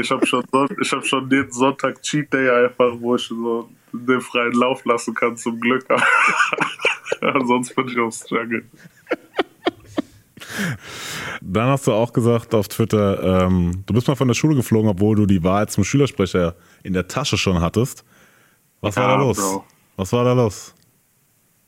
Ich 0.00 0.10
habe 0.10 0.26
schon, 0.26 0.42
ich 0.80 0.90
hab 0.90 1.04
schon 1.04 1.30
jeden 1.30 1.52
Sonntag 1.52 2.00
Cheat 2.00 2.32
Day 2.32 2.48
einfach, 2.48 2.92
wo 3.00 3.16
ich 3.16 3.24
so 3.24 3.68
den 3.92 4.22
freien 4.22 4.52
Lauf 4.52 4.82
lassen 4.86 5.12
kann, 5.12 5.36
zum 5.36 5.60
Glück. 5.60 5.84
Sonst 7.44 7.76
bin 7.76 7.86
ich 7.86 7.98
am 7.98 8.10
Struggeln. 8.10 8.70
Dann 11.40 11.68
hast 11.68 11.86
du 11.86 11.92
auch 11.92 12.12
gesagt 12.12 12.54
auf 12.54 12.68
Twitter, 12.68 13.44
ähm, 13.46 13.84
du 13.86 13.94
bist 13.94 14.08
mal 14.08 14.14
von 14.14 14.28
der 14.28 14.34
Schule 14.34 14.54
geflogen, 14.56 14.90
obwohl 14.90 15.16
du 15.16 15.26
die 15.26 15.42
Wahl 15.42 15.68
zum 15.68 15.84
Schülersprecher 15.84 16.54
in 16.82 16.92
der 16.92 17.08
Tasche 17.08 17.36
schon 17.36 17.60
hattest. 17.60 18.04
Was 18.80 18.96
war 18.96 19.08
Ja, 19.10 19.16
da 19.16 19.22
los? 19.22 19.36
Bro. 19.36 19.64
Was 19.96 20.12
war 20.12 20.24
da 20.24 20.32
los? 20.32 20.74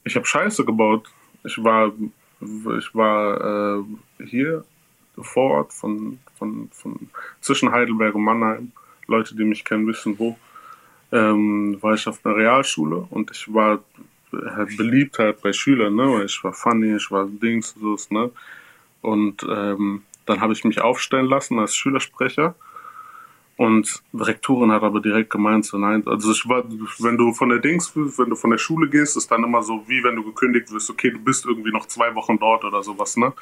Ich 0.05 0.17
habe 0.17 0.27
Scheiße 0.27 0.65
gebaut. 0.65 1.09
Ich 1.45 1.63
war, 1.63 1.93
ich 2.41 2.95
war 2.95 3.79
äh, 3.79 3.85
hier 4.27 4.65
vor 5.19 5.51
Ort 5.59 5.73
von, 5.73 6.19
von, 6.39 6.69
von 6.73 6.99
zwischen 7.41 7.71
Heidelberg 7.71 8.15
und 8.15 8.25
Mannheim. 8.25 8.73
Leute, 9.07 9.37
die 9.37 9.45
mich 9.45 9.65
kennen, 9.65 9.87
wissen 9.87 10.19
wo. 10.19 10.37
Ähm, 11.11 11.77
war 11.83 11.95
ich 11.95 12.07
auf 12.09 12.25
einer 12.25 12.37
Realschule 12.37 13.07
und 13.11 13.31
ich 13.31 13.53
war 13.53 13.81
halt 14.33 14.77
beliebt 14.77 15.19
halt 15.19 15.43
bei 15.43 15.53
Schülern, 15.53 15.95
ne? 15.95 16.11
Weil 16.11 16.25
ich 16.27 16.43
war 16.43 16.53
funny, 16.53 16.97
ich 16.97 17.11
war 17.11 17.27
Dings, 17.27 17.75
so 17.79 17.97
ne? 18.11 18.31
Und 19.03 19.47
ähm, 19.49 20.03
dann 20.27 20.41
habe 20.41 20.53
ich 20.53 20.65
mich 20.65 20.81
aufstellen 20.81 21.27
lassen 21.27 21.59
als 21.59 21.75
Schülersprecher. 21.75 22.55
Und 23.57 24.03
die 24.13 24.23
Rektorin 24.23 24.73
hat 24.73 24.83
aber 24.83 25.01
direkt 25.01 25.31
gemeint, 25.31 25.67
so 25.67 25.77
nein, 25.77 26.03
also 26.07 26.33
ich 26.33 26.49
war, 26.49 26.65
wenn 27.01 27.19
du 27.19 27.33
von 27.35 27.51
der 27.51 27.59
Dings, 27.59 27.93
wenn 27.95 28.31
du 28.31 28.35
von 28.35 28.51
der 28.51 28.59
Schule 28.59 28.89
gehst, 28.89 29.17
ist 29.17 29.31
dann 29.31 29.45
immer 29.45 29.63
so, 29.63 29.85
wie 29.87 30.03
wenn 30.03 30.17
du 30.17 30.25
gekündigt 30.25 30.73
wirst, 30.73 30.89
okay, 30.89 31.11
du 31.11 31.19
bist 31.19 31.45
irgendwie 31.45 31.71
noch 31.71 31.87
zwei 31.87 32.15
Wochen 32.15 32.39
dort 32.39 32.65
oder 32.65 32.83
sowas, 32.83 33.17
ne? 33.17 33.33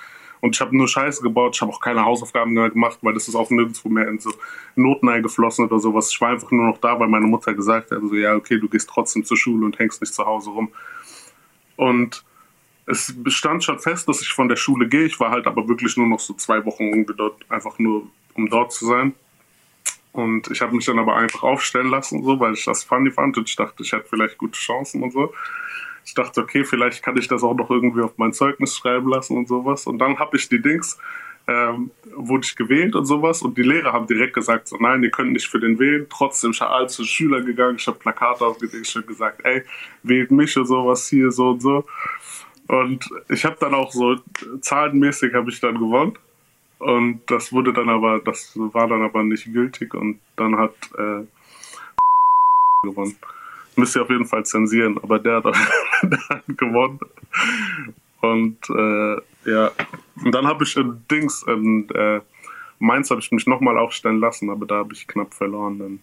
Und 0.41 0.57
ich 0.57 0.61
habe 0.61 0.77
nur 0.77 0.89
Scheiße 0.89 1.23
gebaut, 1.23 1.55
ich 1.55 1.61
habe 1.61 1.71
auch 1.71 1.81
keine 1.81 2.05
Hausaufgaben 2.05 2.53
mehr 2.53 2.71
gemacht, 2.71 2.99
weil 3.03 3.15
das 3.15 3.29
ist 3.29 3.35
auch 3.35 3.51
nirgendwo 3.51 3.89
mehr 3.89 4.09
in 4.09 4.19
so 4.19 4.33
Noten 4.75 5.09
eingeflossen 5.09 5.67
oder 5.67 5.79
sowas. 5.79 6.11
Ich 6.11 6.21
war 6.21 6.31
einfach 6.31 6.51
nur 6.51 6.67
noch 6.67 6.79
da, 6.79 6.99
weil 6.99 7.09
meine 7.09 7.27
Mutter 7.27 7.55
gesagt 7.55 7.91
hat, 7.91 8.01
so, 8.03 8.15
ja, 8.15 8.35
okay, 8.35 8.59
du 8.59 8.69
gehst 8.69 8.89
trotzdem 8.89 9.25
zur 9.25 9.37
Schule 9.37 9.67
und 9.67 9.79
hängst 9.79 10.01
nicht 10.01 10.15
zu 10.15 10.25
Hause 10.25 10.51
rum. 10.51 10.73
Und 11.77 12.25
es 12.91 13.15
stand 13.29 13.65
schon 13.65 13.79
fest, 13.79 14.09
dass 14.09 14.21
ich 14.21 14.33
von 14.33 14.49
der 14.49 14.57
Schule 14.57 14.89
gehe. 14.89 15.05
Ich 15.05 15.21
war 15.21 15.31
halt 15.31 15.47
aber 15.47 15.69
wirklich 15.69 15.97
nur 15.97 16.09
noch 16.09 16.21
so 16.21 16.35
zwei 16.35 16.65
Wochen 16.65 16.85
irgendwie 16.85 17.15
dort, 17.17 17.45
einfach 17.49 17.79
nur 17.79 18.09
um 18.35 18.49
dort 18.49 18.73
zu 18.73 18.87
sein. 18.87 19.15
Und 20.13 20.51
ich 20.51 20.61
habe 20.61 20.75
mich 20.75 20.87
dann 20.87 20.99
aber 20.99 21.17
einfach 21.17 21.43
aufstellen 21.43 21.89
lassen, 21.89 22.25
so, 22.25 22.41
weil 22.41 22.55
ich 22.55 22.65
das 22.65 22.83
funny 22.83 23.11
fand 23.11 23.39
und 23.39 23.49
ich 23.49 23.55
dachte, 23.55 23.83
ich 23.83 23.93
hätte 23.93 24.09
vielleicht 24.09 24.39
gute 24.39 24.59
Chancen 24.59 25.03
und 25.03 25.13
so. 25.13 25.33
Ich 26.05 26.15
dachte, 26.15 26.41
okay, 26.41 26.65
vielleicht 26.65 27.03
kann 27.03 27.17
ich 27.17 27.29
das 27.29 27.45
auch 27.45 27.55
noch 27.55 27.71
irgendwie 27.71 28.03
auf 28.03 28.17
mein 28.17 28.33
Zeugnis 28.33 28.77
schreiben 28.77 29.09
lassen 29.09 29.37
und 29.37 29.47
sowas. 29.47 29.87
Und 29.87 29.99
dann 29.99 30.19
habe 30.19 30.37
ich 30.37 30.49
die 30.49 30.61
Dings, 30.61 30.99
ähm, 31.47 31.91
wurde 32.15 32.45
ich 32.45 32.57
gewählt 32.57 32.97
und 32.97 33.07
sowas. 33.07 33.43
Und 33.43 33.57
die 33.57 33.63
Lehrer 33.63 33.93
haben 33.93 34.07
direkt 34.07 34.35
gesagt, 34.35 34.67
so 34.67 34.77
nein, 34.79 35.03
ihr 35.03 35.11
könnt 35.11 35.33
nicht 35.33 35.49
für 35.49 35.61
den 35.61 35.79
wählen. 35.79 36.07
Trotzdem, 36.11 36.51
ich 36.51 36.61
habe 36.61 36.89
zu 36.89 37.05
Schüler 37.05 37.43
gegangen, 37.43 37.77
ich 37.77 37.87
habe 37.87 37.99
Plakate 37.99 38.45
aufgedeckt, 38.45 38.89
ich 38.89 38.97
habe 38.97 39.07
gesagt, 39.07 39.41
ey, 39.45 39.63
wählt 40.03 40.31
mich 40.31 40.57
und 40.57 40.67
sowas 40.67 41.09
hier, 41.09 41.31
so 41.31 41.51
und 41.51 41.63
so. 41.63 41.85
Und 42.71 43.11
ich 43.29 43.45
habe 43.45 43.57
dann 43.59 43.75
auch 43.75 43.91
so, 43.91 44.17
zahlenmäßig 44.61 45.35
habe 45.35 45.51
ich 45.51 45.59
dann 45.59 45.75
gewonnen. 45.75 46.17
Und 46.79 47.23
das 47.27 47.53
wurde 47.53 47.73
dann 47.73 47.89
aber, 47.89 48.21
das 48.21 48.53
war 48.55 48.87
dann 48.87 49.03
aber 49.03 49.25
nicht 49.25 49.53
gültig 49.53 49.93
und 49.93 50.21
dann 50.37 50.57
hat 50.57 50.75
äh, 50.97 51.27
gewonnen. 52.85 53.17
Müsst 53.75 53.97
ihr 53.97 54.03
auf 54.03 54.11
jeden 54.11 54.25
Fall 54.25 54.47
zensieren, 54.47 54.99
aber 55.03 55.19
der 55.19 55.43
hat, 55.43 55.45
der 56.03 56.29
hat 56.29 56.45
gewonnen. 56.47 57.01
Und 58.21 58.59
äh, 58.71 59.51
ja, 59.51 59.73
und 60.23 60.33
dann 60.33 60.47
habe 60.47 60.63
ich 60.63 60.77
in 60.77 61.03
Dings, 61.11 61.43
in 61.49 61.91
äh, 61.91 62.21
Mainz 62.79 63.11
habe 63.11 63.21
ich 63.21 63.33
mich 63.33 63.49
nochmal 63.49 63.79
aufstellen 63.79 64.21
lassen, 64.21 64.49
aber 64.49 64.65
da 64.65 64.77
habe 64.77 64.95
ich 64.95 65.09
knapp 65.09 65.35
verloren. 65.35 66.01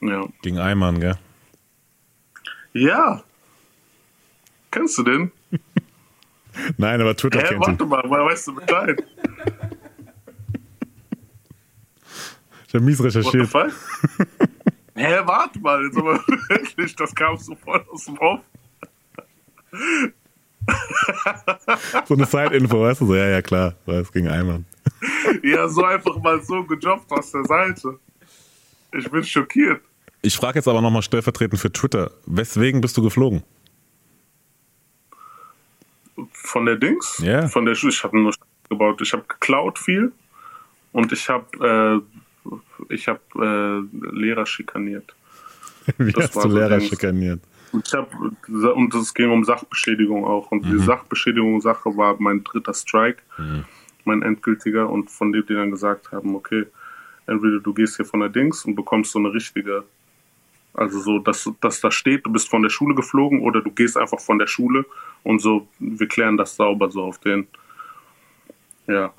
Dann. 0.00 0.10
Ja. 0.10 0.26
Gegen 0.42 0.58
Eimann, 0.58 0.98
gell? 0.98 1.18
Ja. 2.72 3.22
Kennst 4.72 4.98
du 4.98 5.02
den? 5.04 5.30
Nein, 6.76 7.00
aber 7.00 7.16
Twitter 7.16 7.38
Hä, 7.40 7.44
kennt 7.48 7.80
ihn. 7.80 7.90
warte 7.90 8.08
mal, 8.08 8.24
weißt 8.26 8.48
du 8.48 8.54
Bescheid? 8.56 9.02
Ich 12.66 12.74
habe 12.74 12.84
mies 12.84 12.98
What 12.98 13.12
the 13.12 13.18
recherchiert. 13.18 13.48
fuck? 13.48 13.70
Hä, 14.94 15.18
warte 15.24 15.58
mal, 15.60 15.84
jetzt 15.84 15.96
aber 15.96 16.14
wirklich, 16.48 16.96
das 16.96 17.14
kam 17.14 17.36
so 17.38 17.54
voll 17.54 17.84
aus 17.92 18.04
dem 18.06 18.18
Off. 18.18 18.40
So 22.06 22.14
eine 22.14 22.26
Side-Info, 22.26 22.80
weißt 22.82 23.00
du? 23.02 23.06
So, 23.06 23.14
ja, 23.14 23.28
ja, 23.28 23.42
klar. 23.42 23.74
Weiß 23.86 24.10
gegen 24.12 24.28
Eimann. 24.28 24.64
Ja, 25.42 25.68
so 25.68 25.84
einfach 25.84 26.16
mal 26.18 26.42
so 26.42 26.62
gejobbt 26.64 27.10
aus 27.12 27.30
der 27.32 27.44
Seite. 27.44 27.98
Ich 28.96 29.10
bin 29.10 29.24
schockiert. 29.24 29.82
Ich 30.22 30.36
frage 30.36 30.58
jetzt 30.58 30.68
aber 30.68 30.80
nochmal 30.80 31.02
stellvertretend 31.02 31.60
für 31.60 31.72
Twitter. 31.72 32.10
Weswegen 32.26 32.80
bist 32.80 32.96
du 32.96 33.02
geflogen? 33.02 33.42
Von 36.32 36.66
der 36.66 36.76
Dings? 36.76 37.18
Ja. 37.24 37.48
Von 37.48 37.64
der. 37.64 37.74
Ich 37.74 38.04
habe 38.04 38.18
nur 38.20 38.32
gebaut. 38.68 39.00
Ich 39.00 39.12
habe 39.12 39.24
geklaut 39.28 39.78
viel 39.78 40.12
und 40.92 41.12
ich 41.12 41.28
habe 41.28 42.02
äh, 42.44 42.48
ich 42.88 43.08
habe 43.08 43.20
äh, 43.36 44.16
Lehrer 44.16 44.46
schikaniert. 44.46 45.14
Wie 45.98 46.12
Das 46.12 46.24
hast 46.24 46.36
war 46.36 46.44
du 46.44 46.50
so 46.50 46.56
Lehrer 46.58 46.78
Dings. 46.78 46.90
schikaniert? 46.90 47.40
Ich 47.84 47.94
hab, 47.94 48.12
und 48.18 48.94
es 48.94 49.14
ging 49.14 49.30
um 49.30 49.44
Sachbeschädigung 49.44 50.26
auch. 50.26 50.50
Und 50.52 50.66
die 50.66 50.78
Sachbeschädigung-Sache 50.78 51.96
war 51.96 52.16
mein 52.18 52.44
dritter 52.44 52.74
Strike, 52.74 53.22
mein 54.04 54.20
endgültiger. 54.20 54.90
Und 54.90 55.10
von 55.10 55.32
dem 55.32 55.46
die 55.46 55.54
dann 55.54 55.70
gesagt 55.70 56.12
haben, 56.12 56.34
okay, 56.34 56.66
entweder 57.26 57.60
du 57.60 57.72
gehst 57.72 57.96
hier 57.96 58.04
von 58.04 58.20
der 58.20 58.28
Dings 58.28 58.66
und 58.66 58.74
bekommst 58.74 59.12
so 59.12 59.18
eine 59.18 59.32
richtige, 59.32 59.84
also 60.74 61.00
so, 61.00 61.18
dass, 61.18 61.50
dass 61.60 61.80
da 61.80 61.90
steht, 61.90 62.24
du 62.24 62.30
bist 62.30 62.48
von 62.48 62.62
der 62.62 62.70
Schule 62.70 62.94
geflogen 62.94 63.42
oder 63.42 63.60
du 63.60 63.70
gehst 63.70 63.96
einfach 63.96 64.20
von 64.20 64.38
der 64.38 64.46
Schule 64.46 64.86
und 65.22 65.40
so, 65.40 65.68
wir 65.78 66.08
klären 66.08 66.36
das 66.36 66.56
sauber 66.56 66.90
so 66.90 67.02
auf 67.02 67.18
den. 67.18 67.46
Ja. 68.86 69.12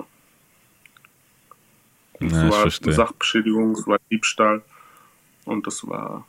Es 2.20 2.28
ich 2.28 2.86
war. 2.86 2.94
Sachbeschädigung, 2.94 3.72
es 3.72 3.86
war 3.86 4.00
Diebstahl 4.10 4.64
und 5.46 5.68
das 5.68 5.88
war. 5.88 6.26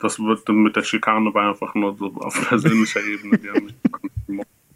Das 0.00 0.18
wird 0.18 0.46
mit 0.48 0.76
der 0.76 0.82
Schikane 0.82 1.32
war 1.32 1.50
einfach 1.50 1.74
nur 1.74 1.96
so 1.96 2.12
auf 2.16 2.34
persönlicher 2.48 3.00
Ebene. 3.02 3.74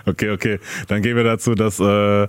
Okay, 0.06 0.30
okay. 0.30 0.58
Dann 0.86 1.02
gehen 1.02 1.16
wir 1.16 1.24
dazu, 1.24 1.54
dass 1.54 1.78
äh, 1.80 2.28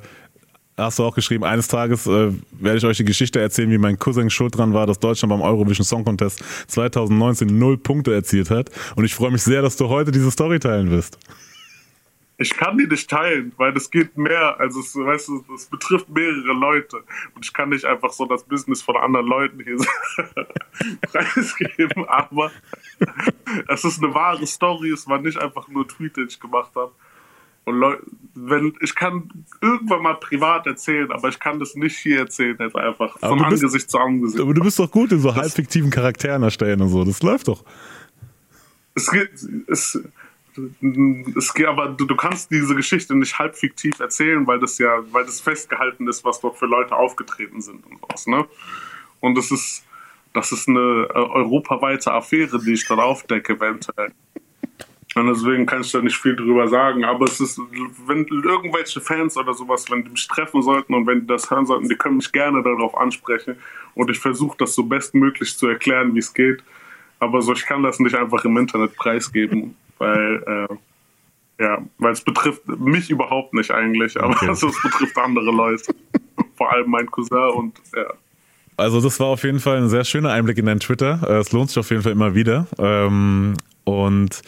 hast 0.80 0.99
du 0.99 1.03
auch 1.03 1.15
geschrieben, 1.15 1.43
eines 1.43 1.67
Tages 1.67 2.07
äh, 2.07 2.32
werde 2.51 2.77
ich 2.77 2.86
euch 2.86 2.97
die 2.97 3.05
Geschichte 3.05 3.39
erzählen, 3.39 3.69
wie 3.69 3.77
mein 3.77 3.99
Cousin 3.99 4.30
schuld 4.30 4.57
dran 4.57 4.73
war, 4.73 4.88
dass 4.88 4.99
Deutschland 4.99 5.32
beim 5.32 5.41
Eurovision 5.41 5.86
Song 5.86 6.03
Contest 6.03 6.43
2019 6.67 7.59
null 7.59 7.77
Punkte 7.77 8.13
erzielt 8.13 8.49
hat. 8.49 8.69
Und 8.95 9.05
ich 9.05 9.13
freue 9.13 9.32
mich 9.32 9.43
sehr, 9.43 9.61
dass 9.61 9.75
du 9.77 9.89
heute 9.89 10.11
diese 10.11 10.32
Story 10.32 10.59
teilen 10.59 10.89
wirst. 10.89 11.17
ich 12.41 12.55
kann 12.55 12.77
die 12.77 12.88
nicht 12.88 13.09
teilen, 13.09 13.51
weil 13.57 13.73
das 13.73 13.91
geht 13.91 14.17
mehr, 14.17 14.57
also 14.59 14.80
es, 14.80 14.95
weißt 14.95 15.27
du, 15.27 15.45
es 15.53 15.65
betrifft 15.65 16.07
mehrere 16.09 16.53
Leute 16.53 17.03
und 17.36 17.43
ich 17.43 17.53
kann 17.53 17.69
nicht 17.69 17.84
einfach 17.84 18.11
so 18.11 18.25
das 18.25 18.43
Business 18.43 18.82
von 18.82 18.95
anderen 18.95 19.27
Leuten 19.27 19.61
hier 19.61 19.77
preisgeben, 21.11 22.07
aber 22.07 22.51
es 23.67 23.84
ist 23.84 24.01
eine 24.01 24.13
wahre 24.13 24.47
Story, 24.47 24.91
es 24.91 25.07
war 25.07 25.19
nicht 25.19 25.38
einfach 25.38 25.67
nur 25.67 25.86
Tweet, 25.86 26.15
den 26.15 26.27
ich 26.27 26.39
gemacht 26.39 26.71
habe. 26.75 26.93
Und 27.70 27.80
Leute, 27.80 28.03
wenn 28.36 28.74
ich 28.82 28.95
kann 28.95 29.30
irgendwann 29.61 30.01
mal 30.01 30.15
privat 30.15 30.65
erzählen, 30.67 31.11
aber 31.11 31.30
ich 31.30 31.39
kann 31.39 31.59
das 31.59 31.76
nicht 31.76 31.97
hier 31.97 32.20
erzählen, 32.20 32.57
jetzt 32.59 32.76
einfach 32.76 33.15
Aber 33.22 33.38
von 33.38 33.49
bist- 33.49 33.63
Angesicht 33.63 33.89
zu 33.89 33.97
Angesicht. 33.97 34.39
Aber 34.41 34.53
du 34.53 34.61
bist 34.61 34.80
doch 34.80 34.89
gut 34.89 35.11
in 35.11 35.20
so 35.20 35.36
halb 35.36 35.51
fiktiven 35.51 35.89
Charakteren 35.89 36.43
erstellen 36.43 36.82
und 36.82 36.89
so. 36.89 37.03
Das 37.03 37.22
läuft 37.22 37.47
doch. 37.47 37.63
es 38.95 39.09
geht, 39.11 39.32
es, 39.67 39.99
es 41.38 41.53
geht, 41.53 41.67
aber 41.67 41.89
du, 41.89 42.05
du 42.05 42.15
kannst 42.15 42.51
diese 42.51 42.76
Geschichte 42.76 43.15
nicht 43.15 43.38
halb 43.39 43.55
fiktiv 43.55 43.99
erzählen, 43.99 44.45
weil 44.47 44.59
das 44.59 44.78
ja, 44.78 44.99
weil 45.11 45.26
das 45.26 45.39
festgehalten 45.41 46.07
ist, 46.07 46.26
was 46.26 46.39
dort 46.41 46.57
für 46.57 46.65
Leute 46.65 46.95
aufgetreten 46.95 47.61
sind 47.61 47.86
und 47.86 47.99
sowas, 48.01 48.28
ne? 48.28 48.45
Und 49.22 49.36
das 49.38 49.51
ist, 49.51 49.84
das 50.34 50.51
ist 50.51 50.67
eine 50.70 51.07
äh, 51.13 51.17
europaweite 51.17 52.11
Affäre, 52.13 52.59
die 52.59 52.74
ich 52.74 52.88
dort 52.88 52.99
aufdecke, 52.99 53.53
eventuell. 53.53 54.11
Und 55.16 55.26
deswegen 55.28 55.66
kann 55.66 55.82
ich 55.82 55.91
da 55.91 56.01
nicht 56.01 56.18
viel 56.18 56.36
drüber 56.36 56.68
sagen. 56.68 57.03
Aber 57.03 57.26
es 57.26 57.39
ist, 57.39 57.60
wenn 58.05 58.26
irgendwelche 58.28 59.01
Fans 59.01 59.36
oder 59.38 59.53
sowas, 59.53 59.89
wenn 59.89 60.03
die 60.03 60.12
mich 60.12 60.28
treffen 60.28 60.62
sollten 60.62 60.93
und 60.93 61.07
wenn 61.07 61.22
die 61.22 61.28
das 61.28 61.49
hören 61.49 61.66
sollten, 61.66 61.89
die 61.89 61.95
können 61.95 62.18
mich 62.18 62.32
gerne 62.32 62.62
darauf 62.62 62.95
ansprechen. 62.95 63.55
Und 63.95 64.10
ich 64.12 64.20
versuche 64.20 64.55
das 64.60 64.76
so 64.76 64.84
bestmöglich 64.84 65.57
zu 65.57 65.68
erklären, 65.68 66.14
wie 66.14 66.20
es 66.20 66.32
geht. 66.34 66.64
Aber 67.20 67.41
so, 67.41 67.53
ich 67.53 67.66
kann 67.66 67.82
das 67.84 67.99
nicht 67.99 68.16
einfach 68.16 68.45
im 68.45 68.55
Internet 68.57 68.95
preisgeben, 68.95 69.76
weil, 69.97 70.68
äh, 71.60 71.64
ja, 71.64 71.82
weil 71.97 72.14
es 72.14 72.22
betrifft 72.22 72.66
mich 72.68 73.10
überhaupt 73.10 73.53
nicht 73.53 73.72
eigentlich, 73.72 74.16
aber 74.18 74.30
Okay. 74.30 74.47
also, 74.47 74.68
es 74.70 74.82
betrifft 74.82 75.18
andere 75.18 75.51
Leute. 75.51 75.93
Vor 76.55 76.72
allem 76.72 76.89
mein 76.89 77.07
Cousin 77.10 77.49
und 77.55 77.82
ja. 77.95 78.05
Also 78.78 79.01
das 79.01 79.20
war 79.20 79.28
auf 79.28 79.43
jeden 79.43 79.60
Fall 79.60 79.78
ein 79.78 79.89
sehr 79.89 80.05
schöner 80.05 80.32
Einblick 80.32 80.57
in 80.60 80.68
dein 80.68 80.80
Twitter. 80.80 81.20
Äh, 81.28 81.39
Es 81.39 81.51
lohnt 81.51 81.70
sich 81.70 81.80
auf 81.80 81.89
jeden 81.89 82.03
Fall 82.03 82.14
immer 82.14 82.36
wieder. 82.36 82.68
Ähm, 82.78 83.55
Und 83.84 84.41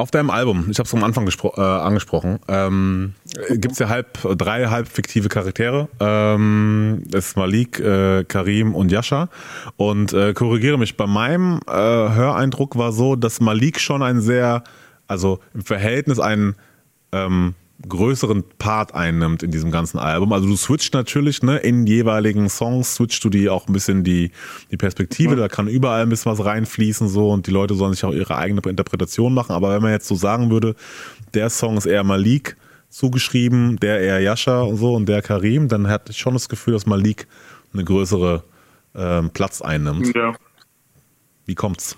auf 0.00 0.10
deinem 0.10 0.30
Album, 0.30 0.66
ich 0.70 0.78
habe 0.78 0.86
es 0.86 0.94
am 0.94 1.04
Anfang 1.04 1.28
äh, 1.28 1.60
angesprochen, 1.60 2.40
ähm, 2.48 3.14
gibt 3.50 3.72
es 3.72 3.78
ja 3.78 3.88
halb, 3.90 4.18
drei 4.38 4.66
halb 4.66 4.88
fiktive 4.88 5.28
Charaktere. 5.28 5.88
Ähm, 6.00 7.02
das 7.06 7.28
ist 7.28 7.36
Malik, 7.36 7.78
äh, 7.78 8.24
Karim 8.24 8.74
und 8.74 8.90
Yasha. 8.90 9.28
Und 9.76 10.14
äh, 10.14 10.32
korrigiere 10.32 10.78
mich, 10.78 10.96
bei 10.96 11.06
meinem 11.06 11.60
äh, 11.68 11.72
Höreindruck 11.72 12.76
war 12.76 12.92
so, 12.92 13.14
dass 13.14 13.40
Malik 13.40 13.78
schon 13.78 14.02
ein 14.02 14.22
sehr, 14.22 14.64
also 15.06 15.40
im 15.52 15.64
Verhältnis 15.64 16.18
einen 16.18 16.56
ähm, 17.12 17.54
größeren 17.88 18.44
Part 18.58 18.94
einnimmt 18.94 19.42
in 19.42 19.50
diesem 19.50 19.70
ganzen 19.70 19.98
Album. 19.98 20.32
Also 20.32 20.46
du 20.46 20.56
switcht 20.56 20.94
natürlich, 20.94 21.42
ne, 21.42 21.58
in 21.58 21.86
jeweiligen 21.86 22.48
Songs 22.48 22.96
switchst 22.96 23.24
du 23.24 23.30
die 23.30 23.48
auch 23.48 23.68
ein 23.68 23.72
bisschen 23.72 24.04
die, 24.04 24.30
die 24.70 24.76
Perspektive, 24.76 25.36
da 25.36 25.48
kann 25.48 25.66
überall 25.66 26.02
ein 26.02 26.08
bisschen 26.08 26.32
was 26.32 26.44
reinfließen 26.44 27.08
so 27.08 27.30
und 27.30 27.46
die 27.46 27.50
Leute 27.50 27.74
sollen 27.74 27.94
sich 27.94 28.04
auch 28.04 28.12
ihre 28.12 28.36
eigene 28.36 28.60
Interpretation 28.66 29.32
machen. 29.32 29.52
Aber 29.52 29.74
wenn 29.74 29.82
man 29.82 29.92
jetzt 29.92 30.08
so 30.08 30.14
sagen 30.14 30.50
würde, 30.50 30.74
der 31.34 31.48
Song 31.50 31.76
ist 31.76 31.86
eher 31.86 32.04
Malik 32.04 32.56
zugeschrieben, 32.90 33.78
der 33.78 34.00
eher 34.00 34.20
Yasha 34.20 34.62
und 34.62 34.76
so 34.76 34.94
und 34.94 35.06
der 35.06 35.22
Karim, 35.22 35.68
dann 35.68 35.88
hatte 35.88 36.12
ich 36.12 36.18
schon 36.18 36.34
das 36.34 36.48
Gefühl, 36.48 36.74
dass 36.74 36.86
Malik 36.86 37.26
eine 37.72 37.84
größere 37.84 38.44
ähm, 38.94 39.30
Platz 39.30 39.62
einnimmt. 39.62 40.14
ja. 40.14 40.34
Wie 41.46 41.54
kommt's? 41.54 41.96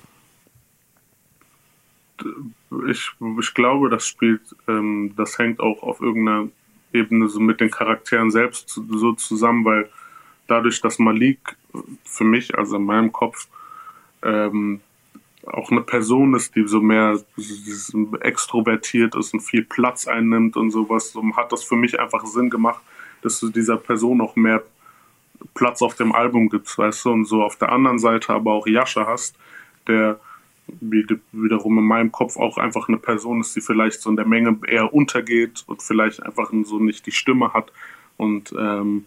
Ich, 2.89 3.11
ich 3.41 3.55
glaube, 3.55 3.89
das 3.89 4.07
spielt, 4.07 4.43
ähm, 4.69 5.13
das 5.17 5.39
hängt 5.39 5.61
auch 5.61 5.83
auf 5.83 6.01
irgendeiner 6.01 6.49
Ebene 6.93 7.29
so 7.29 7.41
mit 7.41 7.61
den 7.61 7.71
Charakteren 7.71 8.31
selbst 8.31 8.81
so 8.89 9.13
zusammen, 9.13 9.65
weil 9.65 9.91
dadurch, 10.47 10.81
dass 10.81 10.99
Malik 10.99 11.57
für 12.05 12.25
mich, 12.25 12.57
also 12.57 12.77
in 12.77 12.85
meinem 12.85 13.13
Kopf, 13.13 13.49
ähm, 14.23 14.81
auch 15.47 15.71
eine 15.71 15.81
Person 15.81 16.35
ist, 16.35 16.55
die 16.55 16.67
so 16.69 16.81
mehr 16.81 17.19
extrovertiert 18.21 19.17
ist 19.17 19.35
und 19.35 19.41
viel 19.41 19.65
Platz 19.65 20.07
einnimmt 20.07 20.57
und 20.57 20.71
sowas, 20.71 21.11
so 21.11 21.23
hat 21.37 21.51
das 21.51 21.65
für 21.65 21.77
mich 21.77 21.99
einfach 21.99 22.25
Sinn 22.27 22.49
gemacht, 22.49 22.83
dass 23.23 23.41
du 23.41 23.49
dieser 23.49 23.77
Person 23.77 24.21
auch 24.21 24.37
mehr 24.37 24.63
Platz 25.55 25.83
auf 25.83 25.97
dem 25.97 26.13
Album 26.13 26.49
gibst, 26.49 26.79
weißt 26.79 27.05
du, 27.05 27.11
und 27.11 27.25
so 27.25 27.43
auf 27.43 27.57
der 27.57 27.73
anderen 27.73 27.99
Seite 27.99 28.33
aber 28.33 28.53
auch 28.53 28.67
Yasha 28.67 29.07
hast, 29.07 29.37
der 29.89 30.21
wiederum 30.67 31.79
in 31.79 31.85
meinem 31.85 32.13
Kopf 32.13 32.37
auch 32.37 32.57
einfach 32.57 32.89
eine 32.89 32.99
Person 32.99 33.41
ist, 33.41 33.55
die 33.57 33.61
vielleicht 33.61 34.01
so 34.01 34.11
in 34.11 34.17
der 34.17 34.27
Menge 34.27 34.59
eher 34.67 34.95
untergeht 34.95 35.65
und 35.67 35.83
vielleicht 35.83 36.23
einfach 36.23 36.53
so 36.65 36.79
nicht 36.79 37.07
die 37.07 37.13
Stimme 37.13 37.53
hat 37.53 37.73
und 38.17 38.53
ähm, 38.59 39.07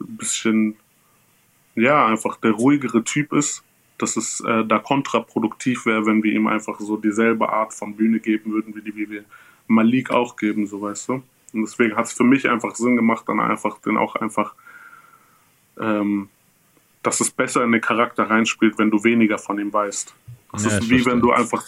ein 0.00 0.16
bisschen, 0.16 0.76
ja, 1.74 2.06
einfach 2.06 2.36
der 2.36 2.52
ruhigere 2.52 3.04
Typ 3.04 3.32
ist, 3.32 3.62
dass 3.98 4.16
es 4.16 4.40
äh, 4.40 4.64
da 4.64 4.78
kontraproduktiv 4.78 5.86
wäre, 5.86 6.06
wenn 6.06 6.22
wir 6.22 6.32
ihm 6.32 6.46
einfach 6.46 6.78
so 6.80 6.96
dieselbe 6.96 7.48
Art 7.48 7.72
von 7.72 7.96
Bühne 7.96 8.20
geben 8.20 8.52
würden, 8.52 8.74
wie 8.74 8.82
die 8.82 8.96
wie 8.96 9.10
wir 9.10 9.24
Malik 9.66 10.10
auch 10.10 10.36
geben, 10.36 10.66
so 10.66 10.82
weißt 10.82 11.08
du. 11.08 11.22
Und 11.52 11.62
deswegen 11.62 11.96
hat 11.96 12.06
es 12.06 12.12
für 12.12 12.24
mich 12.24 12.48
einfach 12.48 12.74
Sinn 12.74 12.96
gemacht, 12.96 13.28
dann 13.28 13.40
einfach 13.40 13.78
den 13.78 13.96
auch 13.96 14.16
einfach 14.16 14.54
ähm, 15.80 16.28
dass 17.02 17.20
es 17.20 17.30
besser 17.30 17.64
in 17.64 17.72
den 17.72 17.80
Charakter 17.80 18.30
reinspielt, 18.30 18.78
wenn 18.78 18.90
du 18.90 19.02
weniger 19.04 19.38
von 19.38 19.58
ihm 19.58 19.72
weißt. 19.72 20.14
Das 20.52 20.64
Ja, 20.64 20.78
ist 20.78 20.90
wie 20.90 21.04
wenn 21.06 21.20
du 21.20 21.32
einfach 21.32 21.64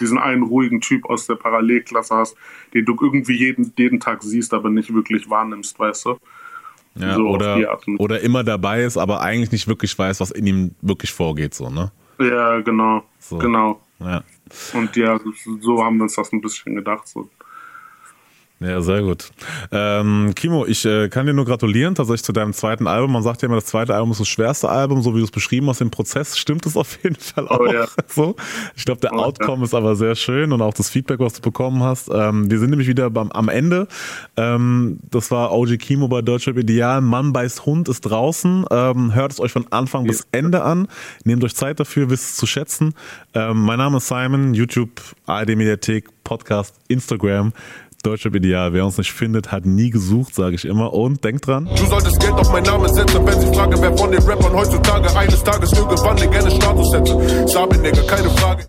diesen 0.00 0.18
einen 0.18 0.42
ruhigen 0.42 0.80
Typ 0.80 1.04
aus 1.04 1.26
der 1.26 1.36
Parallelklasse 1.36 2.16
hast, 2.16 2.36
den 2.74 2.84
du 2.84 2.96
irgendwie 3.00 3.36
jeden, 3.36 3.72
jeden 3.78 4.00
Tag 4.00 4.22
siehst, 4.22 4.52
aber 4.52 4.68
nicht 4.68 4.92
wirklich 4.92 5.30
wahrnimmst, 5.30 5.78
weißt 5.78 6.06
du? 6.06 6.18
Ja, 6.96 7.14
So 7.14 7.28
oder, 7.28 7.78
oder 7.98 8.20
immer 8.20 8.42
dabei 8.42 8.82
ist, 8.82 8.96
aber 8.96 9.20
eigentlich 9.20 9.52
nicht 9.52 9.68
wirklich 9.68 9.96
weiß, 9.96 10.20
was 10.20 10.30
in 10.30 10.46
ihm 10.46 10.74
wirklich 10.80 11.12
vorgeht, 11.12 11.54
so, 11.54 11.70
ne? 11.70 11.92
Ja, 12.18 12.60
genau. 12.60 13.04
So. 13.18 13.38
Genau. 13.38 13.80
Ja. 14.00 14.24
Und 14.74 14.96
ja, 14.96 15.18
so 15.60 15.84
haben 15.84 15.98
wir 15.98 16.04
uns 16.04 16.14
das 16.14 16.32
ein 16.32 16.40
bisschen 16.40 16.74
gedacht. 16.74 17.06
So. 17.06 17.28
Ja, 18.58 18.80
sehr 18.80 19.02
gut. 19.02 19.30
Ähm, 19.70 20.32
Kimo, 20.34 20.64
ich 20.64 20.86
äh, 20.86 21.10
kann 21.10 21.26
dir 21.26 21.34
nur 21.34 21.44
gratulieren 21.44 21.94
tatsächlich 21.94 22.24
zu 22.24 22.32
deinem 22.32 22.54
zweiten 22.54 22.86
Album. 22.86 23.12
Man 23.12 23.22
sagt 23.22 23.42
ja 23.42 23.46
immer, 23.46 23.56
das 23.56 23.66
zweite 23.66 23.94
Album 23.94 24.12
ist 24.12 24.20
das 24.20 24.28
schwerste 24.28 24.70
Album, 24.70 25.02
so 25.02 25.14
wie 25.14 25.18
du 25.18 25.24
es 25.24 25.30
beschrieben 25.30 25.68
hast 25.68 25.82
im 25.82 25.90
Prozess. 25.90 26.38
Stimmt 26.38 26.64
es 26.64 26.74
auf 26.74 26.98
jeden 27.02 27.16
Fall 27.16 27.48
auch. 27.48 27.60
Oh, 27.60 27.66
ja. 27.66 27.86
so. 28.08 28.34
Ich 28.74 28.86
glaube, 28.86 29.02
der 29.02 29.12
Oh, 29.12 29.18
ja. 29.18 29.24
Outcome 29.24 29.62
ist 29.64 29.74
aber 29.74 29.94
sehr 29.94 30.14
schön 30.14 30.52
und 30.52 30.62
auch 30.62 30.72
das 30.72 30.88
Feedback, 30.88 31.20
was 31.20 31.34
du 31.34 31.42
bekommen 31.42 31.82
hast. 31.82 32.08
Ähm, 32.10 32.50
wir 32.50 32.58
sind 32.58 32.70
nämlich 32.70 32.88
wieder 32.88 33.10
beim, 33.10 33.30
am 33.32 33.50
Ende. 33.50 33.88
Ähm, 34.38 35.00
das 35.10 35.30
war 35.30 35.52
OG 35.52 35.76
Kimo 35.78 36.08
bei 36.08 36.22
Deutschrap 36.22 36.56
Ideal. 36.56 37.02
Mann 37.02 37.34
beißt 37.34 37.66
Hund 37.66 37.90
ist 37.90 38.00
draußen. 38.02 38.64
Ähm, 38.70 39.14
hört 39.14 39.32
es 39.32 39.40
euch 39.40 39.52
von 39.52 39.66
Anfang 39.70 40.04
bis 40.04 40.26
Ende 40.32 40.62
an. 40.62 40.88
Nehmt 41.24 41.44
euch 41.44 41.54
Zeit 41.54 41.78
dafür, 41.78 42.08
wisst 42.08 42.30
es 42.30 42.36
zu 42.36 42.46
schätzen. 42.46 42.94
Ähm, 43.34 43.60
mein 43.62 43.78
Name 43.78 43.98
ist 43.98 44.08
Simon, 44.08 44.54
YouTube, 44.54 45.02
ARD 45.26 45.56
Mediathek, 45.56 46.08
Podcast, 46.24 46.74
Instagram. 46.88 47.52
Deutschrap 48.06 48.36
Ideal. 48.36 48.72
Wer 48.72 48.84
uns 48.84 48.98
nicht 48.98 49.12
findet, 49.12 49.50
hat 49.50 49.66
nie 49.66 49.90
gesucht, 49.90 50.32
sage 50.32 50.54
ich 50.54 50.64
immer. 50.64 50.92
Und 50.92 51.24
denkt 51.24 51.46
dran. 51.48 51.64
Du 51.64 51.86
solltest 51.86 52.20
Geld 52.20 52.34
auf 52.34 52.52
meinen 52.52 52.64
Namen 52.66 52.88
setzen, 52.94 53.26
wenn 53.26 53.40
sie 53.40 53.52
fragen, 53.52 53.74
wer 53.80 53.96
von 53.96 54.12
den 54.12 54.22
Rappern 54.22 54.52
heutzutage 54.52 55.10
eines 55.16 55.42
Tages 55.42 55.72
irgendwann 55.72 56.16
den 56.16 56.30
gerne 56.30 56.50
Status 56.50 56.94
hätte. 56.94 57.48
Sabi, 57.48 57.78
Nigga, 57.78 58.02
keine 58.02 58.30
Frage. 58.30 58.66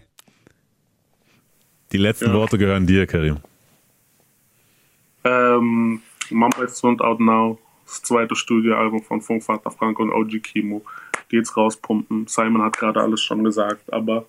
Die 1.91 1.97
letzten 1.97 2.25
Ja. 2.25 2.33
Worte 2.33 2.57
gehören 2.57 2.87
dir, 2.87 3.05
Karim. 3.05 3.37
Ähm, 5.23 6.01
Mama 6.31 6.67
Sound 6.67 7.01
Out 7.01 7.19
Now, 7.19 7.59
das 7.85 8.01
zweite 8.01 8.35
Studioalbum 8.35 9.03
von 9.03 9.21
Funkvater 9.21 9.69
Frank 9.69 9.99
und 9.99 10.11
OG 10.11 10.39
Kimo. 10.41 10.81
Geht's 11.29 11.55
rauspumpen. 11.55 12.25
Simon 12.27 12.63
hat 12.63 12.77
gerade 12.77 13.01
alles 13.01 13.21
schon 13.21 13.43
gesagt, 13.43 13.93
aber 13.93 14.25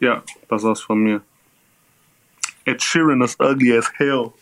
ja, 0.00 0.22
das 0.48 0.62
war's 0.64 0.82
von 0.82 0.98
mir. 0.98 1.22
Ed 2.68 2.80
Sheeran 2.80 3.24
is 3.24 3.34
ugly 3.40 3.72
as 3.72 3.88
hell. 3.98 4.34